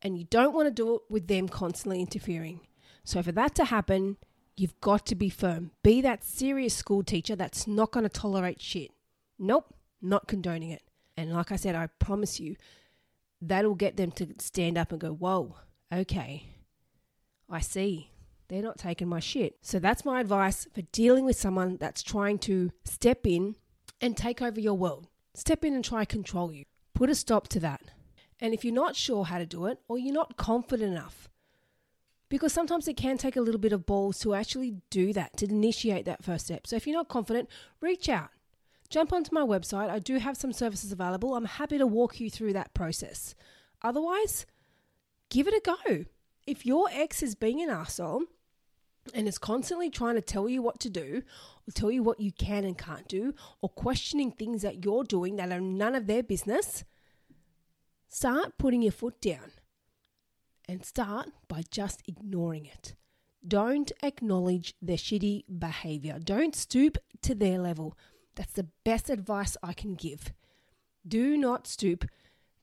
And 0.00 0.16
you 0.16 0.24
don't 0.24 0.54
want 0.54 0.66
to 0.66 0.72
do 0.72 0.96
it 0.96 1.02
with 1.08 1.26
them 1.26 1.48
constantly 1.48 2.00
interfering. 2.00 2.60
So, 3.02 3.20
for 3.22 3.32
that 3.32 3.54
to 3.56 3.64
happen, 3.64 4.16
you've 4.56 4.80
got 4.80 5.06
to 5.06 5.16
be 5.16 5.28
firm. 5.28 5.72
Be 5.82 6.00
that 6.02 6.22
serious 6.22 6.74
school 6.74 7.02
teacher 7.02 7.34
that's 7.34 7.66
not 7.66 7.90
going 7.90 8.04
to 8.04 8.08
tolerate 8.08 8.60
shit. 8.60 8.92
Nope, 9.40 9.74
not 10.00 10.28
condoning 10.28 10.70
it. 10.70 10.82
And 11.16 11.32
like 11.32 11.50
I 11.50 11.56
said, 11.56 11.74
I 11.74 11.88
promise 11.98 12.38
you, 12.38 12.54
that'll 13.40 13.74
get 13.74 13.96
them 13.96 14.10
to 14.12 14.34
stand 14.38 14.78
up 14.78 14.92
and 14.92 15.00
go, 15.00 15.10
Whoa, 15.10 15.56
okay, 15.92 16.46
I 17.48 17.60
see. 17.60 18.10
They're 18.48 18.62
not 18.62 18.78
taking 18.78 19.08
my 19.08 19.20
shit. 19.20 19.56
So 19.60 19.78
that's 19.78 20.06
my 20.06 20.20
advice 20.20 20.66
for 20.74 20.80
dealing 20.80 21.26
with 21.26 21.38
someone 21.38 21.76
that's 21.76 22.02
trying 22.02 22.38
to 22.40 22.70
step 22.84 23.26
in 23.26 23.56
and 24.00 24.16
take 24.16 24.40
over 24.40 24.58
your 24.58 24.74
world. 24.74 25.06
Step 25.34 25.64
in 25.64 25.74
and 25.74 25.84
try 25.84 26.06
control 26.06 26.50
you. 26.50 26.64
Put 26.94 27.10
a 27.10 27.14
stop 27.14 27.48
to 27.48 27.60
that. 27.60 27.82
And 28.40 28.54
if 28.54 28.64
you're 28.64 28.74
not 28.74 28.96
sure 28.96 29.24
how 29.24 29.38
to 29.38 29.44
do 29.44 29.66
it 29.66 29.80
or 29.86 29.98
you're 29.98 30.14
not 30.14 30.38
confident 30.38 30.92
enough, 30.92 31.28
because 32.30 32.52
sometimes 32.52 32.88
it 32.88 32.96
can 32.96 33.18
take 33.18 33.36
a 33.36 33.40
little 33.40 33.60
bit 33.60 33.72
of 33.72 33.86
balls 33.86 34.18
to 34.20 34.34
actually 34.34 34.76
do 34.90 35.12
that, 35.12 35.36
to 35.36 35.46
initiate 35.46 36.06
that 36.06 36.24
first 36.24 36.46
step. 36.46 36.66
So 36.66 36.76
if 36.76 36.86
you're 36.86 36.96
not 36.96 37.08
confident, 37.08 37.48
reach 37.80 38.08
out 38.08 38.30
jump 38.90 39.12
onto 39.12 39.34
my 39.34 39.42
website. 39.42 39.90
I 39.90 39.98
do 39.98 40.16
have 40.18 40.36
some 40.36 40.52
services 40.52 40.92
available. 40.92 41.34
I'm 41.34 41.44
happy 41.44 41.78
to 41.78 41.86
walk 41.86 42.20
you 42.20 42.30
through 42.30 42.52
that 42.54 42.74
process. 42.74 43.34
Otherwise, 43.82 44.46
give 45.30 45.46
it 45.46 45.54
a 45.54 45.60
go. 45.64 46.04
If 46.46 46.64
your 46.64 46.88
ex 46.90 47.22
is 47.22 47.34
being 47.34 47.60
an 47.60 47.70
asshole 47.70 48.22
and 49.14 49.28
is 49.28 49.38
constantly 49.38 49.90
trying 49.90 50.14
to 50.14 50.20
tell 50.20 50.48
you 50.48 50.62
what 50.62 50.80
to 50.80 50.90
do, 50.90 51.22
or 51.66 51.72
tell 51.72 51.90
you 51.90 52.02
what 52.02 52.20
you 52.20 52.32
can 52.32 52.64
and 52.64 52.76
can't 52.76 53.08
do, 53.08 53.34
or 53.60 53.68
questioning 53.68 54.30
things 54.30 54.62
that 54.62 54.84
you're 54.84 55.04
doing 55.04 55.36
that 55.36 55.52
are 55.52 55.60
none 55.60 55.94
of 55.94 56.06
their 56.06 56.22
business, 56.22 56.84
start 58.08 58.58
putting 58.58 58.82
your 58.82 58.92
foot 58.92 59.20
down 59.20 59.52
and 60.68 60.84
start 60.84 61.28
by 61.48 61.62
just 61.70 62.02
ignoring 62.06 62.66
it. 62.66 62.94
Don't 63.46 63.92
acknowledge 64.02 64.74
their 64.82 64.96
shitty 64.96 65.44
behavior. 65.58 66.18
Don't 66.22 66.54
stoop 66.54 66.98
to 67.22 67.34
their 67.34 67.58
level. 67.58 67.96
That's 68.38 68.52
the 68.52 68.68
best 68.84 69.10
advice 69.10 69.56
I 69.64 69.72
can 69.72 69.96
give. 69.96 70.32
Do 71.06 71.36
not 71.36 71.66
stoop 71.66 72.04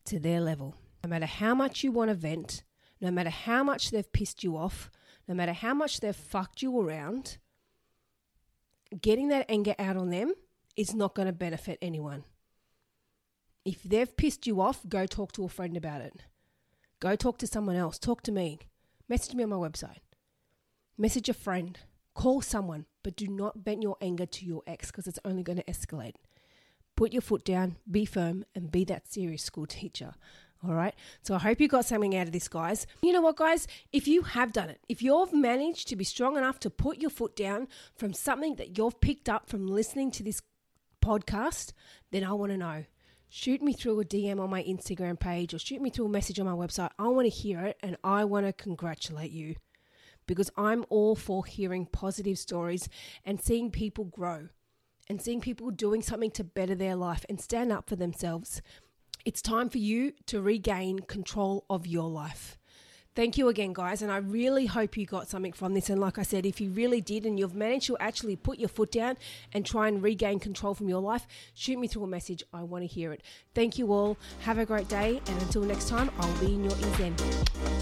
to 0.05 0.19
their 0.19 0.39
level. 0.39 0.73
No 1.03 1.09
matter 1.09 1.26
how 1.26 1.53
much 1.53 1.84
you 1.84 1.91
want 1.91 2.07
to 2.07 2.15
vent, 2.15 2.63
no 3.01 3.11
matter 3.11 3.30
how 3.30 3.61
much 3.61 3.91
they've 3.91 4.11
pissed 4.13 4.41
you 4.41 4.55
off, 4.55 4.89
no 5.28 5.36
matter 5.36 5.51
how 5.51 5.73
much 5.73 5.99
they've 5.99 6.15
fucked 6.15 6.61
you 6.61 6.80
around, 6.80 7.39
getting 9.01 9.28
that 9.28 9.47
anger 9.49 9.76
out 9.78 9.97
on 9.97 10.11
them 10.11 10.34
is 10.78 10.95
not 10.95 11.13
going 11.13 11.26
to 11.26 11.34
benefit 11.34 11.78
anyone. 11.82 12.23
If 13.65 13.84
they've 13.84 14.15
pissed 14.15 14.47
you 14.47 14.61
off, 14.61 14.88
go 14.88 15.05
talk 15.05 15.34
to 15.34 15.43
a 15.43 15.49
friend 15.49 15.76
about 15.76 15.99
it. 15.99 16.23
Go 17.01 17.17
talk 17.17 17.38
to 17.39 17.47
someone 17.47 17.76
else. 17.76 17.99
Talk 17.99 18.21
to 18.23 18.32
me. 18.32 18.59
Message 19.09 19.36
me 19.36 19.43
on 19.43 19.49
my 19.49 19.57
website. 19.57 19.99
Message 20.97 21.28
a 21.28 21.34
friend. 21.34 21.78
Call 22.13 22.39
someone, 22.39 22.86
but 23.05 23.15
do 23.15 23.27
not 23.27 23.59
vent 23.59 23.83
your 23.83 23.97
anger 24.01 24.25
to 24.25 24.47
your 24.47 24.63
ex 24.65 24.89
because 24.89 25.05
it's 25.05 25.19
only 25.23 25.43
going 25.43 25.59
to 25.59 25.63
escalate. 25.65 26.15
Put 26.95 27.13
your 27.13 27.21
foot 27.21 27.45
down, 27.45 27.75
be 27.89 28.03
firm, 28.03 28.45
and 28.55 28.71
be 28.71 28.83
that 28.85 29.07
serious 29.07 29.43
school 29.43 29.67
teacher. 29.67 30.15
All 30.67 30.73
right. 30.73 30.95
So 31.21 31.35
I 31.35 31.37
hope 31.37 31.61
you 31.61 31.67
got 31.67 31.85
something 31.85 32.15
out 32.15 32.25
of 32.25 32.33
this, 32.33 32.47
guys. 32.47 32.87
You 33.03 33.13
know 33.13 33.21
what, 33.21 33.35
guys? 33.35 33.67
If 33.93 34.07
you 34.07 34.23
have 34.23 34.51
done 34.51 34.69
it, 34.69 34.79
if 34.89 35.03
you've 35.03 35.33
managed 35.33 35.87
to 35.89 35.95
be 35.95 36.03
strong 36.03 36.35
enough 36.35 36.59
to 36.61 36.71
put 36.71 36.97
your 36.97 37.11
foot 37.11 37.35
down 37.35 37.67
from 37.95 38.11
something 38.11 38.55
that 38.55 38.75
you've 38.75 38.99
picked 38.99 39.29
up 39.29 39.47
from 39.47 39.67
listening 39.67 40.09
to 40.09 40.23
this 40.23 40.41
podcast, 40.99 41.73
then 42.09 42.23
I 42.23 42.33
want 42.33 42.53
to 42.53 42.57
know. 42.57 42.85
Shoot 43.29 43.61
me 43.61 43.73
through 43.73 43.99
a 43.99 44.05
DM 44.05 44.39
on 44.39 44.49
my 44.49 44.63
Instagram 44.63 45.19
page 45.19 45.53
or 45.53 45.59
shoot 45.59 45.79
me 45.79 45.91
through 45.91 46.05
a 46.07 46.09
message 46.09 46.39
on 46.39 46.47
my 46.47 46.53
website. 46.53 46.89
I 46.97 47.07
want 47.09 47.25
to 47.25 47.29
hear 47.29 47.65
it 47.65 47.77
and 47.83 47.97
I 48.03 48.23
want 48.23 48.47
to 48.47 48.53
congratulate 48.53 49.31
you 49.31 49.57
because 50.28 50.51
I'm 50.57 50.86
all 50.89 51.15
for 51.15 51.45
hearing 51.45 51.86
positive 51.86 52.38
stories 52.38 52.89
and 53.23 53.41
seeing 53.41 53.71
people 53.71 54.05
grow 54.05 54.49
and 55.09 55.21
seeing 55.21 55.41
people 55.41 55.69
doing 55.71 56.01
something 56.01 56.32
to 56.32 56.43
better 56.43 56.76
their 56.76 56.95
life 56.95 57.26
and 57.30 57.39
stand 57.39 57.71
up 57.71 57.88
for 57.88 57.95
themselves. 57.95 58.61
It's 59.23 59.41
time 59.41 59.69
for 59.69 59.78
you 59.80 60.13
to 60.28 60.41
regain 60.41 60.99
control 60.99 61.65
of 61.69 61.88
your 61.88 62.09
life. 62.09 62.57
Thank 63.15 63.38
you 63.38 63.47
again, 63.47 63.71
guys. 63.71 64.01
And 64.01 64.11
I 64.11 64.17
really 64.17 64.65
hope 64.65 64.97
you 64.97 65.05
got 65.05 65.30
something 65.30 65.53
from 65.53 65.73
this. 65.73 65.89
And 65.89 66.01
like 66.01 66.19
I 66.19 66.23
said, 66.23 66.45
if 66.45 66.59
you 66.59 66.69
really 66.71 66.99
did 66.99 67.26
and 67.26 67.39
you've 67.39 67.55
managed 67.55 67.88
to 67.88 67.97
actually 67.97 68.36
put 68.36 68.59
your 68.59 68.67
foot 68.67 68.91
down 68.91 69.15
and 69.53 69.65
try 69.65 69.88
and 69.88 70.03
regain 70.03 70.38
control 70.38 70.73
from 70.73 70.89
your 70.89 71.01
life, 71.01 71.26
shoot 71.53 71.80
me 71.80 71.88
through 71.88 72.03
a 72.03 72.07
message. 72.07 72.43
I 72.51 72.63
want 72.63 72.84
to 72.84 72.88
hear 72.88 73.13
it. 73.13 73.23
Thank 73.53 73.78
you 73.78 73.93
all. 73.93 74.17
Have 74.41 74.57
a 74.57 74.65
great 74.65 74.89
day. 74.89 75.21
And 75.28 75.41
until 75.43 75.61
next 75.61 75.88
time, 75.88 76.11
I'll 76.19 76.38
be 76.39 76.55
in 76.55 76.65
your 76.65 76.73
ears. 76.73 77.15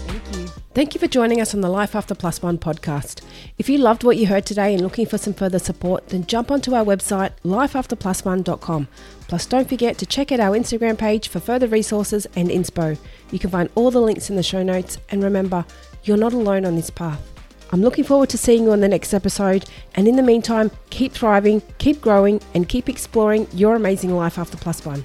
Thank 0.06 0.36
you. 0.36 0.43
Thank 0.74 0.92
you 0.92 0.98
for 0.98 1.06
joining 1.06 1.40
us 1.40 1.54
on 1.54 1.60
the 1.60 1.68
Life 1.68 1.94
After 1.94 2.16
Plus 2.16 2.42
One 2.42 2.58
podcast. 2.58 3.22
If 3.58 3.68
you 3.68 3.78
loved 3.78 4.02
what 4.02 4.16
you 4.16 4.26
heard 4.26 4.44
today 4.44 4.74
and 4.74 4.82
looking 4.82 5.06
for 5.06 5.18
some 5.18 5.32
further 5.32 5.60
support, 5.60 6.08
then 6.08 6.26
jump 6.26 6.50
onto 6.50 6.74
our 6.74 6.84
website, 6.84 7.30
lifeafterplusone.com. 7.44 8.88
Plus, 9.28 9.46
don't 9.46 9.68
forget 9.68 9.98
to 9.98 10.04
check 10.04 10.32
out 10.32 10.40
our 10.40 10.50
Instagram 10.50 10.98
page 10.98 11.28
for 11.28 11.38
further 11.38 11.68
resources 11.68 12.26
and 12.34 12.48
inspo. 12.48 12.98
You 13.30 13.38
can 13.38 13.50
find 13.50 13.70
all 13.76 13.92
the 13.92 14.00
links 14.00 14.30
in 14.30 14.34
the 14.34 14.42
show 14.42 14.64
notes. 14.64 14.98
And 15.10 15.22
remember, 15.22 15.64
you're 16.02 16.16
not 16.16 16.32
alone 16.32 16.64
on 16.64 16.74
this 16.74 16.90
path. 16.90 17.22
I'm 17.70 17.80
looking 17.80 18.02
forward 18.02 18.30
to 18.30 18.38
seeing 18.38 18.64
you 18.64 18.72
on 18.72 18.80
the 18.80 18.88
next 18.88 19.14
episode. 19.14 19.66
And 19.94 20.08
in 20.08 20.16
the 20.16 20.22
meantime, 20.22 20.72
keep 20.90 21.12
thriving, 21.12 21.62
keep 21.78 22.00
growing, 22.00 22.40
and 22.52 22.68
keep 22.68 22.88
exploring 22.88 23.46
your 23.52 23.76
amazing 23.76 24.16
life 24.16 24.38
after 24.38 24.56
plus 24.56 24.84
one. 24.84 25.04